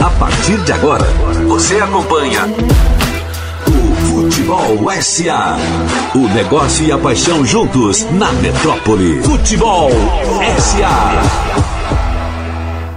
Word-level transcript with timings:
A 0.00 0.10
partir 0.18 0.56
de 0.64 0.72
agora, 0.72 1.04
você 1.46 1.76
acompanha 1.76 2.46
o 3.66 3.94
Futebol 4.06 4.90
SA. 5.02 5.56
O 6.14 6.26
negócio 6.28 6.86
e 6.86 6.90
a 6.90 6.96
paixão 6.96 7.44
juntos 7.44 8.02
na 8.12 8.32
metrópole. 8.32 9.22
Futebol 9.22 9.90
SA. 10.58 11.22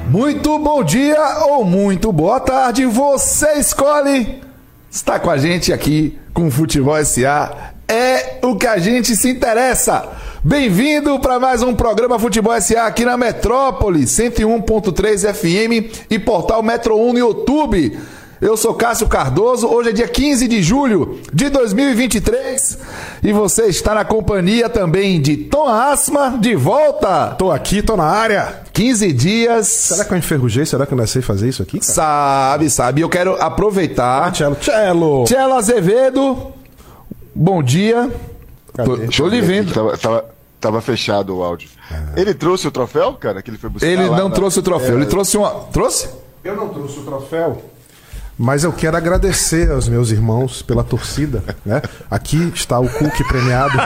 Muito 0.10 0.58
bom 0.60 0.82
dia 0.82 1.46
ou 1.48 1.66
muito 1.66 2.14
boa 2.14 2.40
tarde, 2.40 2.86
você 2.86 3.60
escolhe. 3.60 4.42
Está 4.90 5.20
com 5.20 5.30
a 5.30 5.38
gente 5.38 5.74
aqui 5.74 6.18
com 6.34 6.48
o 6.48 6.52
Futebol 6.52 7.04
SA. 7.04 7.74
É 7.86 8.40
o 8.42 8.56
que 8.56 8.66
a 8.66 8.78
gente 8.78 9.14
se 9.14 9.30
interessa. 9.30 10.08
Bem-vindo 10.48 11.20
para 11.20 11.40
mais 11.40 11.64
um 11.64 11.74
programa 11.74 12.20
Futebol 12.20 12.54
SA 12.62 12.84
aqui 12.84 13.04
na 13.04 13.18
Metrópole, 13.18 14.04
101.3 14.04 15.34
FM 15.34 16.06
e 16.08 16.20
portal 16.20 16.62
Metro 16.62 16.96
1 16.96 17.14
no 17.14 17.18
YouTube. 17.18 18.00
Eu 18.40 18.56
sou 18.56 18.76
Cássio 18.76 19.08
Cardoso, 19.08 19.68
hoje 19.68 19.90
é 19.90 19.92
dia 19.92 20.08
15 20.08 20.48
de 20.48 20.62
julho 20.62 21.20
de 21.34 21.50
2023 21.50 22.78
e 23.24 23.34
você 23.34 23.64
está 23.64 23.96
na 23.96 24.06
companhia 24.06 24.70
também 24.70 25.20
de 25.20 25.36
Tom 25.36 25.68
Asma, 25.68 26.38
de 26.40 26.54
volta. 26.54 27.30
Tô 27.40 27.52
aqui, 27.52 27.82
tô 27.82 27.98
na 27.98 28.06
área. 28.06 28.62
15 28.72 29.14
dias. 29.14 29.68
Será 29.68 30.06
que 30.06 30.14
eu 30.14 30.18
enferrujei? 30.20 30.64
Será 30.64 30.86
que 30.86 30.94
eu 30.94 30.98
não 30.98 31.08
sei 31.08 31.24
fazer 31.24 31.50
isso 31.50 31.64
aqui? 31.64 31.80
Cara? 31.80 31.92
Sabe, 31.92 32.70
sabe. 32.70 33.02
Eu 33.02 33.10
quero 33.10 33.34
aproveitar. 33.42 34.28
Ah, 34.28 34.32
Tchelo. 34.32 34.56
Tchelo! 34.58 35.24
Tchelo 35.24 35.54
Azevedo, 35.56 36.54
bom 37.34 37.64
dia. 37.64 38.12
Tô, 38.76 38.98
tô 39.08 39.28
lhe 39.28 39.42
vendo. 39.42 39.74
Tava, 39.74 39.98
tava, 39.98 40.35
tava 40.66 40.82
fechado 40.82 41.36
o 41.38 41.44
áudio. 41.44 41.70
Ele 42.16 42.34
trouxe 42.34 42.68
o 42.68 42.72
troféu, 42.72 43.14
cara, 43.14 43.42
que 43.42 43.50
ele 43.52 43.58
foi 43.58 43.70
buscar 43.70 43.88
Ele 43.88 44.08
lá 44.08 44.18
não 44.18 44.30
na- 44.30 44.36
trouxe 44.36 44.58
o 44.60 44.64
troféu, 44.64 44.96
ele 44.98 45.06
trouxe 45.06 45.38
uma. 45.38 45.52
Trouxe? 45.72 46.10
Eu 46.44 46.56
não 46.56 46.70
trouxe 46.70 47.00
o 47.00 47.04
troféu. 47.04 47.62
Mas 48.38 48.66
eu 48.66 48.74
quero 48.74 48.98
agradecer 48.98 49.72
aos 49.72 49.88
meus 49.88 50.12
irmãos 50.12 50.62
pela 50.62 50.84
torcida, 50.84 51.42
né? 51.66 51.82
Aqui 52.12 52.52
está 52.54 52.78
o 52.80 52.90
Cook 52.90 53.26
premiado. 53.28 53.78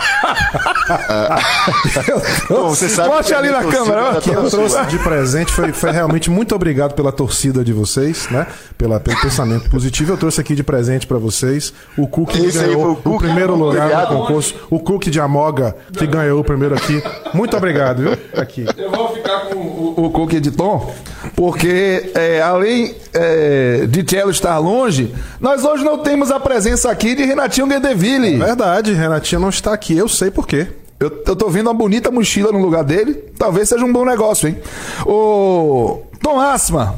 Bom, 2.49 2.69
você 2.69 2.89
sabe 2.89 3.13
a 3.13 3.37
ali 3.37 3.51
na 3.51 3.63
câmera, 3.63 4.19
que 4.19 4.31
eu 4.31 4.49
trouxe 4.49 4.83
de 4.87 4.97
presente 4.99 5.51
foi, 5.51 5.71
foi 5.71 5.91
realmente 5.91 6.31
muito 6.31 6.55
obrigado 6.55 6.95
pela 6.95 7.11
torcida 7.11 7.63
de 7.63 7.71
vocês, 7.71 8.27
né? 8.31 8.47
Pela, 8.75 8.99
pelo 8.99 9.21
pensamento 9.21 9.69
positivo. 9.69 10.13
Eu 10.13 10.17
trouxe 10.17 10.41
aqui 10.41 10.55
de 10.55 10.63
presente 10.63 11.05
pra 11.05 11.19
vocês 11.19 11.71
o 11.95 12.07
Cook 12.07 12.31
que 12.31 12.51
ganhou 12.51 12.99
o 13.05 13.15
o, 13.15 13.19
primeiro 13.19 13.53
o 13.53 13.55
lugar 13.55 13.87
premiado. 13.87 14.13
no 14.13 14.21
concurso. 14.21 14.55
O 14.69 14.79
Cook 14.79 15.09
de 15.09 15.19
Amoga 15.19 15.75
que 15.93 16.07
ganhou 16.07 16.39
o 16.39 16.43
primeiro 16.43 16.73
aqui. 16.73 17.03
Muito 17.33 17.55
obrigado, 17.55 18.01
viu? 18.01 18.17
Aqui. 18.35 18.65
Eu 18.77 18.89
vou 18.89 19.13
ficar 19.13 19.41
com 19.41 19.55
o, 19.55 20.05
o 20.05 20.09
Cook 20.09 20.33
de 20.33 20.51
Tom, 20.51 20.91
porque 21.35 22.11
é, 22.15 22.41
além 22.41 22.95
é, 23.13 23.85
de 23.87 24.03
Tchelo 24.03 24.31
estar 24.39 24.57
longe, 24.57 25.13
nós 25.39 25.63
hoje 25.63 25.83
não 25.83 25.99
temos 25.99 26.31
a 26.31 26.39
presença 26.39 26.89
aqui 26.89 27.13
de 27.15 27.23
Renatinho 27.23 27.67
Guedeville. 27.67 28.37
Verdade, 28.37 28.93
Renatinha 28.93 29.39
não 29.39 29.49
está 29.49 29.73
aqui. 29.73 29.97
Eu 29.97 30.07
sei 30.07 30.31
por 30.31 30.47
quê. 30.47 30.67
Eu, 30.99 31.23
eu 31.25 31.35
tô 31.35 31.49
vendo 31.49 31.67
uma 31.67 31.73
bonita 31.73 32.09
mochila 32.11 32.51
no 32.51 32.59
lugar 32.59 32.83
dele. 32.83 33.13
Talvez 33.37 33.69
seja 33.69 33.85
um 33.85 33.91
bom 33.91 34.03
negócio, 34.03 34.49
hein? 34.49 34.57
O 35.05 36.01
Tom 36.21 36.39
Asma, 36.39 36.95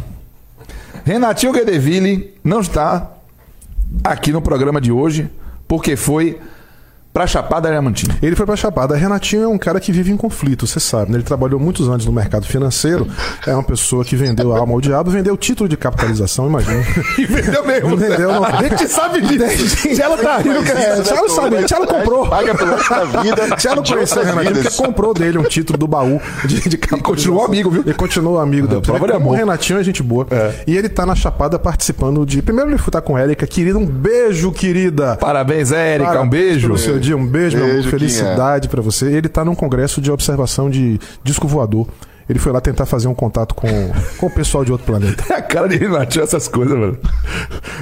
Renatinho 1.03 1.53
Guedeville 1.53 2.33
não 2.43 2.61
está 2.61 3.11
aqui 4.03 4.31
no 4.31 4.41
programa 4.41 4.79
de 4.79 4.91
hoje 4.91 5.29
porque 5.67 5.95
foi 5.95 6.39
pra 7.13 7.27
Chapada 7.27 7.69
Diamantina. 7.69 8.15
Ele 8.21 8.35
foi 8.35 8.45
pra 8.45 8.55
Chapada. 8.55 8.95
Renatinho 8.95 9.43
é 9.43 9.47
um 9.47 9.57
cara 9.57 9.79
que 9.79 9.91
vive 9.91 10.11
em 10.11 10.17
conflito, 10.17 10.65
você 10.67 10.79
sabe. 10.79 11.11
né? 11.11 11.17
Ele 11.17 11.23
trabalhou 11.23 11.59
muitos 11.59 11.87
anos 11.89 12.05
no 12.05 12.11
mercado 12.11 12.45
financeiro. 12.45 13.07
É 13.45 13.53
uma 13.53 13.63
pessoa 13.63 14.03
que 14.05 14.15
vendeu 14.15 14.55
a 14.55 14.59
alma 14.59 14.73
ao 14.73 14.81
diabo, 14.81 15.11
vendeu 15.11 15.33
o 15.33 15.37
título 15.37 15.67
de 15.67 15.75
capitalização, 15.77 16.47
imagina. 16.47 16.81
E 17.17 17.25
vendeu 17.25 17.65
mesmo. 17.65 17.97
Vendeu, 17.97 18.31
não. 18.31 18.43
A 18.43 18.63
gente 18.63 18.87
sabe 18.87 19.21
disso. 19.21 19.87
Tchelo 19.89 20.17
tá 20.17 20.37
rindo, 20.37 20.59
É. 20.59 21.01
Tchelo 21.01 21.29
sabe, 21.29 21.63
Tchelo 21.65 21.85
comprou. 21.85 22.27
Paga 22.27 22.55
pelo 22.55 22.75
resto 22.75 22.89
da 22.89 23.05
vida. 23.21 23.41
De 23.57 23.91
conheceu 23.91 24.21
o 24.21 24.25
Renatinho 24.25 24.55
porque 24.63 24.77
comprou 24.77 25.13
dele 25.13 25.37
um 25.37 25.43
título 25.43 25.77
do 25.77 25.87
baú 25.87 26.21
de, 26.45 26.55
de 26.69 26.77
capitalização. 26.77 27.01
continuou 27.03 27.45
amigo, 27.45 27.69
viu? 27.69 27.83
E 27.85 27.93
continuou 27.93 28.39
amigo 28.39 28.67
depois. 28.67 28.85
prova 28.87 29.07
de 29.07 29.13
amor. 29.13 29.33
O 29.33 29.35
Renatinho 29.35 29.79
é 29.79 29.83
gente 29.83 30.01
boa. 30.01 30.27
E 30.65 30.75
ele 30.75 30.89
tá 30.89 31.05
na 31.05 31.15
Chapada 31.15 31.59
participando 31.59 32.25
de. 32.25 32.41
Primeiro 32.41 32.69
ele 32.69 32.77
foi 32.77 32.89
estar 32.89 33.01
com 33.01 33.15
a 33.15 33.21
Érica. 33.21 33.45
Querida, 33.45 33.77
um 33.77 33.85
beijo, 33.85 34.51
querida. 34.51 35.17
Parabéns, 35.17 35.71
Érica. 35.71 36.21
Um 36.21 36.29
beijo. 36.29 36.77
Seu 36.77 37.00
dia, 37.01 37.17
um 37.17 37.25
beijo, 37.27 37.57
meu 37.57 37.65
amor. 37.65 37.73
Beijo, 37.75 37.89
Felicidade 37.89 38.69
pra 38.69 38.81
você. 38.81 39.07
Ele 39.11 39.27
tá 39.27 39.43
num 39.43 39.55
congresso 39.55 39.99
de 39.99 40.09
observação 40.11 40.69
de 40.69 40.99
disco 41.23 41.47
voador. 41.47 41.87
Ele 42.29 42.39
foi 42.39 42.53
lá 42.53 42.61
tentar 42.61 42.85
fazer 42.85 43.09
um 43.09 43.13
contato 43.13 43.53
com, 43.53 43.67
com 44.17 44.27
o 44.27 44.29
pessoal 44.29 44.63
de 44.63 44.71
outro 44.71 44.87
planeta. 44.87 45.21
A 45.35 45.41
cara 45.41 45.67
de 45.67 45.75
Renatinho, 45.75 46.23
essas 46.23 46.47
coisas, 46.47 46.77
velho. 46.79 46.97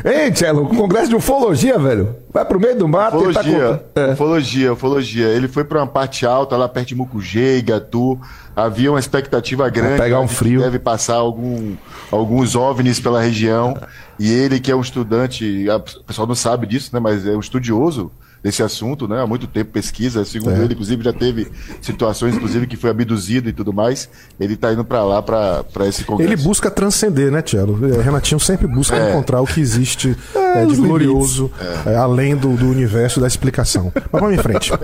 Hein, 0.03 0.31
Tchelo? 0.31 0.63
Um 0.63 0.75
congresso 0.75 1.09
de 1.09 1.15
ufologia, 1.15 1.77
velho. 1.77 2.15
Vai 2.33 2.43
pro 2.45 2.59
meio 2.59 2.75
do 2.75 2.87
mato 2.87 3.17
tentar 3.19 3.41
Ufologia. 3.41 3.83
É. 3.95 4.13
ufologia, 4.13 4.73
ufologia. 4.73 5.27
Ele 5.27 5.47
foi 5.47 5.63
pra 5.63 5.79
uma 5.79 5.87
parte 5.87 6.25
alta, 6.25 6.57
lá 6.57 6.67
perto 6.67 6.87
de 6.87 6.95
Mucugê, 6.95 7.57
Igatu. 7.57 8.19
Havia 8.55 8.89
uma 8.91 8.99
expectativa 8.99 9.69
grande. 9.69 10.01
pegar 10.01 10.19
um 10.19 10.27
frio. 10.27 10.61
Deve 10.61 10.79
passar 10.79 11.15
algum, 11.15 11.75
alguns 12.11 12.55
OVNIs 12.55 12.99
pela 12.99 13.21
região. 13.21 13.77
E 14.17 14.31
ele, 14.31 14.59
que 14.59 14.71
é 14.71 14.75
um 14.75 14.81
estudante, 14.81 15.69
a- 15.69 15.77
o 15.77 16.03
pessoal 16.05 16.27
não 16.27 16.33
sabe 16.35 16.65
disso, 16.65 16.89
né? 16.93 16.99
Mas 16.99 17.23
é 17.27 17.31
um 17.35 17.39
estudioso 17.39 18.11
desse 18.43 18.63
assunto, 18.63 19.07
né? 19.07 19.21
Há 19.21 19.27
muito 19.27 19.47
tempo 19.47 19.71
pesquisa. 19.71 20.23
Segundo 20.25 20.53
É. 20.55 20.63
ele, 20.63 20.73
inclusive, 20.73 21.03
já 21.03 21.13
teve 21.13 21.47
situações, 21.81 22.35
inclusive, 22.35 22.67
que 22.67 22.77
foi 22.77 22.89
abduzido 22.89 23.49
e 23.49 23.53
tudo 23.53 23.73
mais. 23.73 24.09
Ele 24.39 24.55
tá 24.55 24.71
indo 24.73 24.83
pra 24.85 25.03
lá, 25.03 25.21
pra, 25.21 25.63
pra 25.63 25.87
esse 25.87 26.03
congresso. 26.03 26.31
Ele 26.33 26.41
busca 26.41 26.69
transcender, 26.71 27.31
né, 27.31 27.41
Tielo? 27.41 27.79
É, 27.93 28.01
Renatinho 28.01 28.39
sempre 28.39 28.67
busca 28.67 28.95
É. 28.95 29.09
encontrar 29.11 29.41
o 29.41 29.45
que 29.45 29.59
existe 29.59 30.15
é, 30.35 30.65
de 30.65 30.73
os 30.73 30.79
glorioso, 30.79 31.51
é, 31.85 31.95
além 31.95 32.35
do, 32.35 32.49
do 32.55 32.67
universo 32.69 33.19
da 33.19 33.27
explicação. 33.27 33.91
Mas 34.11 34.21
vamos 34.21 34.37
em 34.37 34.41
frente. 34.41 34.71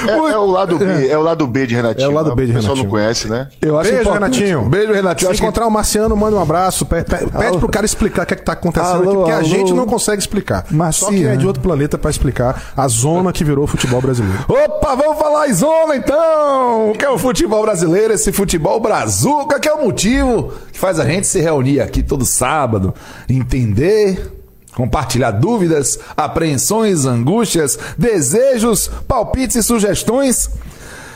É, 0.00 0.12
é 0.12 0.38
o 0.38 0.46
lado 0.46 0.78
B, 0.78 1.08
é 1.08 1.18
o 1.18 1.20
lado 1.20 1.46
B 1.46 1.66
de 1.66 1.74
Renatinho. 1.74 2.06
É 2.06 2.08
o 2.08 2.12
lado 2.14 2.34
B 2.34 2.46
de 2.46 2.52
O 2.52 2.54
pessoal 2.54 2.74
não 2.74 2.84
Renatinho. 2.84 2.90
conhece, 2.90 3.28
né? 3.28 3.48
Eu 3.60 3.78
acho 3.78 3.90
Beijo, 3.90 4.08
importante. 4.08 4.40
Renatinho. 4.40 4.68
Beijo, 4.70 4.92
Renatinho. 4.94 5.30
Se 5.30 5.36
que- 5.36 5.42
encontrar 5.44 5.66
o 5.66 5.70
Marciano, 5.70 6.16
manda 6.16 6.36
um 6.38 6.40
abraço. 6.40 6.86
Pede, 6.86 7.04
pede, 7.04 7.58
pro 7.58 7.68
cara 7.68 7.84
explicar 7.84 8.22
o 8.22 8.26
que 8.26 8.32
é 8.32 8.36
que 8.38 8.42
tá 8.42 8.52
acontecendo 8.54 8.94
Alô, 8.94 9.02
aqui, 9.02 9.16
porque 9.16 9.30
a 9.32 9.36
alô. 9.36 9.44
gente 9.44 9.74
não 9.74 9.84
consegue 9.84 10.18
explicar. 10.18 10.60
Só 10.62 10.64
quem 10.64 10.74
é 10.76 10.78
Marciano. 10.78 11.36
de 11.36 11.46
outro 11.46 11.62
planeta 11.62 11.98
pra 11.98 12.10
explicar 12.10 12.72
a 12.74 12.88
zona 12.90 13.32
que 13.32 13.42
virou 13.44 13.64
o 13.64 13.66
futebol 13.66 14.00
brasileiro. 14.02 14.44
Opa, 14.48 14.94
vamos 14.94 15.18
falar 15.18 15.48
em 15.48 15.54
zona 15.54 15.96
então! 15.96 16.92
Que 16.98 17.04
é 17.04 17.10
o 17.10 17.16
futebol 17.18 17.62
brasileiro, 17.62 18.12
esse 18.12 18.32
futebol 18.32 18.78
brazuca, 18.80 19.58
que 19.58 19.68
é 19.68 19.72
o 19.72 19.84
motivo 19.84 20.52
que 20.72 20.78
faz 20.78 20.98
a 21.00 21.04
gente 21.04 21.26
se 21.26 21.40
reunir 21.40 21.80
aqui 21.80 22.02
todo 22.02 22.24
sábado, 22.26 22.92
entender, 23.28 24.32
compartilhar 24.74 25.30
dúvidas, 25.30 25.98
apreensões, 26.16 27.06
angústias, 27.06 27.78
desejos, 27.96 28.90
palpites 29.08 29.56
e 29.56 29.62
sugestões. 29.62 30.50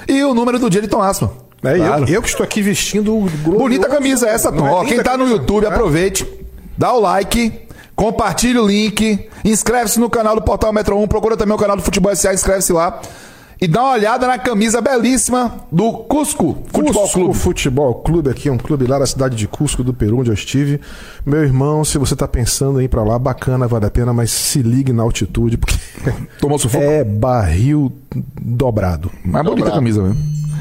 E 0.09 0.23
o 0.23 0.35
número 0.35 0.59
do 0.59 0.69
dia 0.71 0.81
de 0.83 0.89
Tom 0.89 1.03
Asma. 1.03 1.31
É, 1.63 1.77
Claro. 1.79 2.05
eu, 2.07 2.15
eu 2.17 2.23
que 2.23 2.29
estou 2.29 2.45
aqui 2.45 2.61
vestindo 2.61 3.17
o 3.17 3.23
Bonita 3.23 3.89
camisa 3.89 4.29
essa, 4.29 4.53
Tom. 4.53 4.65
Não 4.67 4.83
é 4.83 4.87
quem 4.87 5.03
tá 5.03 5.17
no? 5.17 5.27
YouTube, 5.27 5.65
É. 5.65 5.69
aproveite, 5.69 6.27
dá 6.77 6.93
o 6.93 7.01
like, 7.01 7.64
compartilha 7.95 8.63
o 8.63 8.67
link, 8.67 9.29
inscreve-se 9.45 9.99
no 10.01 10.11
canal 10.11 10.35
do 10.35 10.43
Portal 10.43 10.73
Metro 10.73 10.99
1, 10.99 11.07
procura 11.09 11.37
também 11.37 11.55
o 11.55 11.59
canal 11.59 11.77
do 11.77 11.83
Futebol 11.83 12.15
SA, 12.15 12.35
inscreve-se 12.35 12.73
lá. 12.73 13.01
E 13.61 13.69
dá 13.69 13.83
uma 13.83 13.93
olhada 13.93 14.27
na 14.27 14.37
camisa 14.37 14.81
belíssima 14.81 15.61
do 15.71 15.93
Cusco 15.93 16.59
Futebol 16.73 17.03
Cusco 17.03 17.19
Clube. 17.21 17.35
Futebol 17.39 17.95
Clube 17.95 18.29
aqui, 18.29 18.51
um 18.51 18.59
clube 18.59 18.85
lá 18.85 18.99
da 18.99 19.07
cidade 19.07 19.37
de 19.37 19.47
Cusco, 19.47 19.85
do 19.85 19.95
Peru, 19.95 20.19
onde 20.19 20.29
eu 20.29 20.35
estive. 20.35 20.81
Meu 21.25 21.43
irmão, 21.43 21.85
se 21.85 21.97
você 21.97 22.17
tá 22.17 22.27
pensando 22.27 22.81
em 22.81 22.85
ir 22.85 22.89
pra 22.89 23.05
lá, 23.05 23.17
bacana, 23.19 23.69
vale 23.69 23.87
a 23.87 23.91
pena, 23.91 24.13
mas 24.13 24.33
se 24.33 24.61
ligue 24.61 24.93
na 24.93 25.05
altitude, 25.05 25.57
porque 25.57 25.77
Tomou 26.41 26.59
sufoco? 26.59 26.85
é 26.85 27.05
barril 27.05 27.93
dobrado. 28.43 29.11
Mas 29.25 29.45
bonita 29.45 29.69
a 29.69 29.73
camisa 29.73 30.03
mesmo. 30.03 30.21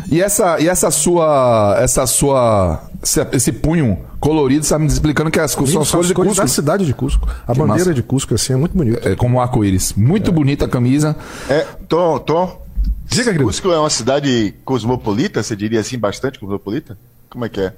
E 0.09 0.21
essa, 0.21 0.59
e 0.59 0.69
essa 0.69 0.91
sua. 0.91 1.75
Essa 1.79 2.05
sua. 2.05 2.83
Esse 3.31 3.51
punho 3.51 3.97
colorido, 4.23 4.61
está 4.63 4.80
me 4.80 4.88
explicando 4.88 5.30
que 5.30 5.38
as, 5.38 5.51
são 5.51 5.68
São 5.68 5.81
as 5.81 5.92
cores 5.92 6.07
de 6.07 6.13
cores 6.13 6.36
da 6.38 6.44
Cusco. 6.44 6.56
cidade 6.56 6.86
de 6.86 6.94
Cusco. 6.94 7.27
A 7.45 7.51
Que 7.51 7.59
bandeira 7.59 7.80
massa. 7.89 7.94
de 7.94 8.01
Cusco, 8.01 8.33
assim, 8.33 8.53
é 8.53 8.56
muito 8.56 8.71
bonito. 8.75 9.06
É 9.06 9.18
como 9.18 9.36
um 9.36 9.42
arco-íris. 9.42 9.94
Muito 9.98 10.31
bonita 10.31 10.63
a 10.63 10.68
camisa. 10.69 11.13
É, 11.50 11.68
Tom, 11.89 12.19
Tom. 12.19 12.65
Diga, 13.06 13.25
querido. 13.25 13.44
Cusco 13.44 13.69
é 13.69 13.77
uma 13.77 13.89
cidade 13.89 14.53
cosmopolita, 14.63 15.44
você 15.44 15.57
diria 15.57 15.81
assim, 15.81 16.00
bastante 16.00 16.39
cosmopolita? 16.39 16.98
Como 17.30 17.44
é 17.44 17.50
que 17.50 17.59
é? 17.59 17.74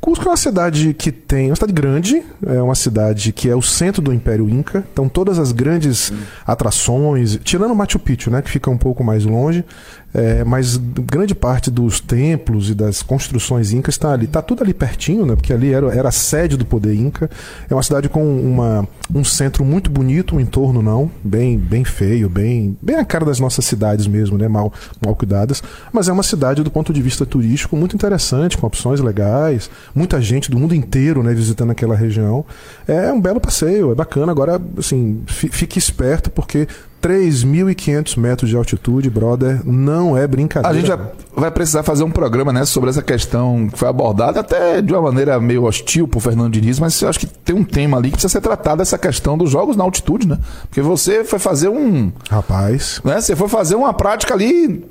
Cusco 0.00 0.24
é 0.24 0.28
uma 0.30 0.36
cidade 0.36 0.92
que 0.94 1.12
tem. 1.12 1.46
É 1.46 1.50
uma 1.50 1.54
cidade 1.56 1.72
grande, 1.74 2.22
é 2.46 2.60
uma 2.62 2.74
cidade 2.74 3.32
que 3.32 3.48
é 3.48 3.54
o 3.54 3.62
centro 3.62 4.00
do 4.02 4.12
Império 4.12 4.48
Inca. 4.48 4.84
Então, 4.92 5.08
todas 5.08 5.38
as 5.38 5.52
grandes 5.52 6.10
atrações, 6.46 7.38
tirando 7.44 7.74
Machu 7.74 7.98
Picchu, 7.98 8.30
né, 8.30 8.40
que 8.42 8.50
fica 8.50 8.70
um 8.70 8.78
pouco 8.78 9.04
mais 9.04 9.24
longe, 9.24 9.62
é, 10.12 10.44
mas 10.44 10.76
grande 10.76 11.34
parte 11.34 11.70
dos 11.70 12.00
templos 12.00 12.70
e 12.70 12.74
das 12.74 13.02
construções 13.02 13.72
incas 13.72 13.94
está 13.94 14.12
ali. 14.12 14.26
Está 14.26 14.42
tudo 14.42 14.62
ali 14.62 14.74
pertinho, 14.74 15.24
né, 15.26 15.36
porque 15.36 15.52
ali 15.52 15.72
era, 15.72 15.94
era 15.94 16.08
a 16.08 16.12
sede 16.12 16.56
do 16.56 16.64
poder 16.64 16.94
inca. 16.94 17.30
É 17.68 17.74
uma 17.74 17.82
cidade 17.82 18.08
com 18.08 18.22
uma, 18.40 18.88
um 19.14 19.24
centro 19.24 19.64
muito 19.64 19.90
bonito, 19.90 20.36
um 20.36 20.40
entorno 20.40 20.82
não, 20.82 21.10
bem, 21.22 21.58
bem 21.58 21.84
feio, 21.84 22.28
bem, 22.28 22.76
bem 22.80 22.96
a 22.96 23.04
cara 23.04 23.24
das 23.24 23.40
nossas 23.40 23.64
cidades 23.64 24.06
mesmo, 24.06 24.36
né, 24.36 24.48
mal, 24.48 24.72
mal 25.04 25.14
cuidadas. 25.14 25.62
Mas 25.92 26.08
é 26.08 26.12
uma 26.12 26.22
cidade 26.22 26.62
do 26.62 26.70
ponto 26.70 26.92
de 26.92 27.02
vista 27.02 27.24
turístico 27.24 27.76
muito 27.76 27.94
interessante, 27.94 28.56
com 28.56 28.66
opções 28.66 29.00
legais 29.00 29.70
muita 29.94 30.20
gente 30.20 30.50
do 30.50 30.58
mundo 30.58 30.74
inteiro, 30.74 31.22
né, 31.22 31.32
visitando 31.34 31.70
aquela 31.70 31.96
região. 31.96 32.44
É 32.86 33.12
um 33.12 33.20
belo 33.20 33.40
passeio, 33.40 33.92
é 33.92 33.94
bacana. 33.94 34.32
Agora, 34.32 34.60
assim, 34.78 35.22
fique 35.26 35.78
esperto 35.78 36.30
porque 36.30 36.68
3.500 37.02 38.16
metros 38.18 38.50
de 38.50 38.56
altitude, 38.56 39.08
brother, 39.08 39.60
não 39.64 40.16
é 40.16 40.26
brincadeira. 40.26 40.76
A 40.76 40.78
gente 40.78 40.88
vai, 40.88 41.12
vai, 41.34 41.50
precisar 41.50 41.82
fazer 41.82 42.04
um 42.04 42.10
programa 42.10 42.52
né, 42.52 42.64
sobre 42.64 42.90
essa 42.90 43.02
questão 43.02 43.68
que 43.68 43.78
foi 43.78 43.88
abordada 43.88 44.40
até 44.40 44.82
de 44.82 44.92
uma 44.92 45.02
maneira 45.02 45.40
meio 45.40 45.64
hostil 45.64 46.06
por 46.06 46.20
Fernando 46.20 46.52
Diniz, 46.52 46.78
mas 46.78 47.00
eu 47.00 47.08
acho 47.08 47.18
que 47.18 47.26
tem 47.26 47.56
um 47.56 47.64
tema 47.64 47.96
ali 47.96 48.08
que 48.08 48.16
precisa 48.16 48.32
ser 48.32 48.40
tratado, 48.40 48.82
essa 48.82 48.98
questão 48.98 49.36
dos 49.38 49.50
jogos 49.50 49.76
na 49.76 49.84
altitude, 49.84 50.28
né? 50.28 50.38
Porque 50.62 50.82
você 50.82 51.24
foi 51.24 51.38
fazer 51.38 51.68
um... 51.68 52.12
Rapaz... 52.30 53.00
Né, 53.04 53.20
você 53.20 53.34
foi 53.34 53.48
fazer 53.48 53.74
uma 53.74 53.94
prática 53.94 54.34
ali 54.34 54.84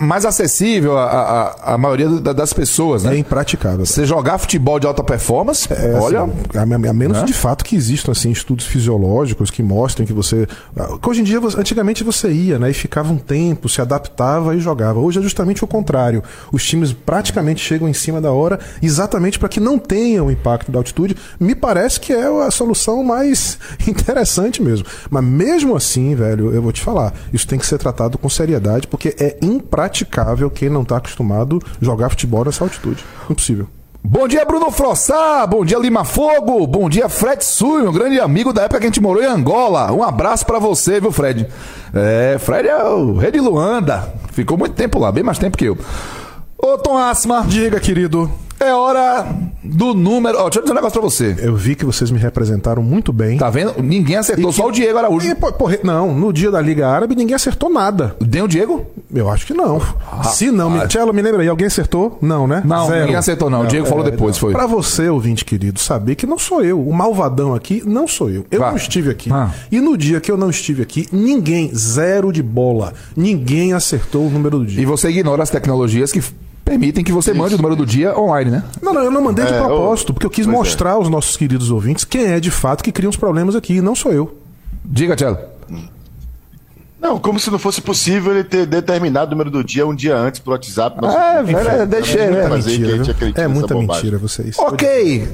mais 0.00 0.24
acessível 0.24 0.98
à, 0.98 1.76
maioria 1.78 2.08
das 2.08 2.52
pessoas, 2.52 3.04
né? 3.04 3.14
É 3.14 3.18
impraticável. 3.18 3.84
Você 3.84 4.04
jogar 4.04 4.38
futebol 4.38 4.78
de 4.80 4.86
alta 4.86 5.02
performance, 5.02 5.68
é, 5.72 5.94
olha. 5.94 6.22
Assim, 6.22 6.32
a, 6.56 6.62
a, 6.62 6.92
menos 6.92 7.18
né? 7.18 7.24
de 7.24 7.32
fato 7.32 7.64
que 7.64 7.76
existam 7.76 8.12
assim, 8.12 8.30
estudos 8.30 8.66
fisiológicos 8.66 9.50
que 9.50 9.62
mostrem 9.62 10.06
que 10.06 10.12
você. 10.12 10.46
Ah, 10.76 10.96
que 11.00 11.08
hoje 11.08 11.20
em 11.20 11.24
dia, 11.24 11.38
antigamente 11.56 12.02
você 12.02 12.30
ia, 12.30 12.58
né? 12.58 12.70
E 12.70 12.74
ficava 12.74 13.12
um 13.12 13.18
tempo, 13.18 13.68
se 13.68 13.80
adaptava 13.80 14.54
e 14.56 14.60
jogava. 14.60 14.98
Hoje 14.98 15.18
é 15.18 15.22
justamente 15.22 15.64
o 15.64 15.66
contrário. 15.66 16.22
Os 16.50 16.64
times 16.64 16.92
praticamente 16.92 17.60
chegam 17.60 17.88
em 17.88 17.94
cima 17.94 18.20
da 18.20 18.30
hora, 18.32 18.58
exatamente 18.82 19.38
para 19.38 19.48
que 19.48 19.60
não 19.60 19.78
tenha 19.78 20.24
o 20.24 20.30
impacto 20.30 20.72
da 20.72 20.78
altitude. 20.78 21.16
Me 21.38 21.54
parece 21.54 22.00
que 22.00 22.12
é 22.12 22.26
a 22.26 22.50
solução 22.50 23.04
mais 23.04 23.58
interessante 23.86 24.62
mesmo. 24.62 24.86
Mas 25.10 25.24
mesmo 25.24 25.76
assim, 25.76 26.14
velho, 26.14 26.52
eu 26.54 26.62
vou 26.62 26.72
te 26.72 26.80
falar, 26.80 27.12
isso 27.32 27.46
tem 27.46 27.58
que 27.58 27.66
ser 27.66 27.78
tratado 27.78 28.16
com 28.16 28.28
seriedade, 28.28 28.86
porque 28.86 29.14
é 29.18 29.36
impraticável 29.42 29.81
impraticável 29.82 30.50
quem 30.50 30.68
não 30.68 30.82
está 30.82 30.98
acostumado 30.98 31.60
jogar 31.80 32.10
futebol 32.10 32.44
nessa 32.44 32.62
altitude. 32.62 33.04
Impossível. 33.28 33.66
Bom 34.04 34.26
dia, 34.26 34.44
Bruno 34.44 34.70
Frossá. 34.70 35.46
Bom 35.46 35.64
dia, 35.64 35.78
Lima 35.78 36.04
Fogo. 36.04 36.66
Bom 36.66 36.88
dia, 36.88 37.08
Fred 37.08 37.44
Sui, 37.44 37.86
um 37.86 37.92
grande 37.92 38.20
amigo 38.20 38.52
da 38.52 38.62
época 38.62 38.80
que 38.80 38.86
a 38.86 38.88
gente 38.88 39.00
morou 39.00 39.22
em 39.22 39.26
Angola. 39.26 39.92
Um 39.92 40.02
abraço 40.02 40.44
para 40.44 40.58
você, 40.58 41.00
viu, 41.00 41.12
Fred? 41.12 41.46
É, 41.94 42.36
Fred 42.38 42.68
é 42.68 42.82
o 42.84 43.16
rei 43.16 43.30
de 43.30 43.40
Luanda. 43.40 44.12
Ficou 44.32 44.58
muito 44.58 44.74
tempo 44.74 44.98
lá, 44.98 45.12
bem 45.12 45.22
mais 45.22 45.38
tempo 45.38 45.56
que 45.56 45.66
eu. 45.66 45.78
Ô, 46.58 46.78
Tom 46.78 46.96
Asma. 46.96 47.44
Diga, 47.46 47.78
querido. 47.78 48.30
É 48.62 48.72
hora 48.72 49.26
do 49.64 49.92
número. 49.92 50.38
Ó, 50.38 50.44
deixa 50.44 50.60
eu 50.60 50.62
dizer 50.62 50.72
um 50.72 50.76
negócio 50.76 51.00
pra 51.00 51.10
você. 51.10 51.34
Eu 51.40 51.56
vi 51.56 51.74
que 51.74 51.84
vocês 51.84 52.12
me 52.12 52.18
representaram 52.18 52.80
muito 52.80 53.12
bem. 53.12 53.36
Tá 53.36 53.50
vendo? 53.50 53.74
Ninguém 53.82 54.14
acertou, 54.16 54.50
que... 54.50 54.56
só 54.56 54.68
o 54.68 54.70
Diego 54.70 54.96
Araújo. 54.96 55.26
E, 55.26 55.34
porra, 55.34 55.78
não, 55.82 56.14
no 56.14 56.32
dia 56.32 56.48
da 56.48 56.60
Liga 56.60 56.88
Árabe 56.88 57.16
ninguém 57.16 57.34
acertou 57.34 57.68
nada. 57.68 58.14
Deu 58.20 58.44
o 58.44 58.48
Diego? 58.48 58.86
Eu 59.12 59.28
acho 59.28 59.44
que 59.46 59.52
não. 59.52 59.82
Ah, 60.12 60.22
Se 60.22 60.52
não, 60.52 60.72
ah, 60.80 60.84
Michelo, 60.84 61.12
me 61.12 61.20
lembra 61.20 61.42
aí, 61.42 61.48
alguém 61.48 61.66
acertou? 61.66 62.18
Não, 62.22 62.46
né? 62.46 62.62
Não, 62.64 62.86
Zero. 62.86 63.00
ninguém 63.00 63.16
acertou, 63.16 63.50
não. 63.50 63.62
O 63.62 63.66
Diego 63.66 63.84
é, 63.84 63.88
falou 63.88 64.04
depois, 64.04 64.36
não. 64.36 64.40
foi. 64.40 64.52
Pra 64.52 64.66
você, 64.68 65.08
ouvinte 65.08 65.44
querido, 65.44 65.80
saber 65.80 66.14
que 66.14 66.24
não 66.24 66.38
sou 66.38 66.62
eu. 66.62 66.80
O 66.80 66.94
malvadão 66.94 67.54
aqui 67.54 67.82
não 67.84 68.06
sou 68.06 68.30
eu. 68.30 68.46
Eu 68.48 68.60
não 68.60 68.76
estive 68.76 69.10
aqui. 69.10 69.32
Ah. 69.32 69.50
E 69.72 69.80
no 69.80 69.96
dia 69.98 70.20
que 70.20 70.30
eu 70.30 70.36
não 70.36 70.50
estive 70.50 70.82
aqui, 70.82 71.08
ninguém, 71.10 71.74
zero 71.74 72.32
de 72.32 72.44
bola. 72.44 72.92
Ninguém 73.16 73.72
acertou 73.72 74.26
o 74.26 74.30
número 74.30 74.60
do 74.60 74.66
dia. 74.66 74.80
E 74.80 74.84
você 74.84 75.08
ignora 75.08 75.42
as 75.42 75.50
tecnologias 75.50 76.12
que 76.12 76.22
permitem 76.72 77.04
que 77.04 77.12
você 77.12 77.30
Isso. 77.30 77.38
mande 77.38 77.54
o 77.54 77.56
número 77.56 77.76
do 77.76 77.84
dia 77.84 78.18
online, 78.18 78.50
né? 78.50 78.64
Não, 78.80 78.94
não, 78.94 79.02
eu 79.02 79.10
não 79.10 79.22
mandei 79.22 79.44
de 79.44 79.52
é, 79.52 79.58
propósito, 79.58 80.14
porque 80.14 80.26
eu 80.26 80.30
quis 80.30 80.46
mostrar 80.46 80.90
é. 80.90 80.92
aos 80.94 81.08
nossos 81.08 81.36
queridos 81.36 81.70
ouvintes 81.70 82.04
quem 82.04 82.24
é 82.26 82.40
de 82.40 82.50
fato 82.50 82.82
que 82.82 82.90
cria 82.90 83.08
os 83.08 83.16
problemas 83.16 83.54
aqui, 83.54 83.80
não 83.80 83.94
sou 83.94 84.12
eu. 84.12 84.38
Diga, 84.84 85.14
Tchelo. 85.14 85.38
Não, 87.00 87.18
como 87.18 87.38
se 87.40 87.50
não 87.50 87.58
fosse 87.58 87.80
possível 87.80 88.32
ele 88.32 88.44
ter 88.44 88.64
determinado 88.64 89.26
o 89.26 89.30
número 89.32 89.50
do 89.50 89.64
dia 89.64 89.84
um 89.84 89.94
dia 89.94 90.16
antes 90.16 90.38
pro 90.38 90.52
WhatsApp. 90.52 91.04
É, 91.04 91.42
velho, 91.42 91.68
é, 91.68 91.86
deixa 91.86 92.18
é, 92.20 92.24
é, 92.26 92.48
mentira, 92.48 93.42
é 93.42 93.48
muita 93.48 93.74
mentira 93.74 94.18
vocês. 94.18 94.56
Ok. 94.56 95.28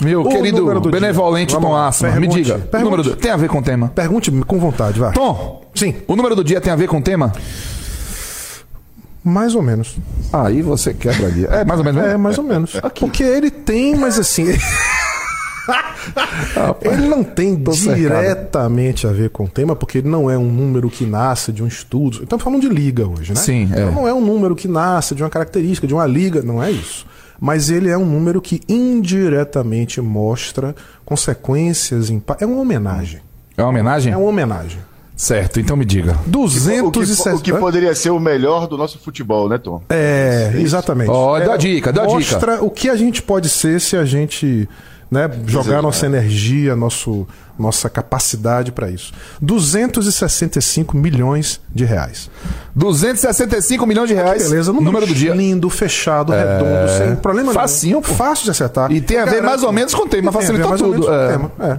Meu 0.00 0.20
o 0.20 0.28
querido 0.28 0.80
benevolente 0.82 1.58
Tom 1.58 1.74
Assma, 1.74 2.10
me 2.20 2.28
diga. 2.28 2.68
O 2.72 2.78
número 2.78 3.02
do... 3.02 3.16
Tem 3.16 3.32
a 3.32 3.36
ver 3.36 3.48
com 3.48 3.58
o 3.58 3.62
tema? 3.62 3.88
Pergunte 3.88 4.30
com 4.30 4.60
vontade, 4.60 5.00
vai. 5.00 5.12
Tom, 5.12 5.68
sim. 5.74 5.96
O 6.06 6.14
número 6.14 6.36
do 6.36 6.44
dia 6.44 6.60
tem 6.60 6.72
a 6.72 6.76
ver 6.76 6.86
com 6.86 6.98
o 6.98 7.02
tema? 7.02 7.32
Mais 9.28 9.54
ou 9.54 9.62
menos. 9.62 9.98
Aí 10.32 10.62
você 10.62 10.94
quebra 10.94 11.26
ali. 11.26 11.44
É, 11.44 11.64
mais 11.64 11.78
ou 11.78 11.84
menos. 11.84 12.02
É, 12.02 12.16
mais 12.16 12.38
ou 12.38 12.44
menos. 12.48 12.76
Aqui. 12.76 13.00
Porque 13.00 13.22
ele 13.22 13.50
tem, 13.50 13.94
mas 13.94 14.18
assim. 14.18 14.46
ele 16.80 17.06
não 17.06 17.22
tem 17.22 17.54
diretamente 17.56 19.02
cercado. 19.02 19.18
a 19.18 19.22
ver 19.22 19.30
com 19.30 19.44
o 19.44 19.48
tema, 19.48 19.76
porque 19.76 19.98
ele 19.98 20.08
não 20.08 20.30
é 20.30 20.38
um 20.38 20.50
número 20.50 20.88
que 20.88 21.04
nasce 21.04 21.52
de 21.52 21.62
um 21.62 21.66
estudo. 21.66 22.22
Estamos 22.22 22.42
falando 22.42 22.62
de 22.62 22.68
liga 22.68 23.06
hoje, 23.06 23.34
né? 23.34 23.40
Sim. 23.40 23.64
Então 23.64 23.88
é. 23.88 23.90
não 23.90 24.08
é 24.08 24.14
um 24.14 24.24
número 24.24 24.56
que 24.56 24.66
nasce 24.66 25.14
de 25.14 25.22
uma 25.22 25.30
característica, 25.30 25.86
de 25.86 25.92
uma 25.92 26.06
liga, 26.06 26.40
não 26.40 26.62
é 26.62 26.70
isso. 26.70 27.06
Mas 27.40 27.70
ele 27.70 27.88
é 27.88 27.96
um 27.96 28.06
número 28.06 28.40
que 28.40 28.60
indiretamente 28.68 30.00
mostra 30.00 30.74
consequências. 31.04 32.10
É 32.40 32.46
uma 32.46 32.60
homenagem. 32.60 33.20
É 33.56 33.62
uma 33.62 33.68
homenagem? 33.68 34.12
É 34.12 34.16
uma 34.16 34.28
homenagem. 34.28 34.87
Certo, 35.18 35.58
então 35.58 35.76
me 35.76 35.84
diga. 35.84 36.16
260. 36.26 36.86
O 36.86 37.40
que, 37.42 37.50
o 37.50 37.54
que 37.54 37.60
poderia 37.60 37.92
ser 37.92 38.10
o 38.10 38.20
melhor 38.20 38.68
do 38.68 38.78
nosso 38.78 39.00
futebol, 39.00 39.48
né, 39.48 39.58
Tom? 39.58 39.82
É, 39.90 40.52
exatamente. 40.54 41.10
Ó, 41.10 41.34
oh, 41.34 41.38
dá 41.40 41.54
é, 41.54 41.58
dica, 41.58 41.92
dá 41.92 42.04
mostra 42.04 42.20
dica. 42.20 42.34
Mostra 42.34 42.64
o 42.64 42.70
que 42.70 42.88
a 42.88 42.94
gente 42.94 43.20
pode 43.20 43.48
ser 43.48 43.80
se 43.80 43.96
a 43.96 44.04
gente 44.04 44.68
né, 45.10 45.30
jogar 45.46 45.80
nossa 45.80 46.04
energia, 46.04 46.76
nosso, 46.76 47.26
nossa 47.58 47.88
capacidade 47.88 48.70
para 48.70 48.90
isso. 48.90 49.12
265 49.40 50.96
milhões 50.96 51.60
de 51.74 51.84
reais. 51.84 52.30
265 52.74 53.86
milhões 53.86 54.08
de 54.08 54.14
reais. 54.14 54.42
Que 54.42 54.50
beleza, 54.50 54.70
número, 54.70 54.92
número 54.92 55.06
do 55.06 55.14
dia. 55.14 55.34
Lindo, 55.34 55.70
fechado, 55.70 56.32
é... 56.32 56.38
redondo, 56.38 56.98
sem 56.98 57.16
problema 57.16 57.52
Facinho, 57.54 58.02
nenhum. 58.02 58.16
Fácil 58.16 58.44
de 58.44 58.50
acertar. 58.50 58.92
E 58.92 59.00
tem 59.00 59.18
a 59.18 59.24
ver 59.24 59.42
mais 59.42 59.62
ou 59.62 59.72
menos 59.72 59.94
com 59.94 60.02
o 60.02 60.08
tema, 60.08 60.30
facilitou 60.30 60.76
tudo. 60.76 61.12
É. 61.12 61.28
Tema. 61.28 61.52
É. 61.58 61.78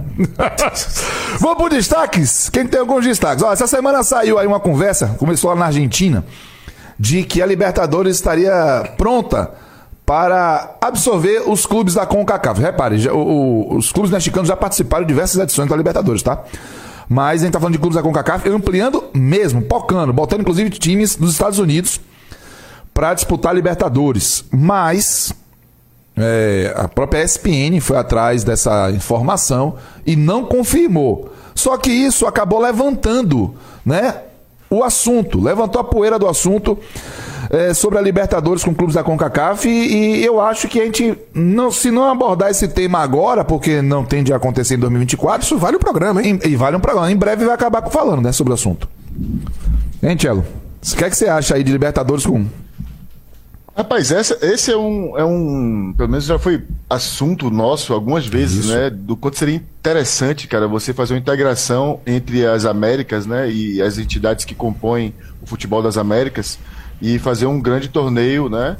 Vamos 1.38 1.56
por 1.56 1.70
destaques? 1.70 2.48
Quem 2.50 2.66
tem 2.66 2.80
alguns 2.80 3.04
destaques? 3.04 3.42
Ó, 3.44 3.52
essa 3.52 3.66
semana 3.68 4.02
saiu 4.02 4.38
aí 4.38 4.46
uma 4.46 4.60
conversa, 4.60 5.14
começou 5.18 5.50
lá 5.50 5.56
na 5.56 5.66
Argentina, 5.66 6.24
de 6.98 7.22
que 7.22 7.40
a 7.40 7.46
Libertadores 7.46 8.16
estaria 8.16 8.92
pronta 8.98 9.50
para 10.10 10.74
absorver 10.80 11.48
os 11.48 11.64
clubes 11.64 11.94
da 11.94 12.04
CONCACAF. 12.04 12.60
Repare, 12.60 12.98
já, 12.98 13.12
o, 13.12 13.76
os 13.76 13.92
clubes 13.92 14.10
mexicanos 14.10 14.48
já 14.48 14.56
participaram 14.56 15.04
de 15.04 15.12
diversas 15.12 15.40
edições 15.40 15.70
da 15.70 15.76
Libertadores, 15.76 16.20
tá? 16.20 16.42
Mas 17.08 17.42
a 17.42 17.44
gente 17.44 17.52
tá 17.52 17.60
falando 17.60 17.74
de 17.74 17.78
clubes 17.78 17.94
da 17.94 18.02
CONCACAF 18.02 18.48
ampliando 18.48 19.04
mesmo, 19.14 19.62
pocando, 19.62 20.12
botando 20.12 20.40
inclusive 20.40 20.68
times 20.70 21.14
dos 21.14 21.30
Estados 21.30 21.60
Unidos 21.60 22.00
para 22.92 23.14
disputar 23.14 23.54
Libertadores. 23.54 24.44
Mas 24.50 25.32
é, 26.16 26.74
a 26.76 26.88
própria 26.88 27.22
ESPN 27.22 27.80
foi 27.80 27.96
atrás 27.96 28.42
dessa 28.42 28.90
informação 28.90 29.76
e 30.04 30.16
não 30.16 30.44
confirmou. 30.44 31.32
Só 31.54 31.76
que 31.76 31.88
isso 31.88 32.26
acabou 32.26 32.58
levantando, 32.58 33.54
né? 33.86 34.22
O 34.70 34.84
assunto, 34.84 35.40
levantou 35.40 35.80
a 35.80 35.84
poeira 35.84 36.16
do 36.16 36.28
assunto 36.28 36.78
é, 37.50 37.74
sobre 37.74 37.98
a 37.98 38.00
Libertadores 38.00 38.62
com 38.62 38.72
clubes 38.72 38.94
da 38.94 39.02
CONCACAF 39.02 39.68
e, 39.68 40.20
e, 40.20 40.24
eu 40.24 40.40
acho 40.40 40.68
que 40.68 40.80
a 40.80 40.84
gente, 40.84 41.18
não, 41.34 41.72
se 41.72 41.90
não 41.90 42.08
abordar 42.08 42.50
esse 42.50 42.68
tema 42.68 43.00
agora, 43.00 43.44
porque 43.44 43.82
não 43.82 44.04
tem 44.04 44.22
de 44.22 44.32
acontecer 44.32 44.76
em 44.76 44.78
2024, 44.78 45.44
isso 45.44 45.58
vale 45.58 45.76
o 45.76 45.80
programa, 45.80 46.22
hein? 46.22 46.38
E, 46.44 46.50
e 46.50 46.56
vale 46.56 46.76
um 46.76 46.80
programa. 46.80 47.10
Em 47.10 47.16
breve 47.16 47.44
vai 47.44 47.54
acabar 47.54 47.84
falando 47.90 48.22
né, 48.22 48.30
sobre 48.30 48.52
o 48.52 48.54
assunto. 48.54 48.88
Hein, 50.00 50.14
Tchelo? 50.14 50.44
O 50.82 50.96
que, 50.96 51.04
é 51.04 51.10
que 51.10 51.16
você 51.16 51.28
acha 51.28 51.56
aí 51.56 51.64
de 51.64 51.72
Libertadores 51.72 52.24
com 52.24 52.46
Rapaz, 53.76 54.10
essa, 54.10 54.36
esse 54.42 54.70
é 54.70 54.76
um, 54.76 55.16
é 55.16 55.24
um. 55.24 55.94
Pelo 55.96 56.08
menos 56.08 56.24
já 56.24 56.38
foi 56.38 56.62
assunto 56.88 57.50
nosso 57.50 57.94
algumas 57.94 58.26
vezes, 58.26 58.64
Isso. 58.64 58.74
né? 58.74 58.90
Do 58.90 59.16
quanto 59.16 59.38
seria 59.38 59.54
interessante, 59.54 60.48
cara, 60.48 60.66
você 60.66 60.92
fazer 60.92 61.14
uma 61.14 61.20
integração 61.20 62.00
entre 62.06 62.44
as 62.44 62.64
Américas, 62.64 63.26
né? 63.26 63.50
E 63.50 63.80
as 63.80 63.96
entidades 63.96 64.44
que 64.44 64.54
compõem 64.54 65.14
o 65.40 65.46
futebol 65.46 65.82
das 65.82 65.96
Américas 65.96 66.58
e 67.00 67.18
fazer 67.18 67.46
um 67.46 67.60
grande 67.60 67.88
torneio, 67.88 68.48
né? 68.48 68.76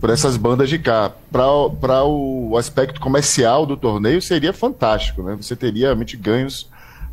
Por 0.00 0.08
essas 0.08 0.36
bandas 0.36 0.70
de 0.70 0.78
cá. 0.78 1.12
Para 1.30 2.04
o 2.04 2.56
aspecto 2.56 3.00
comercial 3.00 3.66
do 3.66 3.76
torneio 3.76 4.22
seria 4.22 4.52
fantástico, 4.52 5.22
né? 5.22 5.36
Você 5.38 5.54
teria 5.54 5.88
realmente 5.88 6.16
ganhos 6.16 6.68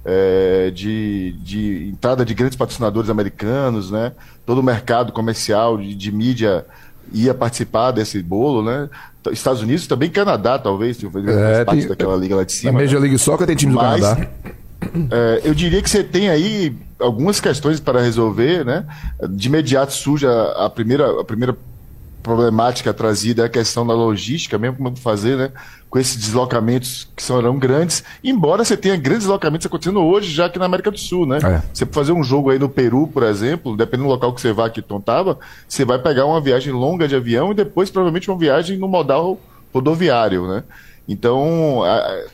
é, 0.05 0.71
de, 0.73 1.35
de 1.43 1.89
entrada 1.89 2.25
de 2.25 2.33
grandes 2.33 2.55
patrocinadores 2.55 3.09
americanos, 3.09 3.91
né? 3.91 4.13
Todo 4.45 4.59
o 4.59 4.63
mercado 4.63 5.11
comercial 5.11 5.77
de, 5.77 5.93
de 5.93 6.11
mídia 6.11 6.65
ia 7.11 7.33
participar 7.33 7.91
desse 7.91 8.21
bolo, 8.21 8.63
né? 8.63 8.89
Estados 9.31 9.61
Unidos, 9.61 9.85
também 9.85 10.09
Canadá, 10.09 10.57
talvez, 10.57 10.97
é, 11.03 11.63
parte 11.63 11.81
tem, 11.81 11.89
daquela 11.89 12.15
liga 12.15 12.35
lá 12.35 12.43
de 12.43 12.51
cima. 12.53 12.71
A 12.71 12.73
Major 12.73 12.99
né? 12.99 13.07
League 13.07 13.19
Soccer 13.19 13.45
tem 13.45 13.55
time 13.55 13.71
do 13.71 13.77
Mas, 13.77 14.01
Canadá. 14.01 14.27
É, 15.11 15.41
eu 15.43 15.53
diria 15.53 15.81
que 15.81 15.89
você 15.89 16.03
tem 16.03 16.29
aí 16.29 16.75
algumas 16.99 17.39
questões 17.39 17.79
para 17.79 18.01
resolver, 18.01 18.65
né? 18.65 18.85
De 19.29 19.47
imediato 19.47 19.93
surge 19.93 20.25
a, 20.25 20.65
a 20.65 20.69
primeira, 20.69 21.21
a 21.21 21.23
primeira 21.23 21.55
problemática 22.21 22.93
trazida 22.93 23.43
é 23.43 23.45
a 23.45 23.49
questão 23.49 23.85
da 23.85 23.93
logística, 23.93 24.57
mesmo 24.57 24.77
como 24.77 24.95
fazer, 24.95 25.37
né? 25.37 25.51
Com 25.89 25.99
esses 25.99 26.15
deslocamentos 26.15 27.07
que 27.15 27.21
serão 27.21 27.57
grandes, 27.59 28.03
embora 28.23 28.63
você 28.63 28.77
tenha 28.77 28.95
grandes 28.95 29.23
deslocamentos 29.23 29.67
acontecendo 29.67 29.99
hoje, 29.99 30.31
já 30.31 30.45
aqui 30.45 30.57
na 30.57 30.65
América 30.65 30.91
do 30.91 30.97
Sul, 30.97 31.25
né? 31.25 31.39
É. 31.43 31.61
Você 31.73 31.85
fazer 31.85 32.11
um 32.13 32.23
jogo 32.23 32.49
aí 32.49 32.59
no 32.59 32.69
Peru, 32.69 33.07
por 33.07 33.23
exemplo, 33.23 33.75
dependendo 33.75 34.07
do 34.07 34.13
local 34.13 34.33
que 34.33 34.41
você 34.41 34.53
vai, 34.53 34.69
que 34.69 34.81
Tom 34.81 35.01
tava, 35.01 35.37
você 35.67 35.83
vai 35.83 35.99
pegar 35.99 36.25
uma 36.25 36.39
viagem 36.39 36.71
longa 36.71 37.07
de 37.07 37.15
avião 37.15 37.51
e 37.51 37.55
depois 37.55 37.89
provavelmente 37.89 38.29
uma 38.29 38.37
viagem 38.37 38.77
no 38.77 38.87
modal 38.87 39.39
rodoviário, 39.73 40.47
né? 40.47 40.63
Então, 41.07 41.81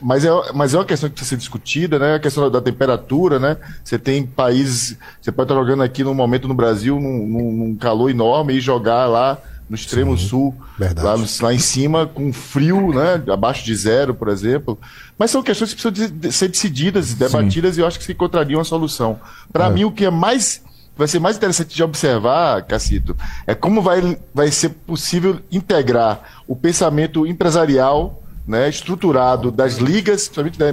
mas 0.00 0.24
é, 0.24 0.30
mas 0.54 0.74
é 0.74 0.78
uma 0.78 0.84
questão 0.84 1.08
que 1.08 1.16
precisa 1.16 1.30
ser 1.30 1.36
discutida, 1.36 1.98
né? 1.98 2.14
A 2.14 2.18
questão 2.20 2.48
da 2.50 2.60
temperatura, 2.60 3.38
né? 3.38 3.56
Você 3.82 3.98
tem 3.98 4.24
países, 4.24 4.96
você 5.20 5.32
pode 5.32 5.50
estar 5.50 5.60
jogando 5.60 5.82
aqui 5.82 6.04
num 6.04 6.14
momento 6.14 6.46
no 6.46 6.54
Brasil, 6.54 7.00
num, 7.00 7.26
num 7.26 7.76
calor 7.76 8.10
enorme 8.10 8.54
e 8.54 8.60
jogar 8.60 9.06
lá 9.06 9.38
no 9.68 9.74
extremo 9.74 10.16
Sim, 10.16 10.28
sul, 10.28 10.54
lá, 10.78 11.14
lá, 11.42 11.54
em 11.54 11.58
cima, 11.58 12.06
com 12.06 12.32
frio, 12.32 12.92
né? 12.92 13.22
Abaixo 13.30 13.64
de 13.64 13.74
zero, 13.76 14.14
por 14.14 14.28
exemplo. 14.28 14.78
Mas 15.18 15.30
são 15.30 15.42
questões 15.42 15.74
que 15.74 15.82
precisam 15.82 16.08
de, 16.08 16.28
de 16.28 16.32
ser 16.32 16.48
decididas, 16.48 17.12
debatidas, 17.12 17.74
Sim. 17.74 17.80
e 17.80 17.82
eu 17.82 17.86
acho 17.86 17.98
que 17.98 18.04
se 18.04 18.12
encontraria 18.12 18.56
uma 18.56 18.64
solução. 18.64 19.20
Para 19.52 19.66
é. 19.66 19.70
mim, 19.70 19.84
o 19.84 19.92
que 19.92 20.04
é 20.04 20.10
mais 20.10 20.62
vai 20.98 21.06
ser 21.06 21.20
mais 21.20 21.36
interessante 21.36 21.76
de 21.76 21.82
observar, 21.82 22.60
Cacito, 22.64 23.16
é 23.46 23.54
como 23.54 23.80
vai, 23.80 24.18
vai 24.34 24.50
ser 24.50 24.70
possível 24.70 25.38
integrar 25.50 26.42
o 26.48 26.56
pensamento 26.56 27.24
empresarial, 27.24 28.20
né, 28.44 28.68
estruturado 28.68 29.52
das 29.52 29.76
ligas, 29.76 30.28
principalmente 30.28 30.58
da 30.58 30.66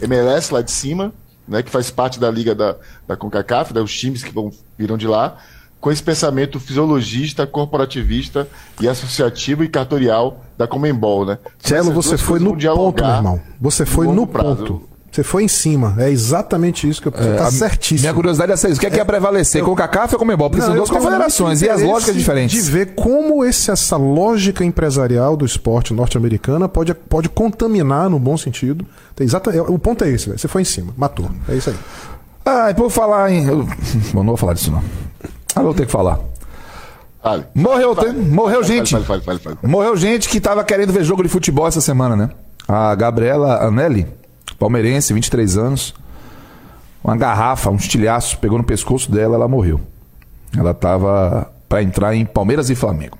MLS 0.00 0.54
lá 0.54 0.62
de 0.62 0.70
cima, 0.70 1.12
né, 1.46 1.62
que 1.62 1.70
faz 1.70 1.90
parte 1.90 2.18
da 2.18 2.30
liga 2.30 2.54
da, 2.54 2.74
da 3.06 3.16
CONCACAF, 3.16 3.74
né, 3.74 3.82
os 3.82 3.94
times 3.94 4.24
que 4.24 4.32
vão, 4.32 4.50
virão 4.78 4.96
de 4.96 5.06
lá, 5.06 5.36
com 5.86 5.92
esse 5.92 6.02
pensamento 6.02 6.58
fisiologista, 6.58 7.46
corporativista 7.46 8.48
e 8.80 8.88
associativo 8.88 9.62
e 9.62 9.68
cartorial 9.68 10.42
da 10.58 10.66
Comembol, 10.66 11.24
né? 11.24 11.38
Tchelo, 11.62 11.92
você 11.92 12.18
foi 12.18 12.40
no 12.40 12.56
ponto, 12.56 13.04
meu 13.04 13.14
irmão. 13.14 13.40
Você 13.60 13.86
foi 13.86 14.08
no 14.08 14.26
prazo. 14.26 14.56
ponto. 14.56 14.82
Você 15.12 15.22
foi 15.22 15.44
em 15.44 15.48
cima. 15.48 15.94
É 15.98 16.10
exatamente 16.10 16.88
isso 16.88 17.00
que 17.00 17.06
eu 17.06 17.12
é, 17.14 17.36
tá 17.36 17.48
certíssimo. 17.52 18.00
Minha 18.00 18.14
curiosidade 18.14 18.50
é 18.50 18.54
essa. 18.54 18.68
O 18.68 18.76
que 18.76 18.84
é 18.84 18.90
que 18.90 18.96
ia 18.96 19.04
prevalecer? 19.04 19.60
Eu, 19.60 19.64
com 19.64 19.70
o 19.70 19.76
CACAF 19.76 20.16
ou 20.16 20.18
com 20.18 20.26
o? 20.26 20.36
Porque 20.36 20.60
são 20.60 20.74
duas 20.74 20.90
confederações 20.90 21.62
e 21.62 21.70
as 21.70 21.80
lógicas 21.80 22.16
diferentes. 22.16 22.64
De 22.64 22.68
ver 22.68 22.96
como 22.96 23.44
esse, 23.44 23.70
essa 23.70 23.96
lógica 23.96 24.64
empresarial 24.64 25.36
do 25.36 25.46
esporte 25.46 25.94
norte-americana 25.94 26.68
pode, 26.68 26.92
pode 26.94 27.28
contaminar 27.28 28.10
no 28.10 28.18
bom 28.18 28.36
sentido. 28.36 28.84
Exata, 29.20 29.52
é, 29.52 29.62
o 29.62 29.78
ponto 29.78 30.02
é 30.02 30.10
esse, 30.10 30.30
Você 30.30 30.48
foi 30.48 30.62
em 30.62 30.64
cima. 30.64 30.92
Matou. 30.96 31.30
É 31.48 31.54
isso 31.54 31.70
aí. 31.70 31.76
Ah, 32.44 32.70
e 32.70 32.74
por 32.74 32.90
falar 32.90 33.30
em. 33.30 33.46
Eu... 33.46 33.64
Bom, 34.12 34.20
não 34.20 34.26
vou 34.26 34.36
falar 34.36 34.54
disso, 34.54 34.72
não. 34.72 34.82
Ah, 35.56 35.62
vou 35.62 35.74
ter 35.74 35.86
que 35.86 35.92
falar. 35.92 36.20
Vale. 37.24 37.44
Morreu, 37.54 37.94
vale. 37.94 38.12
Tem... 38.12 38.22
morreu 38.22 38.62
vale, 38.62 38.74
gente. 38.74 38.94
Morreu 39.62 39.96
gente 39.96 40.28
que 40.28 40.40
tava 40.40 40.62
querendo 40.62 40.92
ver 40.92 41.02
jogo 41.02 41.22
de 41.22 41.28
futebol 41.28 41.66
essa 41.66 41.80
semana, 41.80 42.14
né? 42.14 42.30
A 42.68 42.94
Gabriela 42.94 43.64
Anelli 43.66 44.06
palmeirense, 44.58 45.12
23 45.12 45.56
anos. 45.56 45.94
Uma 47.02 47.16
garrafa, 47.16 47.70
um 47.70 47.76
estilhaço 47.76 48.38
pegou 48.38 48.58
no 48.58 48.64
pescoço 48.64 49.10
dela, 49.10 49.36
ela 49.36 49.48
morreu. 49.48 49.80
Ela 50.56 50.72
estava 50.72 51.50
para 51.68 51.82
entrar 51.82 52.14
em 52.14 52.24
Palmeiras 52.24 52.70
e 52.70 52.74
Flamengo. 52.74 53.18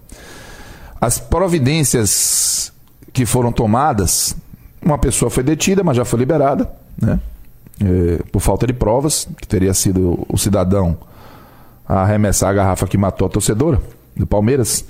As 1.01 1.19
providências 1.19 2.73
que 3.13 3.27
foram 3.27 3.53
tomadas, 3.53 4.37
uma 4.83 4.99
pessoa 4.99 5.31
foi 5.31 5.43
detida, 5.43 5.85
mas 5.85 5.97
já 5.97 6.05
foi 6.05 6.19
liberada, 6.19 6.71
né? 7.01 7.21
É, 7.79 8.23
por 8.33 8.41
falta 8.41 8.67
de 8.67 8.73
provas, 8.73 9.29
que 9.41 9.47
teria 9.47 9.75
sido 9.75 10.25
o 10.29 10.39
cidadão 10.39 10.97
a 11.89 12.03
arremessar 12.03 12.51
a 12.51 12.55
garrafa 12.55 12.87
que 12.87 12.99
matou 12.99 13.27
a 13.27 13.31
torcedora 13.31 13.81
do 14.17 14.27
Palmeiras, 14.27 14.85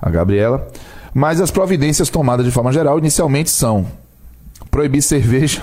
a 0.00 0.10
Gabriela. 0.10 0.68
Mas 1.12 1.40
as 1.40 1.50
providências 1.50 2.10
tomadas 2.10 2.44
de 2.44 2.52
forma 2.52 2.72
geral 2.72 2.98
inicialmente 2.98 3.50
são 3.50 3.86
proibir 4.70 5.02
cerveja 5.02 5.62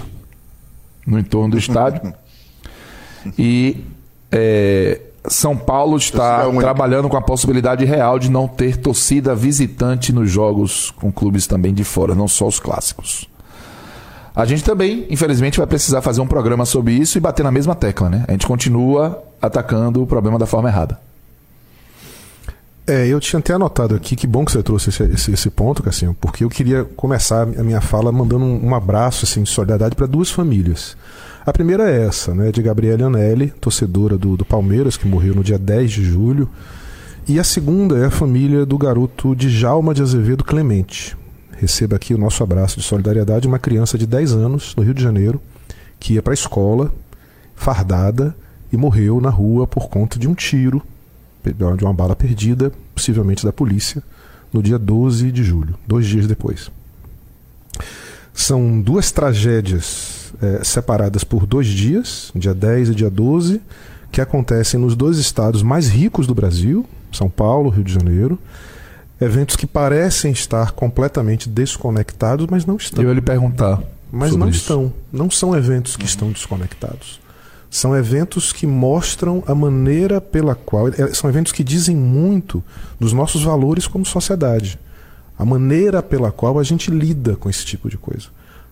no 1.06 1.20
entorno 1.20 1.52
do 1.52 1.58
estádio. 1.58 2.13
e 3.38 3.84
é, 4.32 5.00
São 5.28 5.56
Paulo 5.56 5.96
está 5.98 6.50
trabalhando 6.52 7.08
com 7.08 7.16
a 7.16 7.22
possibilidade 7.22 7.86
real 7.86 8.18
de 8.18 8.32
não 8.32 8.48
ter 8.48 8.78
torcida 8.78 9.36
visitante 9.36 10.12
nos 10.12 10.30
jogos 10.32 10.92
com 10.92 11.12
clubes 11.12 11.46
também 11.46 11.74
de 11.74 11.84
fora, 11.84 12.16
não 12.16 12.28
só 12.28 12.48
os 12.48 12.60
clássicos. 12.60 13.30
A 14.36 14.46
gente 14.46 14.63
também, 14.63 15.06
infelizmente, 15.10 15.60
vai 15.60 15.68
precisar 15.68 16.02
fazer 16.02 16.20
um 16.20 16.28
programa 16.28 16.66
sobre 16.66 16.94
isso 16.94 17.18
e 17.18 17.22
bater 17.22 17.44
na 17.44 17.52
mesma 17.52 17.75
tecla, 17.75 18.10
né? 18.10 18.25
A 18.28 18.32
gente 18.32 18.48
continua 18.48 19.24
atacando 19.40 20.02
o 20.02 20.08
problema 20.08 20.40
da 20.40 20.46
forma 20.48 20.70
errada. 20.70 21.00
É, 22.86 23.08
eu 23.08 23.20
tinha 23.20 23.40
até 23.40 23.54
anotado 23.54 23.96
aqui, 23.96 24.16
que 24.16 24.28
bom 24.28 24.44
que 24.44 24.52
você 24.52 24.62
trouxe 24.62 24.90
esse, 24.90 25.04
esse, 25.04 25.32
esse 25.32 25.50
ponto, 25.50 25.82
Cassinho, 25.82 26.16
porque 26.20 26.44
eu 26.44 26.50
queria 26.50 26.84
começar 26.84 27.44
a 27.44 27.63
minha 27.63 27.80
fala 27.80 28.12
mandando 28.12 28.44
um, 28.44 28.70
um 28.70 28.75
abraço 28.75 29.24
assim, 29.24 29.44
de 29.44 29.50
solidariedade 29.50 29.96
para 29.96 30.06
duas 30.06 30.30
famílias. 30.30 30.98
A 31.46 31.54
primeira 31.54 31.90
é 31.90 32.06
essa, 32.06 32.34
né, 32.34 32.52
de 32.52 32.62
Gabriela 32.62 33.06
Anelli, 33.06 33.54
torcedora 33.62 34.18
do, 34.18 34.36
do 34.36 34.44
Palmeiras, 34.44 34.98
que 34.98 35.08
morreu 35.08 35.36
no 35.36 35.44
dia 35.44 35.58
10 35.58 35.92
de 35.92 36.04
julho. 36.04 36.50
E 37.28 37.40
a 37.40 37.44
segunda 37.44 37.98
é 38.00 38.06
a 38.06 38.12
família 38.12 38.66
do 38.66 38.78
garoto 38.78 39.34
Djalma 39.34 39.94
de 39.94 40.02
Azevedo 40.02 40.44
Clemente. 40.44 41.16
Receba 41.63 41.96
aqui 41.96 42.13
o 42.13 42.17
nosso 42.17 42.43
abraço 42.43 42.77
de 42.77 42.86
solidariedade, 42.86 43.48
uma 43.48 43.58
criança 43.58 43.98
de 43.98 44.05
10 44.05 44.34
anos, 44.34 44.75
no 44.75 44.84
Rio 44.84 44.93
de 44.93 45.01
Janeiro, 45.01 45.39
que 45.98 46.15
ia 46.15 46.22
para 46.22 46.34
a 46.34 46.36
escola, 46.36 46.91
fardada, 47.55 48.36
e 48.70 48.75
morreu 48.75 49.22
na 49.22 49.29
rua 49.29 49.65
por 49.65 49.88
conta 49.88 50.20
de 50.20 50.27
um 50.27 50.34
tiro 50.34 50.84
de 51.41 51.86
uma 51.86 51.93
bala 51.93 52.17
perdida, 52.17 52.70
possivelmente 52.93 53.46
da 53.46 53.53
polícia, 53.53 54.03
no 54.51 54.62
dia 54.62 54.77
12 54.77 55.32
de 55.32 55.41
julho, 55.41 55.75
dois 55.88 56.05
dias 56.05 56.27
depois. 56.27 56.70
São 58.34 58.82
duas 58.82 59.10
tragédias 59.13 60.34
é, 60.41 60.65
separadas 60.65 61.24
por 61.24 61.46
dois 61.46 61.67
dias, 61.67 62.29
dia 62.36 62.53
10 62.53 62.89
e 62.89 62.96
dia 62.96 63.10
12, 63.10 63.62
que 64.12 64.20
acontecem 64.20 64.77
nos 64.77 64.98
dois 64.98 65.17
estados 65.17 65.63
mais 65.63 65.88
ricos 65.88 66.27
do 66.27 66.36
Brasil, 66.36 66.86
São 67.10 67.29
Paulo, 67.29 67.70
Rio 67.70 67.86
de 67.86 67.93
Janeiro. 67.93 68.38
Eventos 69.24 69.56
que 69.56 69.65
parecem 69.65 70.34
estar 70.34 70.72
completamente 70.72 71.48
desconectados, 71.48 72.46
mas 72.50 72.65
não 72.65 72.75
estão. 72.75 73.01
Eu 73.01 73.10
ia 73.10 73.15
lhe 73.15 73.22
perguntar. 73.22 73.82
Mas 74.12 74.36
não 74.36 74.50
isso. 74.50 74.60
estão. 74.60 74.94
Não 75.13 75.32
são 75.32 75.56
eventos 75.56 75.96
que 75.96 76.06
estão 76.06 76.30
desconectados. 76.30 77.22
São 77.72 77.96
eventos 77.96 78.51
que 78.51 78.68
mostram 78.68 79.42
a 79.48 79.56
maneira 79.56 80.20
pela 80.20 80.56
qual. 80.56 80.89
É, 80.89 81.13
são 81.13 81.30
eventos 81.30 81.53
que 81.53 81.63
dizem 81.63 81.96
muito 81.96 82.62
dos 83.00 83.13
nossos 83.13 83.44
valores 83.44 83.88
como 83.88 84.06
sociedade. 84.06 84.77
A 85.39 85.46
maneira 85.46 86.03
pela 86.03 86.30
qual 86.30 86.60
a 86.60 86.63
gente 86.63 86.92
lida 86.92 87.38
com 87.38 87.50
esse 87.50 87.65
tipo 87.65 87.89
de 87.89 87.98
coisa. 87.98 88.27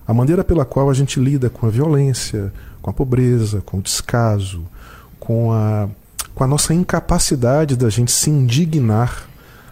A 0.05 0.13
maneira 0.13 0.43
pela 0.43 0.65
qual 0.65 0.89
a 0.89 0.93
gente 0.93 1.17
lida 1.17 1.49
com 1.49 1.65
a 1.65 1.69
violência, 1.69 2.51
com 2.81 2.89
a 2.89 2.93
pobreza, 2.93 3.61
com 3.61 3.77
o 3.77 3.81
descaso, 3.81 4.63
com 5.17 5.53
a, 5.53 5.87
com 6.35 6.43
a 6.43 6.47
nossa 6.47 6.73
incapacidade 6.73 7.77
da 7.77 7.89
gente 7.89 8.11
se 8.11 8.29
indignar 8.29 9.30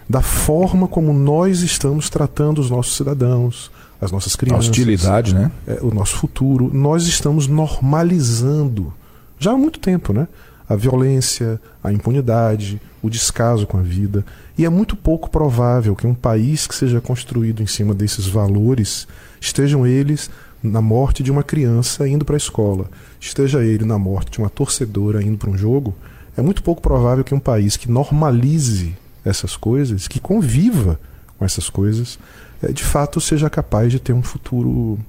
da 0.09 0.21
forma 0.21 0.87
como 0.87 1.13
nós 1.13 1.61
estamos 1.61 2.09
tratando 2.09 2.59
os 2.59 2.71
nossos 2.71 2.97
cidadãos, 2.97 3.69
as 4.01 4.11
nossas 4.11 4.35
crianças. 4.35 4.65
A 4.65 4.69
hostilidade, 4.69 5.35
né? 5.35 5.51
É, 5.67 5.77
o 5.81 5.93
nosso 5.93 6.15
futuro. 6.15 6.71
Nós 6.73 7.03
estamos 7.05 7.47
normalizando 7.47 8.91
já 9.37 9.51
há 9.51 9.57
muito 9.57 9.79
tempo, 9.79 10.11
né? 10.11 10.27
A 10.67 10.75
violência, 10.75 11.59
a 11.83 11.91
impunidade, 11.91 12.81
o 13.01 13.09
descaso 13.09 13.67
com 13.67 13.77
a 13.77 13.81
vida. 13.81 14.25
E 14.57 14.65
é 14.65 14.69
muito 14.69 14.95
pouco 14.95 15.29
provável 15.29 15.95
que 15.95 16.05
um 16.05 16.13
país 16.13 16.67
que 16.67 16.75
seja 16.75 16.99
construído 16.99 17.61
em 17.61 17.67
cima 17.67 17.93
desses 17.93 18.27
valores 18.27 19.07
estejam 19.39 19.85
eles 19.85 20.29
na 20.61 20.81
morte 20.81 21.23
de 21.23 21.31
uma 21.31 21.43
criança 21.43 22.07
indo 22.07 22.25
para 22.25 22.35
a 22.35 22.37
escola, 22.37 22.89
esteja 23.19 23.63
ele 23.63 23.85
na 23.85 23.97
morte 23.97 24.31
de 24.31 24.39
uma 24.39 24.49
torcedora 24.49 25.23
indo 25.23 25.37
para 25.37 25.49
um 25.49 25.57
jogo. 25.57 25.95
É 26.35 26.41
muito 26.41 26.61
pouco 26.61 26.81
provável 26.81 27.23
que 27.23 27.33
um 27.33 27.39
país 27.39 27.77
que 27.77 27.89
normalize 27.89 28.95
essas 29.23 29.55
coisas, 29.55 30.07
que 30.07 30.19
conviva 30.19 30.99
com 31.37 31.45
essas 31.45 31.69
coisas, 31.69 32.19
é, 32.61 32.71
de 32.71 32.83
fato 32.83 33.21
seja 33.21 33.49
capaz 33.49 33.91
de 33.91 33.99
ter 33.99 34.13
um 34.13 34.23
futuro 34.23 34.99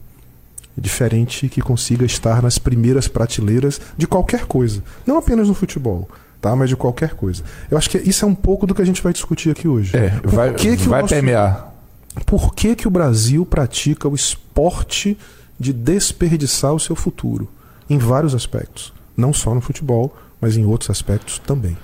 diferente 0.76 1.48
que 1.48 1.60
consiga 1.60 2.04
estar 2.04 2.42
nas 2.42 2.58
primeiras 2.58 3.08
prateleiras 3.08 3.80
de 3.96 4.06
qualquer 4.06 4.46
coisa. 4.46 4.82
Não 5.06 5.18
apenas 5.18 5.48
no 5.48 5.54
futebol, 5.54 6.08
tá? 6.40 6.54
mas 6.54 6.68
de 6.68 6.76
qualquer 6.76 7.14
coisa. 7.14 7.42
Eu 7.70 7.76
acho 7.76 7.90
que 7.90 7.98
isso 7.98 8.24
é 8.24 8.28
um 8.28 8.34
pouco 8.34 8.66
do 8.66 8.74
que 8.74 8.82
a 8.82 8.84
gente 8.84 9.02
vai 9.02 9.12
discutir 9.12 9.50
aqui 9.50 9.68
hoje. 9.68 9.96
É, 9.96 10.10
Por 10.10 10.32
vai, 10.32 10.54
que 10.54 10.76
que 10.76 10.88
vai 10.88 11.02
nosso... 11.02 11.14
permear. 11.14 11.70
Por 12.26 12.54
que, 12.54 12.74
que 12.74 12.88
o 12.88 12.90
Brasil 12.90 13.46
pratica 13.46 14.08
o 14.08 14.14
esporte 14.14 15.16
de 15.58 15.72
desperdiçar 15.72 16.72
o 16.72 16.80
seu 16.80 16.96
futuro? 16.96 17.48
Em 17.88 17.98
vários 17.98 18.34
aspectos. 18.34 18.92
Não 19.16 19.32
só 19.32 19.54
no 19.54 19.60
futebol, 19.60 20.16
mas 20.40 20.56
em 20.56 20.64
outros 20.64 20.90
aspectos 20.90 21.38
também. 21.38 21.76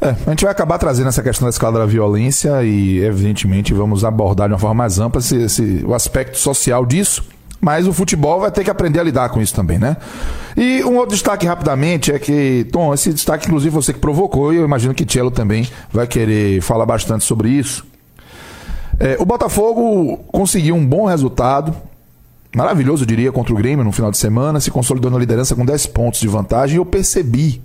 É, 0.00 0.14
a 0.26 0.30
gente 0.30 0.44
vai 0.44 0.52
acabar 0.52 0.78
trazendo 0.78 1.08
essa 1.08 1.22
questão 1.22 1.46
da 1.46 1.50
escala 1.50 1.78
da 1.78 1.86
violência 1.86 2.62
e, 2.62 2.98
evidentemente, 2.98 3.72
vamos 3.72 4.04
abordar 4.04 4.48
de 4.48 4.54
uma 4.54 4.58
forma 4.58 4.74
mais 4.74 4.98
ampla 4.98 5.20
esse, 5.20 5.36
esse, 5.36 5.84
o 5.86 5.94
aspecto 5.94 6.38
social 6.38 6.84
disso 6.84 7.22
mas 7.60 7.86
o 7.86 7.92
futebol 7.92 8.38
vai 8.40 8.50
ter 8.50 8.62
que 8.62 8.70
aprender 8.70 9.00
a 9.00 9.02
lidar 9.02 9.28
com 9.30 9.40
isso 9.40 9.54
também, 9.54 9.78
né? 9.78 9.96
E 10.56 10.84
um 10.84 10.96
outro 10.96 11.14
destaque 11.14 11.46
rapidamente 11.46 12.12
é 12.12 12.18
que, 12.18 12.66
Tom, 12.70 12.92
esse 12.92 13.12
destaque, 13.12 13.46
inclusive, 13.46 13.74
você 13.74 13.92
que 13.92 13.98
provocou, 13.98 14.52
e 14.52 14.56
eu 14.56 14.64
imagino 14.64 14.94
que 14.94 15.04
Tchelo 15.04 15.30
também 15.30 15.68
vai 15.92 16.06
querer 16.06 16.60
falar 16.60 16.86
bastante 16.86 17.24
sobre 17.24 17.48
isso. 17.48 17.84
É, 18.98 19.16
o 19.18 19.24
Botafogo 19.24 20.18
conseguiu 20.28 20.74
um 20.74 20.86
bom 20.86 21.06
resultado, 21.06 21.74
maravilhoso, 22.54 23.02
eu 23.02 23.06
diria, 23.06 23.32
contra 23.32 23.52
o 23.52 23.56
Grêmio 23.56 23.84
no 23.84 23.92
final 23.92 24.10
de 24.10 24.18
semana, 24.18 24.60
se 24.60 24.70
consolidou 24.70 25.10
na 25.10 25.18
liderança 25.18 25.54
com 25.54 25.64
10 25.64 25.86
pontos 25.86 26.20
de 26.20 26.28
vantagem. 26.28 26.76
E 26.76 26.78
eu 26.78 26.86
percebi 26.86 27.60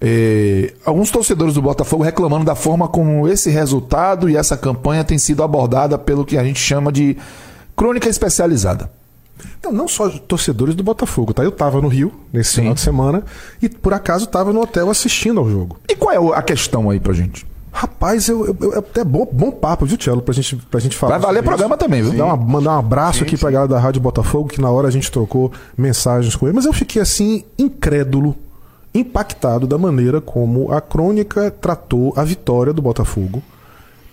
eh, 0.00 0.74
alguns 0.84 1.10
torcedores 1.10 1.54
do 1.54 1.62
Botafogo 1.62 2.02
reclamando 2.02 2.44
da 2.44 2.54
forma 2.54 2.88
como 2.88 3.26
esse 3.28 3.50
resultado 3.50 4.28
e 4.28 4.36
essa 4.36 4.56
campanha 4.56 5.02
tem 5.02 5.18
sido 5.18 5.42
abordada 5.42 5.98
pelo 5.98 6.24
que 6.24 6.38
a 6.38 6.44
gente 6.44 6.60
chama 6.60 6.92
de 6.92 7.16
crônica 7.76 8.08
especializada. 8.08 8.90
Não, 9.62 9.72
não 9.72 9.88
só 9.88 10.08
torcedores 10.08 10.74
do 10.74 10.82
Botafogo, 10.82 11.32
tá? 11.32 11.42
Eu 11.42 11.52
tava 11.52 11.80
no 11.80 11.88
Rio 11.88 12.12
nesse 12.32 12.50
Sim. 12.50 12.56
final 12.62 12.74
de 12.74 12.80
semana 12.80 13.24
e 13.60 13.68
por 13.68 13.92
acaso 13.92 14.26
tava 14.26 14.52
no 14.52 14.60
hotel 14.60 14.90
assistindo 14.90 15.40
ao 15.40 15.50
jogo. 15.50 15.78
E 15.88 15.94
qual 15.94 16.32
é 16.32 16.38
a 16.38 16.42
questão 16.42 16.90
aí 16.90 17.00
pra 17.00 17.12
gente? 17.12 17.46
Rapaz, 17.70 18.28
eu, 18.28 18.46
eu, 18.46 18.56
eu 18.72 18.78
até 18.78 19.04
bom, 19.04 19.28
bom 19.30 19.50
papo, 19.50 19.84
viu, 19.84 19.96
Tchelo, 19.96 20.22
pra 20.22 20.34
gente, 20.34 20.56
pra 20.56 20.80
gente 20.80 20.96
falar. 20.96 21.18
Vai 21.18 21.20
valer 21.20 21.42
programa 21.42 21.76
também, 21.76 22.02
viu? 22.02 22.12
Dar 22.12 22.24
uma, 22.24 22.36
mandar 22.36 22.70
um 22.72 22.78
abraço 22.78 23.18
sim, 23.18 23.24
aqui 23.24 23.36
sim. 23.36 23.40
pra 23.40 23.50
galera 23.50 23.68
da 23.68 23.78
Rádio 23.78 24.00
Botafogo, 24.00 24.48
que 24.48 24.60
na 24.60 24.70
hora 24.70 24.88
a 24.88 24.90
gente 24.90 25.10
trocou 25.12 25.52
mensagens 25.76 26.34
com 26.34 26.46
ele, 26.46 26.56
mas 26.56 26.64
eu 26.64 26.72
fiquei 26.72 27.00
assim, 27.00 27.44
incrédulo, 27.58 28.34
impactado 28.94 29.66
da 29.66 29.78
maneira 29.78 30.20
como 30.20 30.72
a 30.72 30.80
crônica 30.80 31.50
tratou 31.50 32.12
a 32.16 32.24
vitória 32.24 32.72
do 32.72 32.82
Botafogo. 32.82 33.42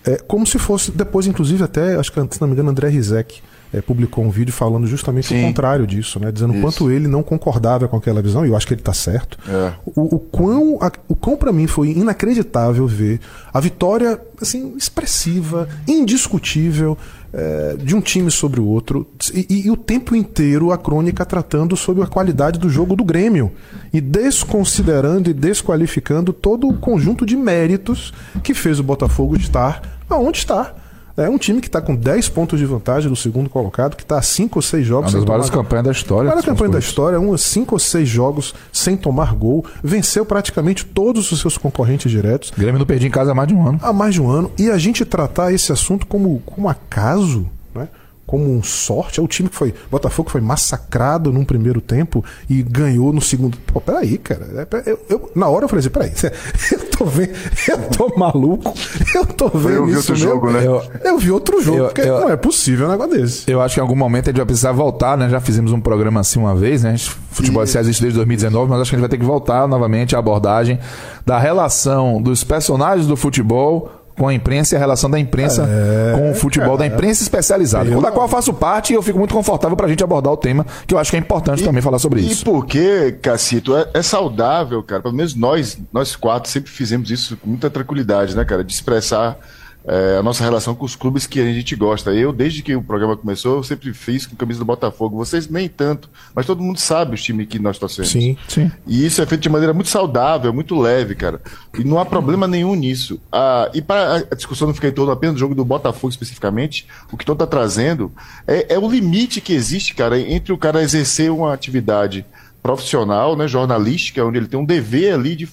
É, 0.06 0.16
como 0.16 0.46
se 0.46 0.58
fosse, 0.58 0.92
depois, 0.92 1.26
inclusive, 1.26 1.64
até, 1.64 1.96
acho 1.96 2.12
que 2.12 2.20
se 2.30 2.40
não 2.40 2.46
me 2.46 2.54
engano, 2.54 2.70
André 2.70 2.88
Rizek 2.88 3.40
é, 3.72 3.80
publicou 3.80 4.24
um 4.24 4.30
vídeo 4.30 4.52
falando 4.52 4.86
justamente 4.86 5.28
Sim. 5.28 5.42
o 5.42 5.46
contrário 5.48 5.86
disso, 5.86 6.20
né? 6.20 6.30
Dizendo 6.30 6.54
o 6.54 6.60
quanto 6.60 6.90
ele 6.90 7.08
não 7.08 7.22
concordava 7.22 7.88
com 7.88 7.96
aquela 7.96 8.22
visão, 8.22 8.46
e 8.46 8.48
eu 8.48 8.56
acho 8.56 8.66
que 8.66 8.74
ele 8.74 8.80
está 8.80 8.92
certo. 8.92 9.36
É. 9.48 9.72
O, 9.84 10.16
o 10.16 10.18
quão, 10.20 10.78
a, 10.80 10.92
o 11.08 11.16
quão 11.16 11.36
para 11.36 11.52
mim 11.52 11.66
foi 11.66 11.90
inacreditável 11.90 12.86
ver 12.86 13.20
a 13.52 13.58
vitória 13.58 14.20
assim, 14.40 14.74
expressiva, 14.76 15.68
indiscutível, 15.88 16.96
é, 17.38 17.76
de 17.76 17.94
um 17.94 18.00
time 18.00 18.30
sobre 18.30 18.58
o 18.58 18.66
outro, 18.66 19.06
e, 19.34 19.46
e, 19.50 19.66
e, 19.66 19.70
o 19.70 19.76
tempo 19.76 20.16
inteiro 20.16 20.72
a 20.72 20.78
crônica 20.78 21.22
tratando 21.22 21.76
sobre 21.76 22.02
a 22.02 22.06
qualidade 22.06 22.58
do 22.58 22.70
jogo 22.70 22.96
do 22.96 23.04
Grêmio, 23.04 23.52
e 23.92 24.00
desconsiderando 24.00 25.28
e 25.28 25.34
desqualificando 25.34 26.32
todo 26.32 26.66
o 26.66 26.78
conjunto 26.78 27.26
de 27.26 27.36
méritos 27.36 28.14
que 28.42 28.54
fez 28.54 28.80
o 28.80 28.82
Botafogo 28.82 29.36
estar 29.36 30.00
aonde 30.08 30.38
está. 30.38 30.74
É 31.16 31.30
um 31.30 31.38
time 31.38 31.62
que 31.62 31.66
está 31.66 31.80
com 31.80 31.94
10 31.94 32.28
pontos 32.28 32.58
de 32.58 32.66
vantagem 32.66 33.08
do 33.08 33.16
segundo 33.16 33.48
colocado, 33.48 33.96
que 33.96 34.02
está 34.02 34.18
a 34.18 34.22
5 34.22 34.58
ou 34.58 34.62
6 34.62 34.86
jogos. 34.86 35.14
Uma 35.14 35.20
das 35.20 35.28
maiores 35.28 35.50
campanhas 35.50 35.84
da 35.86 35.92
história. 35.92 36.30
Maior 36.30 36.42
campanha 36.42 36.72
da 36.72 36.78
história, 36.78 37.18
uns 37.18 37.40
5 37.40 37.74
ou 37.74 37.78
6 37.78 38.08
jogos 38.08 38.54
sem 38.70 38.96
tomar 38.98 39.34
gol. 39.34 39.64
Venceu 39.82 40.26
praticamente 40.26 40.84
todos 40.84 41.32
os 41.32 41.40
seus 41.40 41.56
concorrentes 41.56 42.10
diretos. 42.10 42.50
O 42.50 42.60
Grêmio 42.60 42.78
não 42.78 42.86
perdia 42.86 43.08
em 43.08 43.10
casa 43.10 43.32
há 43.32 43.34
mais 43.34 43.48
de 43.48 43.54
um 43.54 43.66
ano. 43.66 43.80
Há 43.82 43.92
mais 43.94 44.14
de 44.14 44.20
um 44.20 44.30
ano. 44.30 44.50
E 44.58 44.70
a 44.70 44.76
gente 44.76 45.06
tratar 45.06 45.52
esse 45.52 45.72
assunto 45.72 46.06
como, 46.06 46.40
como 46.44 46.68
acaso, 46.68 47.48
né? 47.74 47.88
Como 48.26 48.52
um 48.52 48.62
sorte. 48.62 49.20
É 49.20 49.22
o 49.22 49.28
time 49.28 49.48
que 49.48 49.54
foi. 49.54 49.72
Botafogo 49.90 50.30
foi 50.30 50.40
massacrado 50.40 51.32
num 51.32 51.44
primeiro 51.44 51.80
tempo 51.80 52.24
e 52.50 52.62
ganhou 52.62 53.12
no 53.12 53.20
segundo. 53.20 53.56
Pô, 53.72 53.80
peraí, 53.80 54.18
cara. 54.18 54.68
É, 54.72 54.90
eu, 54.90 55.00
eu, 55.08 55.30
na 55.34 55.48
hora 55.48 55.64
eu 55.64 55.68
falei 55.68 55.80
assim: 55.80 55.90
peraí, 55.90 56.12
eu 56.72 56.90
tô 56.90 57.04
vendo. 57.04 57.32
Eu 57.68 57.78
tô 57.90 58.18
maluco. 58.18 58.74
Eu 59.14 59.26
tô 59.26 59.48
vendo 59.48 59.74
eu 59.74 59.86
vi 59.86 59.92
isso. 59.92 60.12
Outro 60.12 60.16
jogo, 60.16 60.50
né? 60.50 60.66
Eu, 60.66 60.82
eu, 61.04 61.18
vi 61.18 61.30
outro 61.30 61.62
jogo. 61.62 61.78
Eu, 61.78 61.84
porque 61.86 62.04
não 62.04 62.30
é 62.30 62.36
possível 62.36 62.88
um 62.88 62.90
negócio 62.90 63.16
desse. 63.16 63.50
Eu 63.50 63.60
acho 63.60 63.74
que 63.74 63.80
em 63.80 63.82
algum 63.82 63.96
momento 63.96 64.24
a 64.24 64.30
gente 64.30 64.38
vai 64.38 64.46
precisar 64.46 64.72
voltar, 64.72 65.16
né? 65.16 65.28
Já 65.28 65.40
fizemos 65.40 65.72
um 65.72 65.80
programa 65.80 66.20
assim 66.20 66.38
uma 66.38 66.54
vez, 66.54 66.82
né? 66.82 66.96
Futebol 67.30 67.62
e... 67.62 67.64
existe 67.64 68.00
desde 68.00 68.16
2019, 68.16 68.70
mas 68.70 68.80
acho 68.80 68.90
que 68.90 68.96
a 68.96 68.98
gente 68.98 69.08
vai 69.08 69.10
ter 69.10 69.18
que 69.18 69.24
voltar 69.24 69.68
novamente 69.68 70.16
à 70.16 70.18
abordagem 70.18 70.78
da 71.24 71.38
relação 71.38 72.20
dos 72.20 72.42
personagens 72.42 73.06
do 73.06 73.16
futebol 73.16 74.05
com 74.16 74.28
a 74.28 74.34
imprensa 74.34 74.74
e 74.74 74.76
a 74.76 74.78
relação 74.78 75.10
da 75.10 75.18
imprensa 75.18 75.68
é, 75.68 76.16
com 76.16 76.30
o 76.30 76.34
futebol, 76.34 76.76
cara. 76.76 76.88
da 76.88 76.94
imprensa 76.94 77.22
especializada, 77.22 77.90
eu... 77.90 78.00
da 78.00 78.10
qual 78.10 78.24
eu 78.24 78.30
faço 78.30 78.52
parte 78.54 78.92
e 78.92 78.96
eu 78.96 79.02
fico 79.02 79.18
muito 79.18 79.34
confortável 79.34 79.76
para 79.76 79.86
a 79.86 79.88
gente 79.88 80.02
abordar 80.02 80.32
o 80.32 80.36
tema, 80.36 80.64
que 80.86 80.94
eu 80.94 80.98
acho 80.98 81.10
que 81.10 81.16
é 81.16 81.20
importante 81.20 81.62
e, 81.62 81.64
também 81.64 81.82
falar 81.82 81.98
sobre 81.98 82.20
e 82.20 82.30
isso. 82.30 82.42
E 82.42 82.44
porque, 82.44 83.18
Cacito, 83.20 83.76
é, 83.76 83.88
é, 83.94 84.02
saudável, 84.02 84.82
cara, 84.82 85.02
pelo 85.02 85.14
menos 85.14 85.34
nós, 85.34 85.78
nós 85.92 86.16
quatro 86.16 86.50
sempre 86.50 86.70
fizemos 86.70 87.10
isso 87.10 87.36
com 87.36 87.48
muita 87.50 87.68
tranquilidade, 87.68 88.34
né, 88.34 88.44
cara, 88.44 88.64
de 88.64 88.72
expressar 88.72 89.38
é, 89.86 90.16
a 90.18 90.22
nossa 90.22 90.42
relação 90.42 90.74
com 90.74 90.84
os 90.84 90.96
clubes 90.96 91.26
que 91.26 91.38
a 91.38 91.44
gente 91.44 91.76
gosta. 91.76 92.12
Eu, 92.12 92.32
desde 92.32 92.62
que 92.62 92.74
o 92.74 92.82
programa 92.82 93.16
começou, 93.16 93.56
eu 93.56 93.62
sempre 93.62 93.94
fiz 93.94 94.26
com 94.26 94.34
camisa 94.34 94.58
do 94.58 94.64
Botafogo. 94.64 95.16
Vocês 95.16 95.48
nem 95.48 95.68
tanto, 95.68 96.10
mas 96.34 96.44
todo 96.44 96.62
mundo 96.62 96.80
sabe 96.80 97.14
os 97.14 97.22
times 97.22 97.46
que 97.46 97.58
nós 97.58 97.78
torcemos. 97.78 98.10
Sim, 98.10 98.36
sim. 98.48 98.70
E 98.86 99.06
isso 99.06 99.22
é 99.22 99.26
feito 99.26 99.42
de 99.42 99.48
maneira 99.48 99.72
muito 99.72 99.88
saudável, 99.88 100.52
muito 100.52 100.78
leve, 100.78 101.14
cara. 101.14 101.40
E 101.78 101.84
não 101.84 101.98
há 101.98 102.04
problema 102.04 102.48
nenhum 102.48 102.74
nisso. 102.74 103.20
Ah, 103.30 103.70
e 103.72 103.80
para 103.80 104.26
a 104.30 104.34
discussão 104.34 104.66
não 104.66 104.74
ficar 104.74 104.88
em 104.88 104.92
torno 104.92 105.12
apenas 105.12 105.36
do 105.36 105.40
jogo 105.40 105.54
do 105.54 105.64
Botafogo 105.64 106.10
especificamente, 106.10 106.86
o 107.12 107.16
que 107.16 107.24
todo 107.24 107.36
está 107.36 107.46
trazendo 107.46 108.10
é, 108.46 108.74
é 108.74 108.78
o 108.78 108.90
limite 108.90 109.40
que 109.40 109.52
existe, 109.52 109.94
cara, 109.94 110.18
entre 110.18 110.52
o 110.52 110.58
cara 110.58 110.82
exercer 110.82 111.30
uma 111.30 111.54
atividade 111.54 112.26
profissional, 112.60 113.36
né, 113.36 113.46
jornalística, 113.46 114.24
onde 114.24 114.38
ele 114.38 114.48
tem 114.48 114.58
um 114.58 114.64
dever 114.64 115.14
ali 115.14 115.36
de, 115.36 115.48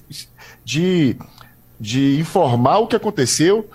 de, 0.66 1.16
de 1.80 2.20
informar 2.20 2.80
o 2.80 2.88
que 2.88 2.96
aconteceu 2.96 3.70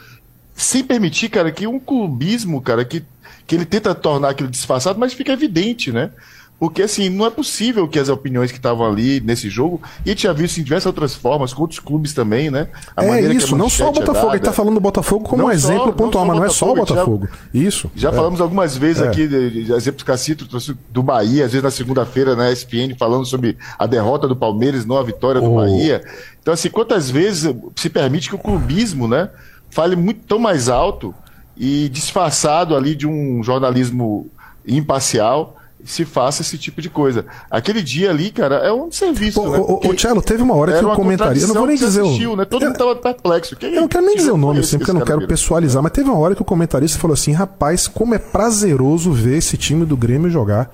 sem 0.59 0.83
permitir, 0.83 1.29
cara, 1.29 1.53
que 1.53 1.68
um 1.68 1.79
clubismo, 1.79 2.61
cara, 2.61 2.85
que, 2.85 3.05
que 3.47 3.55
ele 3.55 3.64
tenta 3.64 3.94
tornar 3.94 4.31
aquilo 4.31 4.51
disfarçado, 4.51 4.99
mas 4.99 5.14
fica 5.14 5.33
evidente, 5.33 5.92
né? 5.92 6.11
Porque, 6.59 6.83
assim, 6.83 7.09
não 7.09 7.25
é 7.25 7.31
possível 7.31 7.87
que 7.87 7.97
as 7.97 8.09
opiniões 8.09 8.51
que 8.51 8.59
estavam 8.59 8.85
ali 8.85 9.21
nesse 9.21 9.49
jogo, 9.49 9.81
e 10.05 10.11
a 10.11 10.12
gente 10.12 10.25
já 10.25 10.33
viu 10.33 10.47
isso 10.47 10.59
em 10.59 10.64
diversas 10.64 10.87
outras 10.87 11.14
formas, 11.14 11.55
com 11.55 11.62
outros 11.62 11.79
clubes 11.79 12.12
também, 12.12 12.51
né? 12.51 12.66
A 12.97 13.05
é 13.05 13.33
isso, 13.33 13.55
não 13.55 13.71
só 13.71 13.90
o 13.90 13.92
Botafogo. 13.92 14.33
É 14.33 14.35
ele 14.35 14.44
tá 14.44 14.53
falando 14.53 14.75
do 14.75 14.81
Botafogo 14.81 15.25
como 15.25 15.42
não 15.42 15.51
um 15.51 15.53
exemplo 15.53 15.85
só, 15.85 15.92
pontual, 15.92 16.27
mas 16.27 16.37
não 16.37 16.44
é 16.44 16.49
só 16.49 16.73
o 16.73 16.75
Botafogo. 16.75 17.29
Já, 17.55 17.61
isso. 17.61 17.88
Já 17.94 18.09
é. 18.09 18.12
falamos 18.12 18.40
algumas 18.40 18.77
vezes 18.77 19.01
é. 19.01 19.07
aqui, 19.07 19.29
de, 19.29 19.66
de 19.66 19.73
exemplos 19.73 20.03
Cacito 20.03 20.49
do 20.90 21.03
Bahia, 21.05 21.44
às 21.44 21.53
vezes 21.53 21.62
na 21.62 21.71
segunda-feira 21.71 22.35
na 22.35 22.51
ESPN, 22.51 22.97
falando 22.99 23.25
sobre 23.25 23.57
a 23.79 23.87
derrota 23.87 24.27
do 24.27 24.35
Palmeiras, 24.35 24.85
não 24.85 24.99
a 24.99 25.05
vitória 25.05 25.40
do 25.40 25.53
oh. 25.53 25.57
Bahia. 25.59 26.03
Então, 26.42 26.53
assim, 26.53 26.71
quantas 26.71 27.09
vezes 27.09 27.55
se 27.77 27.88
permite 27.88 28.29
que 28.29 28.35
o 28.35 28.38
clubismo, 28.38 29.07
né? 29.07 29.31
Fale 29.70 29.96
muito 29.96 30.26
tão 30.26 30.38
mais 30.38 30.68
alto 30.68 31.14
e 31.57 31.88
disfarçado 31.88 32.76
ali 32.76 32.94
de 32.94 33.07
um 33.07 33.42
jornalismo 33.42 34.31
imparcial 34.66 35.59
se 35.85 36.04
faça 36.04 36.42
esse 36.42 36.59
tipo 36.59 36.83
de 36.83 36.90
coisa. 36.90 37.24
Aquele 37.50 37.83
dia 37.83 38.11
ali, 38.11 38.31
cara, 38.31 38.57
é 38.57 38.72
um 38.72 38.90
serviço. 38.90 39.40
Ô, 39.40 39.50
né? 39.50 39.59
ô, 39.59 39.94
Tchelo, 39.94 40.20
teve 40.20 40.42
uma 40.42 40.54
hora 40.54 40.78
que 40.78 40.85
o 40.85 40.94
comentarista. 40.94 41.46
Eu 41.46 41.54
não 41.54 41.61
vou 41.61 41.66
nem 41.66 41.76
dizer 41.76 42.02
assistiu, 42.02 42.33
o. 42.33 42.37
Né? 42.37 42.44
Todo 42.44 42.64
mundo 42.64 42.76
tava 42.76 42.96
perplexo. 42.96 43.57
Quem 43.57 43.74
eu 43.74 43.81
não 43.81 43.88
quero 43.88 44.04
nem 44.04 44.16
dizer 44.16 44.31
o 44.31 44.37
nome, 44.37 44.61
assim, 44.61 44.78
porque 44.78 44.90
eu 44.90 44.94
não 44.94 45.04
quero 45.04 45.26
pessoalizar, 45.26 45.83
mas 45.83 45.92
teve 45.92 46.09
uma 46.09 46.18
hora 46.18 46.35
que 46.35 46.42
o 46.42 46.44
comentarista 46.44 46.98
falou 46.98 47.14
assim: 47.14 47.33
rapaz, 47.33 47.87
como 47.88 48.14
é 48.14 48.18
prazeroso 48.18 49.12
ver 49.12 49.38
esse 49.38 49.57
time 49.57 49.85
do 49.85 49.96
Grêmio 49.96 50.31
jogar. 50.31 50.70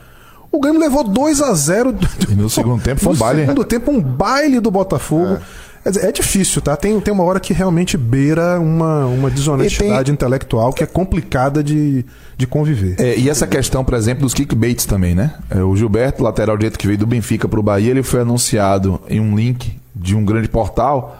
O 0.50 0.60
Grêmio 0.60 0.80
levou 0.80 1.02
2 1.02 1.42
a 1.42 1.52
0 1.52 1.96
E 2.30 2.34
no 2.34 2.48
segundo 2.48 2.80
tempo 2.80 3.00
foi 3.00 3.12
um 3.12 3.16
baile. 3.16 3.40
No 3.40 3.46
segundo 3.48 3.64
tempo, 3.64 3.90
um 3.90 4.00
baile 4.00 4.60
do 4.60 4.70
Botafogo. 4.70 5.34
É. 5.34 5.40
É 5.84 6.10
difícil, 6.10 6.62
tá? 6.62 6.74
Tem, 6.76 6.98
tem 6.98 7.12
uma 7.12 7.24
hora 7.24 7.38
que 7.38 7.52
realmente 7.52 7.98
beira 7.98 8.58
uma, 8.58 9.04
uma 9.04 9.30
desonestidade 9.30 10.06
tem... 10.06 10.14
intelectual 10.14 10.72
que 10.72 10.82
é 10.82 10.86
complicada 10.86 11.62
de, 11.62 12.06
de 12.38 12.46
conviver. 12.46 12.96
É, 12.98 13.18
e 13.18 13.28
essa 13.28 13.46
questão, 13.46 13.84
por 13.84 13.92
exemplo, 13.92 14.22
dos 14.22 14.32
kickbaits 14.32 14.86
também, 14.86 15.14
né? 15.14 15.34
É, 15.50 15.62
o 15.62 15.76
Gilberto, 15.76 16.22
lateral 16.22 16.56
direito 16.56 16.78
que 16.78 16.86
veio 16.86 16.98
do 16.98 17.06
Benfica 17.06 17.46
para 17.46 17.60
o 17.60 17.62
Bahia, 17.62 17.90
ele 17.90 18.02
foi 18.02 18.22
anunciado 18.22 18.98
em 19.10 19.20
um 19.20 19.36
link 19.36 19.78
de 19.94 20.16
um 20.16 20.24
grande 20.24 20.48
portal, 20.48 21.18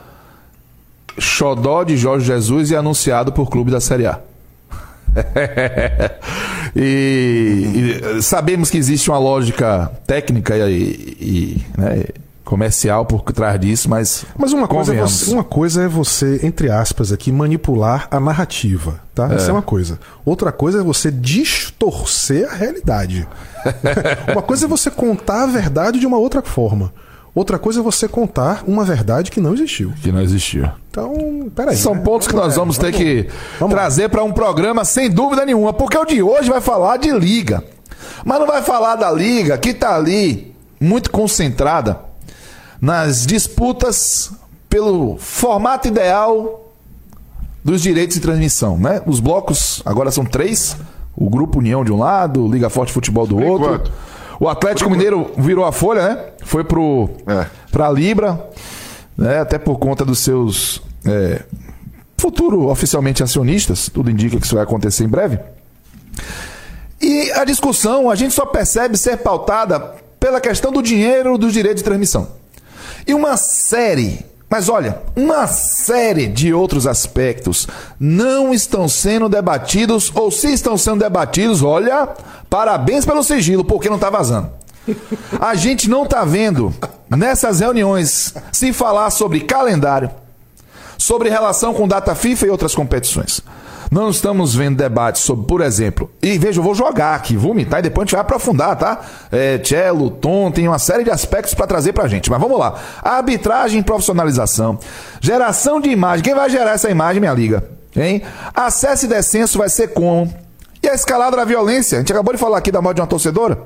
xodó 1.19 1.85
de 1.85 1.99
Jorge 1.99 2.25
Jesus 2.27 2.71
e 2.71 2.77
anunciado 2.77 3.33
por 3.33 3.51
clube 3.51 3.71
da 3.71 3.81
Série 3.81 4.07
A. 4.07 4.19
e, 6.75 8.01
e, 8.17 8.23
sabemos 8.23 8.71
que 8.71 8.79
existe 8.79 9.11
uma 9.11 9.19
lógica 9.19 9.93
técnica 10.07 10.57
e, 10.57 10.73
e 11.21 11.63
né, 11.77 12.05
comercial 12.45 13.07
por 13.07 13.23
trás 13.23 13.59
disso, 13.59 13.89
mas. 13.89 14.25
Mas 14.37 14.53
uma 14.53 14.69
coisa, 14.69 14.95
é 14.95 15.01
você, 15.01 15.33
uma 15.33 15.43
coisa 15.43 15.83
é 15.83 15.89
você, 15.89 16.41
entre 16.43 16.71
aspas, 16.71 17.11
aqui, 17.11 17.33
manipular 17.33 18.07
a 18.11 18.21
narrativa. 18.21 19.01
Tá? 19.15 19.33
É. 19.33 19.37
Isso 19.37 19.49
é 19.49 19.53
uma 19.53 19.63
coisa. 19.63 19.99
Outra 20.25 20.53
coisa 20.53 20.81
é 20.81 20.83
você 20.83 21.11
distorcer 21.11 22.49
a 22.51 22.55
realidade. 22.55 23.27
uma 24.31 24.43
coisa 24.43 24.67
é 24.67 24.69
você 24.69 24.91
contar 24.91 25.45
a 25.45 25.47
verdade 25.47 25.99
de 25.99 26.07
uma 26.07 26.19
outra 26.19 26.43
forma. 26.43 26.93
Outra 27.35 27.59
coisa 27.59 27.81
é 27.81 27.83
você 27.83 28.07
contar 28.07 28.63
uma 28.65 28.85
verdade 28.85 29.31
que 29.31 29.41
não 29.41 29.55
existiu. 29.55 29.93
Que 30.01 30.13
não 30.13 30.21
existiu. 30.21 30.71
Então, 30.89 31.51
peraí. 31.55 31.77
São 31.77 31.95
né? 31.95 32.03
pontos 32.03 32.29
que 32.29 32.37
nós 32.37 32.55
vamos 32.55 32.79
ter 32.79 32.93
vamos, 32.93 32.99
que 32.99 33.29
vamos 33.59 33.75
trazer 33.75 34.09
para 34.09 34.23
um 34.23 34.33
programa 34.33 34.85
sem 34.85 35.11
dúvida 35.11 35.45
nenhuma, 35.45 35.73
porque 35.73 35.99
o 35.99 36.05
de 36.05 36.23
hoje 36.23 36.49
vai 36.49 36.61
falar 36.61 36.99
de 36.99 37.11
liga. 37.11 37.65
Mas 38.25 38.39
não 38.39 38.47
vai 38.47 38.63
falar 38.63 38.95
da 38.95 39.11
liga 39.11 39.59
que 39.59 39.71
está 39.71 39.97
ali 39.97 40.55
muito 40.81 41.11
concentrada 41.11 41.99
nas 42.85 43.25
disputas 43.25 44.31
pelo 44.69 45.17
formato 45.17 45.89
ideal 45.89 46.71
dos 47.65 47.81
direitos 47.81 48.17
de 48.17 48.21
transmissão, 48.21 48.77
né? 48.77 49.01
Os 49.07 49.21
blocos 49.21 49.83
agora 49.87 50.11
são 50.11 50.23
três: 50.23 50.77
o 51.17 51.31
Grupo 51.31 51.61
União 51.61 51.83
de 51.83 51.91
um 51.91 51.99
lado, 51.99 52.45
o 52.45 52.53
Liga 52.53 52.69
Forte 52.69 52.93
Futebol 52.93 53.27
do 53.27 53.43
outro. 53.43 53.75
Enquanto. 53.75 53.93
O 54.39 54.49
Atlético 54.49 54.91
Mineiro 54.91 55.31
virou 55.39 55.65
a 55.65 55.73
folha, 55.73 56.09
né? 56.09 56.25
Foi 56.45 56.63
pro 56.63 57.09
é. 57.27 57.47
para 57.73 57.91
Libra, 57.91 58.51
né? 59.17 59.39
Até 59.39 59.59
por 59.59 59.79
conta 59.79 60.05
dos 60.05 60.19
seus 60.19 60.83
é, 61.07 61.43
futuro 62.19 62.69
oficialmente 62.69 63.23
acionistas. 63.23 63.89
Tudo 63.89 64.11
indica 64.11 64.39
que 64.39 64.45
isso 64.45 64.57
vai 64.57 64.65
acontecer 64.65 65.05
em 65.05 65.09
breve. 65.09 65.39
E 67.01 67.33
a 67.33 67.45
discussão 67.45 68.11
a 68.11 68.15
gente 68.15 68.35
só 68.35 68.45
percebe 68.45 68.99
ser 68.99 69.19
pautada 69.19 69.95
pela 70.21 70.41
questão 70.41 70.71
do 70.71 70.83
dinheiro 70.83 71.39
dos 71.39 71.53
direitos 71.55 71.81
de 71.81 71.85
transmissão. 71.85 72.44
E 73.07 73.15
uma 73.15 73.37
série, 73.37 74.25
Mas 74.49 74.69
olha, 74.69 75.01
uma 75.17 75.47
série 75.47 76.29
de 76.29 76.55
outros 76.55 76.87
aspectos 76.87 77.67
não 77.99 78.55
estão 78.55 78.89
sendo 78.89 79.29
debatidos, 79.29 80.13
ou 80.15 80.31
se 80.31 80.53
estão 80.53 80.79
sendo 80.79 81.01
debatidos, 81.01 81.63
olha, 81.63 82.09
parabéns 82.49 83.05
pelo 83.05 83.25
sigilo, 83.25 83.65
porque 83.65 83.89
não 83.89 83.97
está 83.97 84.11
vazando. 84.11 84.51
A 85.41 85.55
gente 85.55 85.89
não 85.89 86.05
está 86.05 86.25
vendo 86.25 86.73
nessas 87.11 87.61
reuniões 87.61 88.35
se 88.53 88.73
falar 88.73 89.11
sobre 89.11 89.41
calendário, 89.41 90.11
sobre 90.97 91.29
relação 91.31 91.75
com 91.75 91.89
data 91.89 92.15
FIFA 92.15 92.47
e 92.47 92.51
outras 92.51 92.75
competições. 92.75 93.41
Não 93.91 94.11
estamos 94.11 94.55
vendo 94.55 94.77
debates 94.77 95.23
sobre, 95.23 95.47
por 95.47 95.61
exemplo, 95.61 96.11
e 96.23 96.39
veja, 96.39 96.61
eu 96.61 96.65
vou 96.65 96.75
jogar 96.75 97.15
aqui, 97.15 97.37
vomitar 97.37 97.81
e 97.81 97.83
depois 97.83 98.03
a 98.03 98.07
gente 98.07 98.13
vai 98.13 98.21
aprofundar, 98.23 98.77
tá? 98.77 99.01
É, 99.31 99.61
cello, 99.63 100.11
tom, 100.11 100.51
tem 100.51 100.67
uma 100.67 100.79
série 100.79 101.05
de 101.05 101.11
aspectos 101.11 101.55
para 101.55 101.67
trazer 101.67 101.93
pra 101.93 102.09
gente. 102.09 102.31
Mas 102.31 102.41
vamos 102.41 102.59
lá. 102.59 102.75
Arbitragem 103.03 103.83
profissionalização. 103.83 104.79
Geração 105.21 105.81
de 105.81 105.91
imagem. 105.91 106.25
Quem 106.25 106.35
vai 106.35 106.49
gerar 106.51 106.73
essa 106.73 106.91
imagem, 106.91 107.21
minha 107.21 107.35
liga? 107.35 107.65
Hein? 107.97 108.23
Acesso 108.55 109.05
e 109.05 109.09
descenso 109.09 109.59
vai 109.59 109.69
ser 109.69 109.89
como? 109.89 110.33
E 110.83 110.89
a 110.89 110.95
escalada 110.95 111.37
da 111.37 111.45
violência? 111.45 111.97
A 111.97 112.01
gente 112.01 112.13
acabou 112.13 112.35
de 112.35 112.41
falar 112.41 112.59
aqui 112.59 112.71
da 112.71 112.83
morte 112.83 112.97
de 112.97 113.01
uma 113.01 113.07
torcedora. 113.07 113.59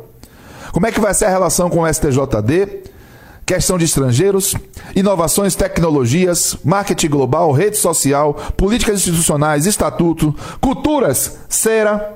Como 0.73 0.87
é 0.87 0.93
que 0.93 1.01
vai 1.01 1.15
ser 1.15 1.25
a 1.25 1.31
relação 1.31 1.71
com 1.71 1.81
o 1.81 1.93
STJD? 1.93 2.83
Questão 3.49 3.79
de 3.79 3.87
estrangeiros, 3.87 4.55
inovações, 4.95 5.55
tecnologias, 5.55 6.55
marketing 6.63 7.09
global, 7.09 7.51
rede 7.51 7.79
social, 7.79 8.35
políticas 8.59 8.97
institucionais, 8.97 9.65
estatuto, 9.65 10.37
culturas, 10.61 11.39
cera, 11.49 12.15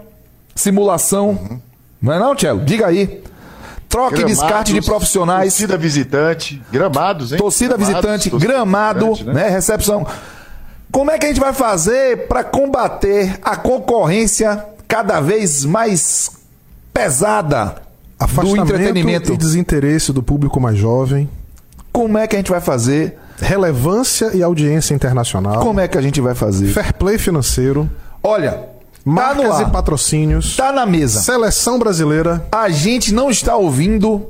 simulação. 0.54 1.30
Uhum. 1.30 1.60
Não 2.02 2.12
é 2.12 2.18
não, 2.18 2.34
Tchelo? 2.34 2.60
Diga 2.60 2.88
aí. 2.88 3.24
Troca 3.88 4.16
gramados, 4.16 4.38
e 4.38 4.40
descarte 4.40 4.72
de 4.74 4.82
profissionais. 4.82 5.54
Torcida 5.54 5.78
visitante, 5.78 6.62
gramados, 6.70 7.32
hein? 7.32 7.38
Torcida 7.38 7.76
gramados, 7.78 7.94
visitante, 7.94 8.30
torcida 8.30 8.52
gramado, 8.52 9.06
visitante, 9.12 9.34
né? 9.34 9.44
né? 9.44 9.48
Recepção. 9.48 10.06
Como 10.90 11.10
é 11.10 11.18
que 11.18 11.24
a 11.24 11.28
gente 11.30 11.40
vai 11.40 11.54
fazer 11.54 12.28
para 12.28 12.44
combater 12.44 13.38
a 13.42 13.56
concorrência 13.56 14.66
cada 14.86 15.18
vez 15.18 15.64
mais 15.64 16.30
pesada 16.92 17.76
Afastamento 18.24 18.66
do 18.66 18.74
entretenimento 18.74 19.32
e 19.32 19.36
desinteresse 19.36 20.12
do 20.12 20.22
público 20.22 20.60
mais 20.60 20.76
jovem. 20.76 21.28
Como 21.92 22.16
é 22.16 22.26
que 22.26 22.36
a 22.36 22.38
gente 22.38 22.50
vai 22.50 22.60
fazer? 22.60 23.18
Relevância 23.40 24.30
e 24.34 24.42
audiência 24.42 24.94
internacional. 24.94 25.60
Como 25.60 25.80
é 25.80 25.88
que 25.88 25.98
a 25.98 26.02
gente 26.02 26.20
vai 26.20 26.34
fazer? 26.34 26.68
Fair 26.68 26.94
play 26.94 27.18
financeiro. 27.18 27.90
Olha, 28.22 28.60
marcas 29.04 29.56
tá 29.56 29.62
e 29.62 29.70
patrocínios. 29.70 30.56
Tá 30.56 30.72
na 30.72 30.86
mesa. 30.86 31.20
Seleção 31.20 31.78
brasileira. 31.78 32.46
A 32.52 32.68
gente 32.70 33.12
não 33.12 33.30
está 33.30 33.56
ouvindo 33.56 34.28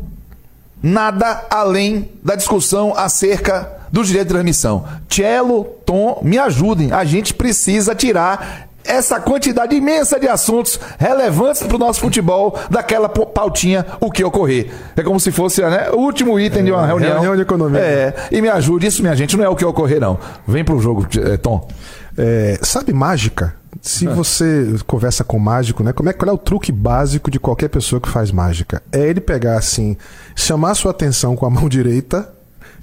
nada 0.83 1.45
além 1.51 2.11
da 2.23 2.35
discussão 2.35 2.95
acerca 2.97 3.71
do 3.93 4.03
direito 4.03 4.29
de 4.29 4.33
transmissão. 4.33 4.85
Cello, 5.09 5.65
Tom, 5.85 6.21
me 6.23 6.39
ajudem. 6.39 6.91
A 6.93 7.05
gente 7.05 7.35
precisa 7.35 7.95
tirar 7.95 8.69
essa 8.85 9.21
quantidade 9.21 9.75
imensa 9.75 10.19
de 10.19 10.29
assuntos 10.29 10.79
relevantes 10.99 11.63
para 11.63 11.77
o 11.77 11.79
nosso 11.79 12.01
futebol 12.01 12.59
daquela 12.71 13.09
pautinha 13.09 13.87
o 14.01 14.11
que 14.11 14.25
ocorrer. 14.25 14.71
É 14.97 15.03
como 15.03 15.19
se 15.21 15.31
fosse 15.31 15.63
né, 15.63 15.91
o 15.91 15.99
último 15.99 16.39
item 16.39 16.61
é, 16.61 16.65
de 16.65 16.73
uma 16.73 16.87
reunião. 16.87 17.13
Reunião 17.13 17.37
de 17.37 17.43
economia. 17.43 17.81
É, 17.81 18.15
e 18.31 18.41
me 18.41 18.49
ajude, 18.49 18.87
isso, 18.87 19.03
minha 19.03 19.15
gente, 19.15 19.37
não 19.37 19.45
é 19.45 19.49
o 19.49 19.57
que 19.57 19.65
ocorrer, 19.65 20.01
não. 20.01 20.19
Vem 20.47 20.65
para 20.65 20.75
o 20.75 20.81
jogo, 20.81 21.07
é, 21.19 21.37
Tom. 21.37 21.69
É, 22.17 22.59
sabe 22.63 22.93
mágica? 22.93 23.55
Se 23.81 24.07
é. 24.07 24.11
você 24.11 24.77
conversa 24.87 25.25
com 25.25 25.39
mágico, 25.39 25.83
né? 25.83 25.93
Como 25.93 26.09
é, 26.09 26.13
qual 26.13 26.29
é 26.29 26.33
o 26.33 26.39
truque 26.39 26.71
básico 26.71 27.31
de 27.31 27.41
qualquer 27.41 27.69
pessoa 27.69 28.01
que 28.01 28.09
faz 28.09 28.31
mágica? 28.31 28.83
É 28.93 29.01
ele 29.01 29.21
pegar 29.21 29.57
assim, 29.57 29.97
chamar 30.37 30.75
sua 30.75 30.91
atenção 30.91 31.35
com 31.35 31.47
a 31.47 31.51
mão 31.51 31.69
direita 31.71 32.29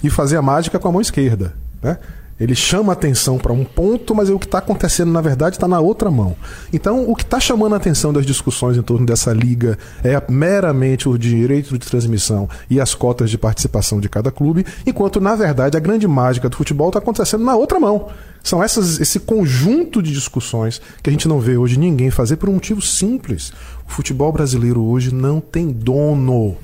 e 0.03 0.09
fazer 0.09 0.37
a 0.37 0.41
mágica 0.41 0.79
com 0.79 0.87
a 0.87 0.91
mão 0.91 1.01
esquerda. 1.01 1.53
Né? 1.81 1.97
Ele 2.39 2.55
chama 2.55 2.93
atenção 2.93 3.37
para 3.37 3.51
um 3.51 3.65
ponto, 3.65 4.15
mas 4.15 4.29
o 4.29 4.39
que 4.39 4.45
está 4.45 4.59
acontecendo, 4.59 5.11
na 5.11 5.19
verdade, 5.19 5.57
está 5.57 5.67
na 5.67 5.79
outra 5.79 6.09
mão. 6.09 6.35
Então, 6.71 7.09
o 7.09 7.15
que 7.15 7.23
está 7.23 7.39
chamando 7.39 7.73
a 7.73 7.77
atenção 7.77 8.13
das 8.13 8.25
discussões 8.25 8.77
em 8.77 8.81
torno 8.81 9.05
dessa 9.05 9.33
liga 9.33 9.77
é 10.03 10.21
meramente 10.31 11.09
o 11.09 11.17
direito 11.17 11.77
de 11.77 11.85
transmissão 11.85 12.47
e 12.69 12.79
as 12.79 12.95
cotas 12.95 13.29
de 13.29 13.37
participação 13.37 13.99
de 13.99 14.07
cada 14.07 14.31
clube, 14.31 14.65
enquanto, 14.85 15.19
na 15.19 15.35
verdade, 15.35 15.75
a 15.75 15.79
grande 15.81 16.07
mágica 16.07 16.47
do 16.47 16.55
futebol 16.55 16.87
está 16.87 16.99
acontecendo 16.99 17.43
na 17.43 17.55
outra 17.55 17.79
mão. 17.79 18.07
São 18.41 18.63
essas, 18.63 19.01
esse 19.01 19.19
conjunto 19.19 20.01
de 20.01 20.13
discussões 20.13 20.81
que 21.03 21.09
a 21.09 21.11
gente 21.11 21.27
não 21.27 21.39
vê 21.39 21.57
hoje 21.57 21.77
ninguém 21.77 22.09
fazer 22.09 22.37
por 22.37 22.47
um 22.47 22.53
motivo 22.53 22.81
simples. 22.81 23.51
O 23.85 23.91
futebol 23.91 24.31
brasileiro 24.31 24.81
hoje 24.81 25.13
não 25.13 25.41
tem 25.41 25.67
dono. 25.67 26.55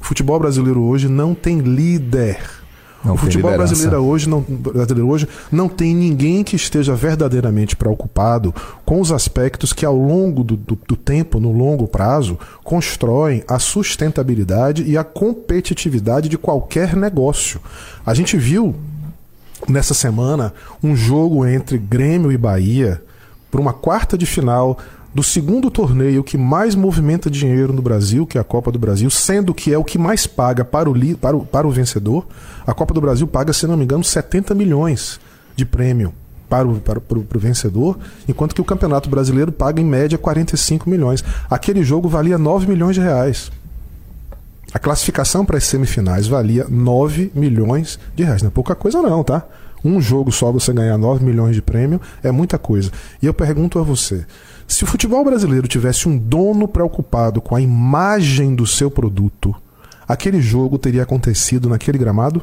O 0.00 0.04
futebol 0.04 0.38
brasileiro 0.38 0.82
hoje 0.82 1.08
não 1.08 1.34
tem 1.34 1.58
líder. 1.58 2.40
Não 3.04 3.14
o 3.14 3.16
futebol 3.16 3.52
brasileiro 3.52 4.02
hoje, 4.02 4.28
não, 4.28 4.40
brasileiro 4.40 5.08
hoje 5.08 5.28
não 5.52 5.68
tem 5.68 5.94
ninguém 5.94 6.42
que 6.42 6.56
esteja 6.56 6.94
verdadeiramente 6.96 7.76
preocupado 7.76 8.52
com 8.84 9.00
os 9.00 9.12
aspectos 9.12 9.72
que, 9.72 9.86
ao 9.86 9.96
longo 9.96 10.42
do, 10.42 10.56
do, 10.56 10.78
do 10.86 10.96
tempo, 10.96 11.38
no 11.38 11.52
longo 11.52 11.86
prazo, 11.86 12.36
constroem 12.64 13.44
a 13.46 13.58
sustentabilidade 13.58 14.82
e 14.82 14.98
a 14.98 15.04
competitividade 15.04 16.28
de 16.28 16.36
qualquer 16.36 16.96
negócio. 16.96 17.60
A 18.04 18.14
gente 18.14 18.36
viu 18.36 18.74
nessa 19.68 19.94
semana 19.94 20.52
um 20.82 20.96
jogo 20.96 21.46
entre 21.46 21.78
Grêmio 21.78 22.32
e 22.32 22.36
Bahia 22.36 23.00
por 23.50 23.60
uma 23.60 23.72
quarta 23.72 24.18
de 24.18 24.26
final 24.26 24.76
do 25.14 25.22
segundo 25.22 25.70
torneio 25.70 26.22
que 26.22 26.36
mais 26.36 26.74
movimenta 26.74 27.30
dinheiro 27.30 27.72
no 27.72 27.80
Brasil, 27.82 28.26
que 28.26 28.36
é 28.36 28.40
a 28.40 28.44
Copa 28.44 28.70
do 28.70 28.78
Brasil, 28.78 29.08
sendo 29.10 29.54
que 29.54 29.72
é 29.72 29.78
o 29.78 29.84
que 29.84 29.98
mais 29.98 30.26
paga 30.26 30.64
para 30.64 30.88
o, 30.88 31.16
para 31.16 31.36
o, 31.36 31.46
para 31.46 31.66
o 31.66 31.70
vencedor. 31.70 32.26
A 32.66 32.74
Copa 32.74 32.92
do 32.92 33.00
Brasil 33.00 33.26
paga, 33.26 33.52
se 33.52 33.66
não 33.66 33.76
me 33.76 33.84
engano, 33.84 34.04
70 34.04 34.54
milhões 34.54 35.18
de 35.56 35.64
prêmio 35.64 36.12
para 36.48 36.66
o, 36.66 36.80
para, 36.80 37.00
para, 37.00 37.18
o, 37.18 37.24
para 37.24 37.38
o 37.38 37.40
vencedor, 37.40 37.98
enquanto 38.26 38.54
que 38.54 38.60
o 38.60 38.64
Campeonato 38.64 39.08
Brasileiro 39.08 39.52
paga 39.52 39.80
em 39.80 39.84
média 39.84 40.16
45 40.18 40.88
milhões. 40.88 41.24
Aquele 41.50 41.82
jogo 41.82 42.08
valia 42.08 42.38
9 42.38 42.66
milhões 42.66 42.94
de 42.94 43.00
reais. 43.00 43.50
A 44.72 44.78
classificação 44.78 45.46
para 45.46 45.56
as 45.56 45.64
semifinais 45.64 46.26
valia 46.26 46.66
9 46.68 47.32
milhões 47.34 47.98
de 48.14 48.24
reais. 48.24 48.42
Não 48.42 48.48
é 48.48 48.50
pouca 48.50 48.74
coisa, 48.74 49.00
não, 49.00 49.24
tá? 49.24 49.44
Um 49.84 50.00
jogo 50.00 50.32
só 50.32 50.50
você 50.50 50.72
ganhar 50.72 50.98
9 50.98 51.24
milhões 51.24 51.54
de 51.54 51.62
prêmio 51.62 52.00
é 52.22 52.30
muita 52.30 52.58
coisa. 52.58 52.90
E 53.22 53.26
eu 53.26 53.34
pergunto 53.34 53.78
a 53.78 53.82
você: 53.82 54.26
se 54.66 54.84
o 54.84 54.86
futebol 54.86 55.24
brasileiro 55.24 55.68
tivesse 55.68 56.08
um 56.08 56.16
dono 56.16 56.68
preocupado 56.68 57.40
com 57.40 57.54
a 57.54 57.60
imagem 57.60 58.54
do 58.54 58.66
seu 58.66 58.90
produto, 58.90 59.54
aquele 60.06 60.40
jogo 60.40 60.78
teria 60.78 61.02
acontecido 61.02 61.68
naquele 61.68 61.98
gramado? 61.98 62.42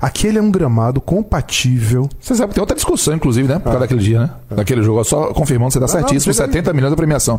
Aquele 0.00 0.36
é 0.36 0.42
um 0.42 0.50
gramado 0.50 1.00
compatível. 1.00 2.08
Você 2.20 2.34
sabe 2.34 2.48
que 2.48 2.54
tem 2.54 2.60
outra 2.60 2.74
discussão, 2.74 3.14
inclusive, 3.14 3.46
né? 3.46 3.54
Por 3.54 3.64
causa 3.64 3.78
ah. 3.78 3.80
daquele 3.82 4.00
dia, 4.00 4.20
né? 4.20 4.30
É. 4.50 4.54
Daquele 4.56 4.82
jogo. 4.82 5.04
Só 5.04 5.32
confirmando, 5.32 5.72
você 5.72 5.78
está 5.78 5.86
certíssimo. 5.86 6.34
Não, 6.34 6.34
70 6.34 6.72
milhões 6.72 6.90
da 6.90 6.96
premiação. 6.96 7.38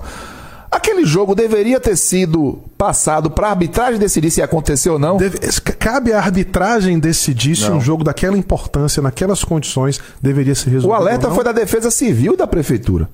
Aquele 0.74 1.06
jogo 1.06 1.36
deveria 1.36 1.80
ter 1.80 1.96
sido 1.96 2.60
passado 2.76 3.30
para 3.30 3.46
a 3.46 3.52
arbitragem 3.52 4.00
decidir 4.00 4.32
se 4.32 4.40
ia 4.42 4.46
acontecer 4.46 4.90
ou 4.90 4.98
não? 4.98 5.18
Deve, 5.18 5.38
cabe 5.78 6.12
à 6.12 6.18
arbitragem 6.18 6.98
decidir 6.98 7.56
se 7.56 7.70
um 7.70 7.80
jogo 7.80 8.04
daquela 8.04 8.36
importância, 8.36 9.00
naquelas 9.00 9.44
condições, 9.44 10.00
deveria 10.20 10.56
ser 10.56 10.72
resolvido. 10.72 10.90
O 10.90 10.94
alerta 10.96 11.30
foi 11.30 11.44
da 11.44 11.52
Defesa 11.52 11.92
Civil 11.92 12.36
da 12.36 12.48
Prefeitura. 12.48 13.08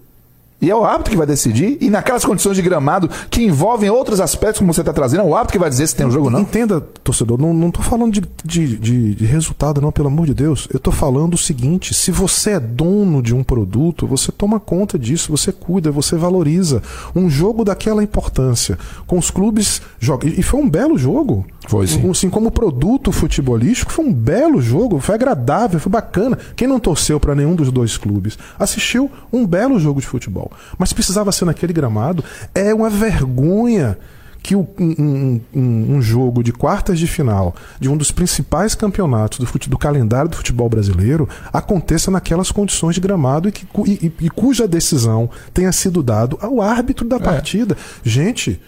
E 0.62 0.70
é 0.70 0.76
o 0.76 0.84
árbitro 0.84 1.12
que 1.12 1.18
vai 1.18 1.28
decidir. 1.28 1.78
E 1.80 1.90
naquelas 1.90 2.26
condições 2.26 2.56
de 2.56 2.62
gramado 2.62 3.10
que 3.30 3.44
envolvem 3.44 3.90
outros 3.90 4.20
aspectos, 4.20 4.60
como 4.60 4.74
você 4.74 4.82
está 4.82 4.92
trazendo, 4.92 5.22
é 5.22 5.26
o 5.26 5.36
árbitro 5.36 5.54
que 5.54 5.60
vai 5.60 5.70
dizer 5.70 5.88
se 5.88 5.96
tem 5.96 6.06
um 6.06 6.12
jogo 6.12 6.26
ou 6.26 6.32
não. 6.32 6.42
Entenda, 6.42 6.82
torcedor, 6.82 7.40
não, 7.40 7.54
não 7.54 7.72
tô 7.72 7.82
falando 7.82 8.12
de, 8.12 8.22
de, 8.44 8.78
de, 8.78 9.16
de 9.16 9.26
resultado, 9.26 9.82
não, 9.82 9.92
pelo 9.92 10.08
amor 10.08 10.26
de 10.26 10.34
Deus. 10.34 10.68
Eu 10.74 10.80
tô 10.80 10.92
falando 10.92 11.36
o 11.36 11.38
seguinte: 11.38 11.94
se 11.94 12.12
você 12.12 12.52
é 12.52 12.60
dono 12.60 13.22
de 13.22 13.34
um 13.34 13.44
produto, 13.44 14.06
você 14.06 14.32
toma 14.32 14.60
conta 14.60 15.00
disso, 15.00 15.32
você 15.32 15.52
cuida, 15.52 15.92
você 15.92 16.16
valoriza. 16.16 16.82
Um 17.16 17.30
jogo 17.30 17.64
daquela 17.64 18.04
importância, 18.04 18.78
com 19.08 19.18
os 19.18 19.32
clubes 19.32 19.82
jogam. 20.00 20.30
E 20.30 20.44
foi 20.44 20.60
um 20.60 20.70
belo 20.70 20.98
jogo. 20.98 21.46
Foi 21.68 21.86
sim. 21.86 22.10
Assim, 22.10 22.30
como 22.30 22.50
produto 22.52 23.12
futebolístico, 23.12 23.92
foi 23.92 24.06
um 24.06 24.14
belo 24.14 24.60
jogo, 24.60 25.00
foi 25.00 25.16
agradável, 25.16 25.80
foi 25.80 25.92
bacana. 25.92 26.38
Quem 26.56 26.68
não 26.68 26.80
torceu 26.80 27.20
para 27.20 27.36
nenhum 27.36 27.56
dos 27.56 27.72
dois 27.72 27.96
clubes 27.96 28.40
assistiu 28.58 29.10
um 29.32 29.46
belo 29.46 29.80
jogo 29.80 30.02
de 30.02 30.08
futebol. 30.08 30.49
Mas 30.78 30.94
precisava 30.94 31.32
ser 31.32 31.46
naquele 31.46 31.74
gramado. 31.74 32.24
É 32.54 32.74
uma 32.74 32.90
vergonha 32.90 33.98
que 34.42 34.56
o, 34.56 34.68
um, 34.80 35.42
um, 35.54 35.96
um, 35.96 36.02
jogo 36.02 36.42
de 36.42 36.52
quartas 36.52 36.98
de 36.98 37.08
final 37.08 37.54
de 37.80 37.90
um 37.90 37.98
dos 37.98 38.12
principais 38.12 38.74
campeonatos 38.74 39.40
do, 39.40 39.46
fute, 39.46 39.70
do, 39.70 39.78
calendário 39.78 40.30
do 40.30 40.38
futebol 40.38 40.70
brasileiro 40.70 41.28
aconteça 41.52 42.10
naquelas 42.10 42.52
condições 42.52 42.96
de 42.96 43.02
gramado 43.02 43.50
e, 43.50 43.52
que, 43.52 43.68
e, 43.86 44.12
e 44.20 44.30
cuja 44.30 44.68
decisão 44.68 45.30
tenha 45.54 45.72
sido 45.72 46.02
dado 46.02 46.38
ao 46.42 46.62
árbitro 46.62 47.08
da 47.08 47.18
é. 47.18 47.20
partida. 47.20 47.76
Gente, 48.04 48.60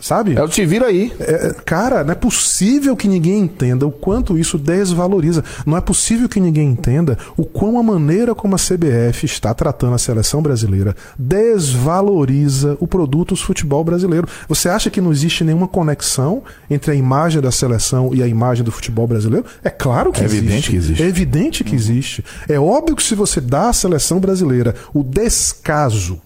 Sabe? 0.00 0.34
É 0.36 0.42
o 0.42 0.48
te 0.48 0.64
vira 0.64 0.86
aí. 0.86 1.12
É, 1.20 1.54
cara, 1.64 2.02
não 2.02 2.12
é 2.12 2.14
possível 2.14 2.96
que 2.96 3.06
ninguém 3.06 3.38
entenda 3.40 3.86
o 3.86 3.90
quanto 3.92 4.38
isso 4.38 4.56
desvaloriza. 4.58 5.44
Não 5.66 5.76
é 5.76 5.80
possível 5.80 6.28
que 6.28 6.40
ninguém 6.40 6.68
entenda 6.70 7.18
o 7.36 7.44
quão 7.44 7.78
a 7.78 7.82
maneira 7.82 8.34
como 8.34 8.54
a 8.54 8.58
CBF 8.58 9.26
está 9.26 9.52
tratando 9.52 9.94
a 9.94 9.98
seleção 9.98 10.40
brasileira 10.42 10.94
desvaloriza 11.18 12.76
o 12.80 12.86
produto 12.86 13.34
do 13.34 13.40
futebol 13.40 13.84
brasileiro. 13.84 14.26
Você 14.48 14.68
acha 14.68 14.90
que 14.90 15.00
não 15.00 15.12
existe 15.12 15.44
nenhuma 15.44 15.68
conexão 15.68 16.42
entre 16.68 16.92
a 16.92 16.94
imagem 16.94 17.40
da 17.40 17.50
seleção 17.50 18.10
e 18.14 18.22
a 18.22 18.26
imagem 18.26 18.64
do 18.64 18.72
futebol 18.72 19.06
brasileiro? 19.06 19.44
É 19.62 19.70
claro 19.70 20.12
que 20.12 20.20
É 20.20 20.24
existe. 20.24 20.38
evidente 20.44 20.70
que 20.70 20.76
existe. 20.76 21.02
É 21.02 21.06
evidente 21.06 21.64
que 21.64 21.74
existe. 21.74 22.24
É 22.48 22.58
óbvio 22.58 22.96
que 22.96 23.02
se 23.02 23.14
você 23.14 23.40
dá 23.40 23.68
à 23.68 23.72
seleção 23.72 24.18
brasileira 24.20 24.74
o 24.94 25.02
descaso 25.02 26.20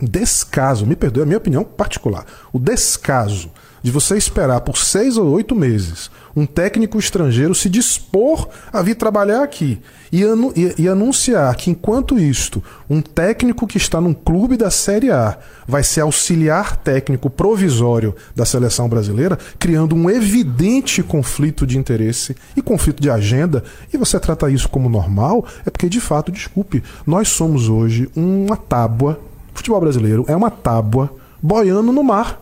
descaso, 0.00 0.86
me 0.86 0.96
perdoe, 0.96 1.22
a 1.22 1.26
minha 1.26 1.38
opinião 1.38 1.64
particular, 1.64 2.24
o 2.52 2.58
descaso 2.58 3.50
de 3.82 3.90
você 3.90 4.16
esperar 4.16 4.60
por 4.60 4.76
seis 4.76 5.16
ou 5.16 5.26
oito 5.30 5.54
meses 5.54 6.10
um 6.36 6.46
técnico 6.46 6.98
estrangeiro 6.98 7.54
se 7.54 7.68
dispor 7.68 8.48
a 8.72 8.82
vir 8.82 8.94
trabalhar 8.94 9.42
aqui 9.42 9.80
e, 10.12 10.22
anu 10.22 10.52
e, 10.54 10.82
e 10.82 10.88
anunciar 10.88 11.54
que, 11.56 11.70
enquanto 11.70 12.18
isto, 12.18 12.62
um 12.88 13.00
técnico 13.00 13.66
que 13.66 13.78
está 13.78 14.00
num 14.00 14.14
clube 14.14 14.56
da 14.56 14.70
Série 14.70 15.10
A 15.10 15.38
vai 15.66 15.82
ser 15.82 16.00
auxiliar 16.02 16.76
técnico 16.76 17.28
provisório 17.28 18.14
da 18.34 18.44
seleção 18.44 18.88
brasileira, 18.88 19.38
criando 19.58 19.94
um 19.94 20.08
evidente 20.08 21.02
conflito 21.02 21.66
de 21.66 21.78
interesse 21.78 22.36
e 22.56 22.62
conflito 22.62 23.00
de 23.00 23.10
agenda, 23.10 23.62
e 23.92 23.96
você 23.96 24.18
trata 24.18 24.50
isso 24.50 24.68
como 24.68 24.88
normal, 24.88 25.44
é 25.64 25.70
porque, 25.70 25.88
de 25.88 26.00
fato, 26.00 26.32
desculpe, 26.32 26.82
nós 27.06 27.28
somos 27.28 27.68
hoje 27.68 28.08
uma 28.14 28.56
tábua 28.56 29.20
futebol 29.54 29.80
brasileiro 29.80 30.24
é 30.28 30.36
uma 30.36 30.50
tábua 30.50 31.10
boiando 31.42 31.92
no 31.92 32.02
mar. 32.02 32.40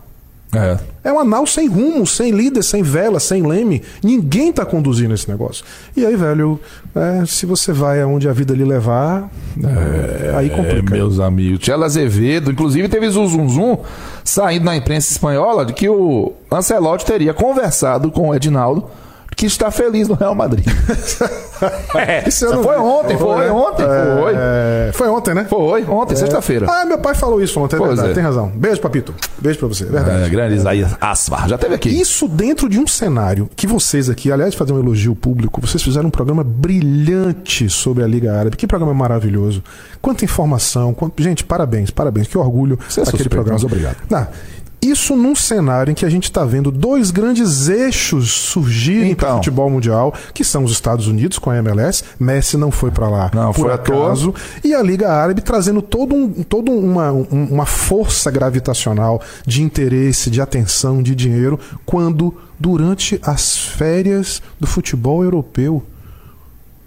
É. 0.53 0.79
É 1.03 1.11
uma 1.11 1.23
nau 1.23 1.45
sem 1.45 1.67
rumo, 1.67 2.07
sem 2.07 2.31
líder, 2.31 2.63
sem 2.63 2.81
vela, 2.81 3.19
sem 3.19 3.45
leme. 3.45 3.83
Ninguém 4.03 4.51
tá 4.51 4.65
conduzindo 4.65 5.13
esse 5.13 5.29
negócio. 5.29 5.63
E 5.95 6.03
aí, 6.03 6.15
velho, 6.15 6.59
é, 6.95 7.23
se 7.25 7.45
você 7.45 7.71
vai 7.71 8.01
aonde 8.01 8.27
a 8.27 8.33
vida 8.33 8.53
lhe 8.55 8.65
levar, 8.65 9.29
é, 9.63 10.33
aí 10.35 10.49
complica. 10.49 10.95
meus 10.95 11.19
amigos. 11.19 11.59
Tchela 11.59 11.85
Azevedo, 11.85 12.51
inclusive 12.51 12.89
teve 12.89 13.09
zum 13.11 13.27
zum 13.27 13.47
zum 13.47 13.77
saindo 14.23 14.65
na 14.65 14.75
imprensa 14.75 15.11
espanhola 15.11 15.65
de 15.65 15.73
que 15.73 15.87
o 15.87 16.33
Ancelotti 16.51 17.05
teria 17.05 17.33
conversado 17.33 18.09
com 18.11 18.29
o 18.29 18.35
Edinaldo 18.35 18.85
que 19.39 19.45
está 19.45 19.71
feliz 19.71 20.09
no 20.09 20.15
Real 20.15 20.35
Madrid. 20.35 20.65
é, 21.95 22.27
Isso 22.27 22.43
eu 22.45 22.55
não 22.55 22.63
foi 22.63 22.75
vi. 22.75 22.81
ontem, 22.81 23.17
foi, 23.17 23.45
né? 23.45 23.51
ontem, 23.51 23.85
foi. 23.85 24.33
É, 24.35 24.91
foi 24.93 25.07
ontem, 25.07 25.33
né? 25.33 25.45
Foi, 25.49 25.85
ontem, 25.85 26.15
sexta-feira. 26.17 26.67
Ah, 26.69 26.83
meu 26.85 26.97
pai 26.97 27.15
falou 27.15 27.41
isso 27.41 27.57
ontem, 27.57 27.77
é 27.77 27.79
Pois 27.79 27.91
verdade, 27.91 28.11
é. 28.11 28.13
tem 28.13 28.21
razão. 28.23 28.49
Beijo, 28.53 28.81
papito. 28.81 29.15
Beijo 29.39 29.57
pra 29.59 29.67
você, 29.69 29.85
é 29.85 29.87
verdade. 29.87 30.23
É, 30.25 30.29
grande 30.29 30.55
Isaías 30.55 30.93
Asfar. 30.99 31.47
Já 31.47 31.57
teve 31.57 31.73
aqui. 31.73 31.87
Isso 31.89 32.27
dentro 32.27 32.67
de 32.67 32.77
um 32.77 32.85
cenário 32.85 33.49
que 33.55 33.65
vocês 33.65 34.09
aqui, 34.09 34.29
aliás, 34.29 34.51
de 34.51 34.57
fazer 34.57 34.73
um 34.73 34.79
elogio 34.79 35.15
público, 35.15 35.61
vocês 35.61 35.81
fizeram 35.81 36.07
um 36.07 36.11
programa 36.11 36.43
brilhante 36.43 37.69
sobre 37.69 38.03
a 38.03 38.07
Liga 38.07 38.37
Árabe. 38.37 38.57
Que 38.57 38.67
programa 38.67 38.93
maravilhoso. 38.93 39.63
Quanta 40.01 40.25
informação. 40.25 40.93
quanto- 40.93 41.21
Gente, 41.23 41.45
parabéns, 41.45 41.89
parabéns. 41.91 42.27
Que 42.27 42.37
orgulho 42.37 42.77
Você 42.89 42.99
é 42.99 43.03
daquele 43.05 43.23
suspeito, 43.23 43.29
programa. 43.29 43.55
mas 43.55 43.63
obrigado. 43.63 43.95
Não, 44.09 44.27
isso 44.81 45.15
num 45.15 45.35
cenário 45.35 45.91
em 45.91 45.93
que 45.93 46.05
a 46.05 46.09
gente 46.09 46.23
está 46.25 46.45
vendo 46.45 46.71
dois 46.71 47.11
grandes 47.11 47.67
eixos 47.67 48.31
surgirem 48.31 49.13
para 49.13 49.25
o 49.25 49.29
Então. 49.29 49.37
futebol 49.37 49.69
mundial, 49.69 50.13
que 50.33 50.43
são 50.43 50.63
os 50.63 50.71
Estados 50.71 51.07
Unidos 51.07 51.37
com 51.37 51.49
a 51.49 51.57
MLS. 51.57 52.03
Messi 52.19 52.55
não 52.55 52.71
foi 52.71 52.89
para 52.89 53.09
lá 53.09 53.29
Não, 53.33 53.51
por 53.51 53.65
foi 53.65 53.73
acaso. 53.73 54.33
E 54.63 54.73
a 54.73 54.81
Liga 54.81 55.11
Árabe 55.11 55.41
trazendo 55.41 55.81
todo 55.81 56.15
um, 56.15 56.29
todo 56.43 56.71
uma, 56.71 57.11
um- 57.11 57.47
uma 57.51 57.65
força 57.65 58.31
gravitacional 58.31 59.21
de 59.45 59.61
interesse, 59.61 60.29
de 60.29 60.39
atenção, 60.41 61.03
de 61.03 61.13
dinheiro, 61.13 61.59
quando 61.85 62.33
durante 62.57 63.19
as 63.21 63.57
férias 63.57 64.41
do 64.59 64.65
futebol 64.67 65.23
europeu, 65.23 65.83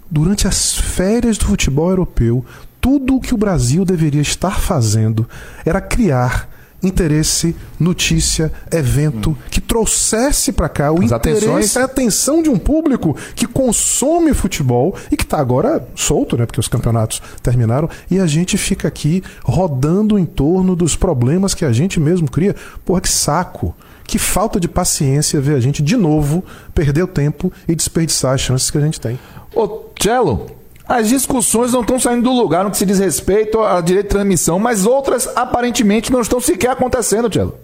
durante 0.09 0.47
as 0.47 0.75
férias 0.77 1.37
do 1.37 1.45
futebol 1.45 1.89
europeu, 1.89 2.45
tudo 2.81 3.15
o 3.15 3.21
que 3.21 3.33
o 3.33 3.37
Brasil 3.37 3.85
deveria 3.85 4.21
estar 4.21 4.59
fazendo 4.59 5.27
era 5.65 5.79
criar 5.79 6.49
interesse, 6.83 7.55
notícia, 7.79 8.51
evento 8.71 9.35
que 9.49 9.61
trouxesse 9.61 10.51
para 10.51 10.67
cá 10.67 10.91
o 10.91 10.99
As 10.99 11.05
interesse, 11.05 11.45
atenções. 11.45 11.77
a 11.77 11.85
atenção 11.85 12.43
de 12.43 12.49
um 12.49 12.57
público 12.57 13.15
que 13.35 13.47
consome 13.47 14.33
futebol 14.33 14.95
e 15.11 15.17
que 15.17 15.23
está 15.23 15.39
agora 15.39 15.87
solto, 15.95 16.37
né, 16.37 16.45
porque 16.45 16.59
os 16.59 16.67
campeonatos 16.67 17.21
terminaram 17.41 17.89
e 18.11 18.19
a 18.19 18.27
gente 18.27 18.57
fica 18.57 18.87
aqui 18.87 19.23
rodando 19.43 20.19
em 20.19 20.25
torno 20.25 20.75
dos 20.75 20.95
problemas 20.95 21.53
que 21.53 21.65
a 21.65 21.71
gente 21.71 21.99
mesmo 21.99 22.29
cria. 22.29 22.55
Porra, 22.85 23.01
que 23.01 23.09
saco. 23.09 23.75
Que 24.05 24.19
falta 24.19 24.59
de 24.59 24.67
paciência 24.67 25.39
ver 25.39 25.55
a 25.55 25.59
gente 25.61 25.81
de 25.81 25.95
novo 25.95 26.43
perder 26.75 27.03
o 27.03 27.07
tempo 27.07 27.51
e 27.65 27.73
desperdiçar 27.73 28.33
as 28.33 28.41
chances 28.41 28.69
que 28.69 28.77
a 28.77 28.81
gente 28.81 28.99
tem. 28.99 29.17
Ô, 29.55 29.85
Cello, 29.97 30.47
as 30.93 31.09
discussões 31.09 31.73
não 31.73 31.81
estão 31.81 31.99
saindo 31.99 32.23
do 32.23 32.31
lugar 32.31 32.63
no 32.63 32.71
que 32.71 32.77
se 32.77 32.85
diz 32.85 32.99
respeito 32.99 33.61
a 33.61 33.81
direito 33.81 34.05
de 34.05 34.09
transmissão, 34.09 34.59
mas 34.59 34.85
outras 34.85 35.27
aparentemente 35.35 36.11
não 36.11 36.21
estão 36.21 36.39
sequer 36.39 36.71
acontecendo, 36.71 37.33
Cello. 37.33 37.55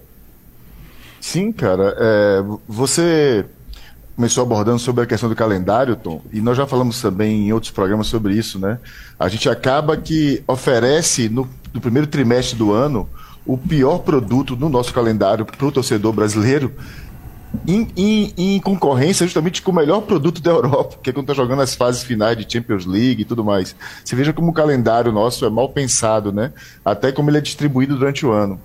Sim, 1.22 1.52
cara. 1.52 1.96
é, 2.00 2.44
você 2.68 3.46
começou 4.16 4.44
abordando 4.44 4.80
sobre 4.80 5.04
a 5.04 5.06
questão 5.06 5.30
do 5.30 5.36
calendário, 5.36 5.96
Tom, 5.96 6.22
e 6.34 6.42
nós 6.42 6.58
já 6.58 6.66
falamos 6.66 7.02
também 7.02 7.48
em 7.48 7.54
outros 7.54 7.72
programas 7.72 8.08
sobre 8.08 8.34
isso, 8.34 8.58
né? 8.58 8.80
A 9.18 9.30
gente 9.30 9.48
acaba 9.48 9.96
que 9.96 10.44
oferece 10.48 11.30
no, 11.30 11.48
no 11.74 11.80
primeiro 11.80 12.08
trimestre 12.08 12.58
do 12.58 12.74
ano 12.74 13.08
o 13.46 13.58
pior 13.58 14.00
produto 14.00 14.56
no 14.56 14.70
nosso 14.70 14.94
calendário 14.94 15.46
para 15.46 15.66
o 15.66 15.72
torcedor 15.72 16.12
brasileiro. 16.14 16.74
Em, 17.68 17.88
em- 17.98 18.34
em 18.38 18.60
concorrência 18.60 19.26
justamente 19.26 19.62
com 19.62 19.72
o 19.72 19.76
melhor 19.76 20.02
produto 20.02 20.40
da 20.42 20.52
Europa, 20.52 20.98
que 21.02 21.10
é 21.10 21.14
quando 21.14 21.24
está 21.30 21.34
jogando 21.34 21.62
as 21.64 21.74
fases 21.74 22.04
finais 22.04 22.38
de 22.38 22.52
Champions 22.52 22.86
League 22.86 23.24
e 23.24 23.26
tudo 23.26 23.44
mais. 23.44 23.76
Você 24.06 24.16
veja 24.16 24.32
como 24.32 24.52
o 24.52 24.54
calendário 24.54 25.12
nosso 25.12 25.46
é 25.46 25.50
mal 25.50 25.68
pensado, 25.70 26.32
né? 26.32 26.52
Até 26.86 27.12
como 27.12 27.30
ele 27.30 27.40
é 27.40 27.42
distribuído 27.42 27.98
durante 27.98 28.24
o 28.26 28.32
ano. 28.32 28.60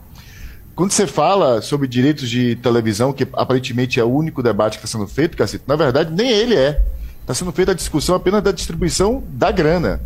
Quando 0.75 0.91
você 0.91 1.07
fala 1.07 1.63
sobre 1.63 1.87
direitos 1.89 2.29
de 2.29 2.57
televisão, 2.57 3.13
que 3.13 3.27
aparentemente 3.33 3.99
é 4.01 4.05
o 4.05 4.09
único 4.13 4.43
debate 4.43 4.79
que 4.79 4.85
está 4.85 4.99
sendo 4.99 5.09
feito, 5.09 5.37
Cacete, 5.37 5.65
na 5.67 5.77
verdade 5.77 6.13
nem 6.13 6.29
ele 6.31 6.55
é. 6.55 6.83
Está 7.23 7.33
sendo 7.33 7.53
feita 7.53 7.73
a 7.73 7.75
discussão 7.75 8.15
apenas 8.15 8.43
da 8.43 8.53
distribuição 8.53 9.23
da 9.29 9.51
grana. 9.51 10.01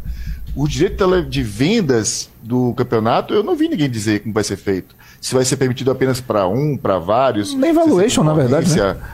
O 0.59 0.67
direito 0.67 1.23
de 1.23 1.41
vendas 1.41 2.29
do 2.43 2.75
campeonato, 2.75 3.33
eu 3.33 3.45
não 3.45 3.55
vi 3.55 3.69
ninguém 3.69 3.89
dizer 3.89 4.23
como 4.25 4.35
vai 4.35 4.43
ser 4.43 4.57
feito. 4.57 4.93
Se 5.21 5.33
vai 5.33 5.45
ser 5.45 5.57
permitido 5.57 5.89
apenas 5.89 6.21
para 6.21 6.49
um, 6.49 6.77
para 6.77 6.99
vários. 6.99 7.55
Nem 7.55 7.73
valuation, 7.73 8.25
na 8.25 8.35
verdade, 8.35 8.77
né? 8.77 8.83
audiência, 8.83 9.09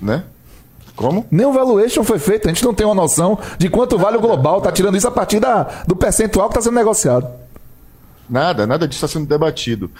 né? 0.00 0.22
Como? 0.94 1.26
Nem 1.28 1.44
o 1.44 1.52
valuation 1.52 2.04
foi 2.04 2.20
feito, 2.20 2.46
a 2.46 2.52
gente 2.52 2.64
não 2.64 2.72
tem 2.72 2.86
uma 2.86 2.94
noção 2.94 3.36
de 3.58 3.68
quanto 3.68 3.98
vale 3.98 4.16
o 4.16 4.20
global, 4.20 4.60
tá 4.60 4.70
tirando 4.70 4.96
isso 4.96 5.08
a 5.08 5.10
partir 5.10 5.40
da, 5.40 5.64
do 5.88 5.96
percentual 5.96 6.48
que 6.48 6.52
está 6.52 6.62
sendo 6.62 6.76
negociado. 6.76 7.26
Nada, 8.30 8.64
nada 8.64 8.86
disso 8.86 9.04
está 9.04 9.18
sendo 9.18 9.26
debatido. 9.26 9.90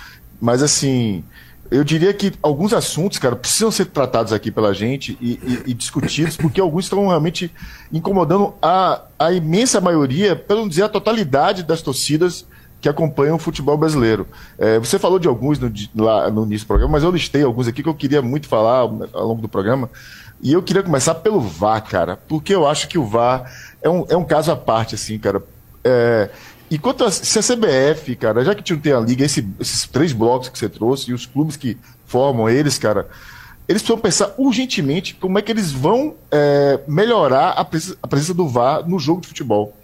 Mas 0.40 0.62
assim, 0.62 1.24
eu 1.70 1.82
diria 1.84 2.12
que 2.12 2.32
alguns 2.42 2.72
assuntos, 2.72 3.18
cara, 3.18 3.34
precisam 3.36 3.70
ser 3.70 3.86
tratados 3.86 4.32
aqui 4.32 4.50
pela 4.50 4.72
gente 4.74 5.16
e, 5.20 5.32
e- 5.32 5.62
e 5.70 5.74
discutidos, 5.74 6.36
porque 6.36 6.60
alguns 6.60 6.84
estão 6.84 7.06
realmente 7.08 7.50
incomodando 7.92 8.54
a, 8.60 9.02
a 9.18 9.32
imensa 9.32 9.80
maioria, 9.80 10.36
para 10.36 10.56
não 10.56 10.68
dizer 10.68 10.82
a 10.84 10.88
totalidade 10.88 11.62
das 11.62 11.82
torcidas 11.82 12.46
que 12.80 12.88
acompanham 12.88 13.36
o 13.36 13.38
futebol 13.38 13.76
brasileiro. 13.76 14.26
É, 14.58 14.78
você 14.78 14.98
falou 14.98 15.18
de 15.18 15.26
alguns 15.26 15.58
no, 15.58 15.72
lá 15.96 16.30
no 16.30 16.44
início 16.44 16.66
do 16.66 16.68
programa, 16.68 16.92
mas 16.92 17.02
eu 17.02 17.10
listei 17.10 17.42
alguns 17.42 17.66
aqui 17.66 17.82
que 17.82 17.88
eu 17.88 17.94
queria 17.94 18.20
muito 18.22 18.46
falar 18.48 18.78
ao, 18.80 19.08
ao 19.12 19.26
longo 19.26 19.40
do 19.42 19.48
programa. 19.48 19.88
E 20.42 20.52
eu 20.52 20.62
queria 20.62 20.82
começar 20.82 21.14
pelo 21.16 21.40
VAR, 21.40 21.82
cara, 21.82 22.16
porque 22.28 22.54
eu 22.54 22.66
acho 22.66 22.88
que 22.88 22.98
o 22.98 23.04
VAR 23.06 23.50
é 23.82 23.88
um, 23.88 24.04
é 24.10 24.16
um 24.16 24.24
caso 24.24 24.52
à 24.52 24.56
parte, 24.56 24.94
assim, 24.94 25.18
cara. 25.18 25.42
É, 25.82 26.28
e 26.70 26.78
quanto 26.78 27.04
a, 27.04 27.10
se 27.10 27.38
a 27.38 27.42
CBF, 27.42 28.16
cara, 28.16 28.44
já 28.44 28.54
que 28.54 28.72
não 28.72 28.80
tem 28.80 28.92
a 28.92 29.00
liga, 29.00 29.24
esse- 29.24 29.46
esses 29.60 29.86
três 29.86 30.12
blocos 30.12 30.48
que 30.48 30.58
você 30.58 30.68
trouxe 30.68 31.10
e 31.10 31.14
os 31.14 31.24
clubes 31.26 31.56
que 31.56 31.76
formam 32.06 32.48
eles, 32.48 32.76
cara, 32.78 33.08
eles 33.68 33.82
precisam 33.82 34.00
pensar 34.00 34.34
urgentemente 34.38 35.14
como 35.14 35.38
é 35.38 35.42
que 35.42 35.50
eles 35.52 35.70
vão 35.72 36.14
é, 36.30 36.80
melhorar 36.86 37.50
a 37.50 37.64
presença, 37.64 37.96
a 38.02 38.06
presença 38.06 38.34
do 38.34 38.48
VAR 38.48 38.88
no 38.88 38.98
jogo 38.98 39.20
de 39.20 39.28
futebol. 39.28 39.76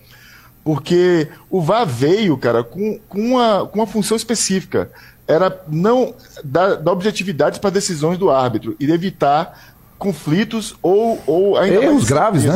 Porque 0.64 1.28
o 1.50 1.60
VAR 1.60 1.84
veio, 1.84 2.36
cara, 2.36 2.62
com, 2.62 2.98
com, 3.08 3.18
uma, 3.18 3.66
com 3.66 3.80
uma 3.80 3.86
função 3.86 4.16
específica. 4.16 4.90
Era 5.26 5.60
não 5.68 6.14
dar, 6.44 6.76
dar 6.76 6.92
objetividade 6.92 7.58
para 7.58 7.70
decisões 7.70 8.18
do 8.18 8.30
árbitro 8.30 8.76
e 8.78 8.90
evitar 8.90 9.74
conflitos 9.98 10.74
ou, 10.82 11.20
ou 11.26 11.56
ainda 11.56 11.76
Erros 11.84 12.04
graves, 12.04 12.44
né? 12.44 12.50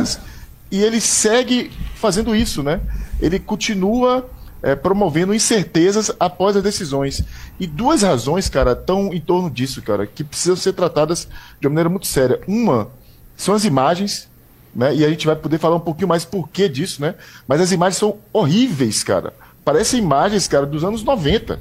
E 0.71 0.83
ele 0.83 1.01
segue 1.01 1.71
fazendo 1.95 2.35
isso, 2.35 2.63
né? 2.63 2.81
Ele 3.21 3.39
continua 3.39 4.29
é, 4.63 4.75
promovendo 4.75 5.35
incertezas 5.35 6.11
após 6.19 6.57
as 6.57 6.63
decisões. 6.63 7.23
E 7.59 7.67
duas 7.67 8.03
razões, 8.03 8.49
cara, 8.49 8.73
estão 8.73 9.13
em 9.13 9.21
torno 9.21 9.51
disso, 9.51 9.83
cara, 9.83 10.07
que 10.07 10.25
precisam 10.25 10.57
ser 10.57 10.73
tratadas 10.73 11.29
de 11.61 11.67
uma 11.67 11.75
maneira 11.75 11.89
muito 11.89 12.07
séria. 12.07 12.41
Uma 12.47 12.89
são 13.37 13.55
as 13.55 13.65
imagens, 13.65 14.29
né? 14.75 14.95
E 14.95 15.05
a 15.05 15.09
gente 15.09 15.27
vai 15.27 15.37
poder 15.37 15.59
falar 15.59 15.77
um 15.77 15.81
pouquinho 15.81 16.09
mais 16.09 16.25
por 16.25 16.49
que 16.49 16.69
disso, 16.69 17.01
né? 17.01 17.15
Mas 17.47 17.61
as 17.61 17.73
imagens 17.73 17.99
são 17.99 18.17
horríveis, 18.33 19.03
cara. 19.03 19.33
Parecem 19.65 20.01
imagens, 20.01 20.49
cara, 20.49 20.67
dos 20.67 20.85
anos 20.85 21.03
90. 21.03 21.61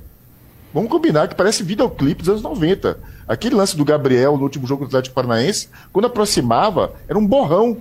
Vamos 0.74 0.90
combinar 0.90 1.28
que 1.28 1.36
parece 1.36 1.64
videoclipe 1.64 2.22
dos 2.22 2.30
anos 2.30 2.42
90. 2.42 2.98
Aquele 3.28 3.56
lance 3.56 3.78
do 3.78 3.86
Gabriel 3.86 4.36
no 4.36 4.44
último 4.44 4.68
jogo 4.68 4.84
do 4.84 4.88
Atlético 4.88 5.16
Paranaense, 5.16 5.70
quando 5.92 6.06
aproximava, 6.06 6.94
era 7.08 7.18
um 7.18 7.26
borrão. 7.26 7.78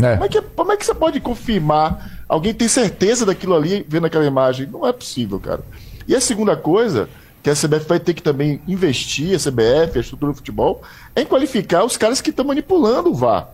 É. 0.00 0.12
Como, 0.14 0.24
é 0.24 0.28
que, 0.28 0.40
como 0.40 0.72
é 0.72 0.76
que 0.76 0.86
você 0.86 0.94
pode 0.94 1.20
confirmar? 1.20 2.17
Alguém 2.28 2.52
tem 2.52 2.68
certeza 2.68 3.24
daquilo 3.24 3.54
ali 3.54 3.84
vendo 3.88 4.06
aquela 4.06 4.26
imagem? 4.26 4.66
Não 4.66 4.86
é 4.86 4.92
possível, 4.92 5.40
cara. 5.40 5.62
E 6.06 6.14
a 6.14 6.20
segunda 6.20 6.56
coisa, 6.56 7.08
que 7.42 7.48
a 7.48 7.54
CBF 7.54 7.88
vai 7.88 7.98
ter 7.98 8.14
que 8.14 8.22
também 8.22 8.60
investir, 8.68 9.34
a 9.34 9.38
CBF, 9.38 9.96
a 9.96 10.00
estrutura 10.00 10.32
do 10.32 10.36
futebol, 10.36 10.82
é 11.16 11.22
em 11.22 11.26
qualificar 11.26 11.84
os 11.84 11.96
caras 11.96 12.20
que 12.20 12.30
estão 12.30 12.44
manipulando 12.44 13.10
o 13.10 13.14
VAR. 13.14 13.48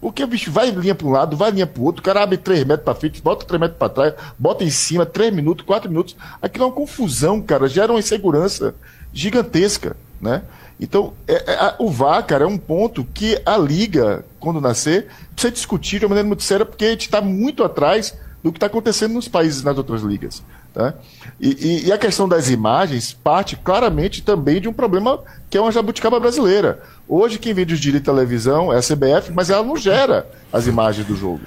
Porque 0.00 0.26
bicho 0.26 0.50
vai 0.50 0.70
linha 0.70 0.96
para 0.96 1.06
um 1.06 1.10
lado, 1.10 1.36
vai 1.36 1.52
linha 1.52 1.66
para 1.66 1.80
o 1.80 1.84
outro, 1.84 2.00
o 2.00 2.04
cara 2.04 2.22
abre 2.22 2.36
3 2.36 2.64
metros 2.64 2.84
para 2.84 2.94
frente, 2.94 3.22
bota 3.22 3.46
3 3.46 3.60
metros 3.60 3.78
para 3.78 3.88
trás, 3.88 4.14
bota 4.36 4.64
em 4.64 4.70
cima, 4.70 5.06
3 5.06 5.32
minutos, 5.32 5.64
4 5.64 5.88
minutos. 5.88 6.16
Aquilo 6.40 6.64
é 6.64 6.66
uma 6.66 6.74
confusão, 6.74 7.40
cara, 7.40 7.68
gera 7.68 7.92
uma 7.92 8.00
insegurança 8.00 8.74
gigantesca, 9.12 9.96
né? 10.20 10.42
Então, 10.82 11.12
é, 11.28 11.34
é, 11.34 11.74
o 11.78 11.88
VAR, 11.88 12.26
cara, 12.26 12.42
é 12.42 12.46
um 12.46 12.58
ponto 12.58 13.04
que 13.14 13.40
a 13.46 13.56
Liga, 13.56 14.24
quando 14.40 14.60
nascer, 14.60 15.06
precisa 15.32 15.52
discutir 15.52 16.00
de 16.00 16.04
uma 16.04 16.08
maneira 16.08 16.26
muito 16.26 16.42
séria, 16.42 16.66
porque 16.66 16.84
a 16.84 16.90
gente 16.90 17.02
está 17.02 17.20
muito 17.20 17.62
atrás 17.62 18.18
do 18.42 18.50
que 18.50 18.56
está 18.56 18.66
acontecendo 18.66 19.14
nos 19.14 19.28
países 19.28 19.62
nas 19.62 19.78
outras 19.78 20.02
ligas. 20.02 20.42
Tá? 20.74 20.94
E, 21.40 21.50
e, 21.50 21.86
e, 21.86 21.92
a 21.92 21.98
questão 21.98 22.28
das 22.28 22.50
imagens 22.50 23.12
parte 23.12 23.54
claramente 23.54 24.22
também 24.22 24.60
de 24.60 24.68
um 24.68 24.72
problema 24.72 25.20
que 25.48 25.56
é 25.56 25.60
uma 25.60 25.70
jabuticaba 25.70 26.18
brasileira. 26.18 26.82
Hoje, 27.06 27.38
quem 27.38 27.54
vende 27.54 27.74
os 27.74 27.80
direitos 27.80 28.04
de 28.04 28.12
televisão 28.12 28.72
é 28.72 28.78
a 28.78 28.80
CBF, 28.80 29.30
mas 29.32 29.50
ela 29.50 29.62
não 29.62 29.76
gera 29.76 30.26
as 30.52 30.66
imagens 30.66 31.06
do 31.06 31.14
jogo. 31.14 31.42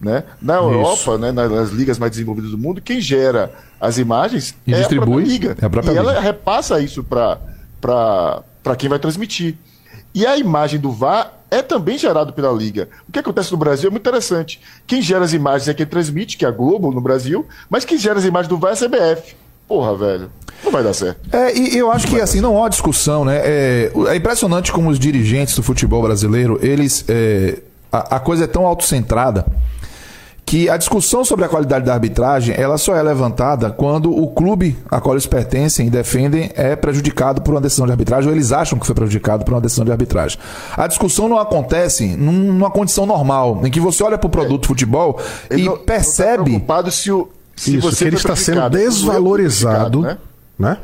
Né? 0.00 0.24
Na 0.40 0.54
Europa, 0.54 1.18
né, 1.18 1.30
nas 1.30 1.70
ligas 1.70 1.98
mais 1.98 2.12
desenvolvidas 2.12 2.52
do 2.52 2.56
mundo, 2.56 2.80
quem 2.80 3.00
gera 3.00 3.52
as 3.78 3.98
imagens 3.98 4.54
e 4.66 4.72
é 4.72 4.78
distribui, 4.78 5.02
a 5.02 5.06
própria 5.06 5.32
liga. 5.32 5.56
É 5.60 5.64
a 5.66 5.70
própria 5.70 5.90
e 5.90 5.94
liga. 5.94 6.10
ela 6.10 6.20
repassa 6.20 6.80
isso 6.80 7.04
para 7.04 8.44
quem 8.76 8.88
vai 8.88 8.98
transmitir. 8.98 9.56
E 10.14 10.26
a 10.26 10.36
imagem 10.36 10.80
do 10.80 10.90
VAR 10.90 11.32
é 11.50 11.62
também 11.62 11.98
gerado 11.98 12.32
pela 12.32 12.52
Liga. 12.52 12.88
O 13.08 13.12
que 13.12 13.18
acontece 13.18 13.52
no 13.52 13.58
Brasil 13.58 13.88
é 13.88 13.90
muito 13.90 14.02
interessante. 14.02 14.60
Quem 14.86 15.00
gera 15.00 15.24
as 15.24 15.32
imagens 15.32 15.68
é 15.68 15.74
quem 15.74 15.86
transmite, 15.86 16.36
que 16.36 16.44
é 16.44 16.48
a 16.48 16.50
Globo 16.50 16.90
no 16.90 17.00
Brasil, 17.00 17.46
mas 17.68 17.84
quem 17.84 17.98
gera 17.98 18.18
as 18.18 18.24
imagens 18.24 18.48
do 18.48 18.58
VAR 18.58 18.72
é 18.72 18.74
a 18.74 18.88
CBF. 18.88 19.36
Porra, 19.66 19.94
velho. 19.96 20.30
Não 20.64 20.72
vai 20.72 20.82
dar 20.82 20.94
certo. 20.94 21.20
É, 21.30 21.56
e 21.56 21.76
eu 21.76 21.90
acho 21.92 22.06
que 22.08 22.20
assim, 22.20 22.40
não 22.40 22.62
há 22.64 22.68
discussão, 22.68 23.24
né? 23.24 23.40
É, 23.44 23.92
é, 24.08 24.16
impressionante 24.16 24.72
como 24.72 24.88
os 24.88 24.98
dirigentes 24.98 25.54
do 25.54 25.62
futebol 25.62 26.02
brasileiro, 26.02 26.58
eles. 26.62 27.04
É, 27.06 27.58
a, 27.92 28.16
a 28.16 28.20
coisa 28.20 28.44
é 28.44 28.46
tão 28.46 28.66
autocentrada 28.66 29.46
que 30.48 30.66
a 30.70 30.78
discussão 30.78 31.26
sobre 31.26 31.44
a 31.44 31.48
qualidade 31.48 31.84
da 31.84 31.92
arbitragem 31.92 32.54
ela 32.56 32.78
só 32.78 32.96
é 32.96 33.02
levantada 33.02 33.70
quando 33.70 34.10
o 34.10 34.28
clube 34.28 34.78
a 34.90 34.98
qual 34.98 35.14
eles 35.14 35.26
pertencem 35.26 35.88
e 35.88 35.90
defendem 35.90 36.50
é 36.54 36.74
prejudicado 36.74 37.42
por 37.42 37.52
uma 37.52 37.60
decisão 37.60 37.84
de 37.84 37.92
arbitragem 37.92 38.30
ou 38.30 38.34
eles 38.34 38.50
acham 38.50 38.78
que 38.78 38.86
foi 38.86 38.94
prejudicado 38.94 39.44
por 39.44 39.52
uma 39.52 39.60
decisão 39.60 39.84
de 39.84 39.92
arbitragem. 39.92 40.38
A 40.74 40.86
discussão 40.86 41.28
não 41.28 41.38
acontece 41.38 42.16
numa 42.16 42.70
condição 42.70 43.04
normal, 43.04 43.60
em 43.62 43.70
que 43.70 43.78
você 43.78 44.02
olha 44.02 44.16
para 44.16 44.26
o 44.26 44.30
produto 44.30 44.64
é. 44.64 44.68
futebol 44.68 45.20
e 45.50 45.64
não, 45.64 45.76
percebe. 45.76 46.28
Não 46.30 46.36
tá 46.38 46.44
preocupado 46.44 46.90
se, 46.90 47.12
o, 47.12 47.28
se 47.54 47.76
Isso, 47.76 47.90
você 47.90 48.04
que 48.06 48.08
ele 48.08 48.16
está 48.16 48.34
sendo 48.34 48.70
desvalorizado, 48.70 50.00
né? 50.00 50.16
né? 50.58 50.78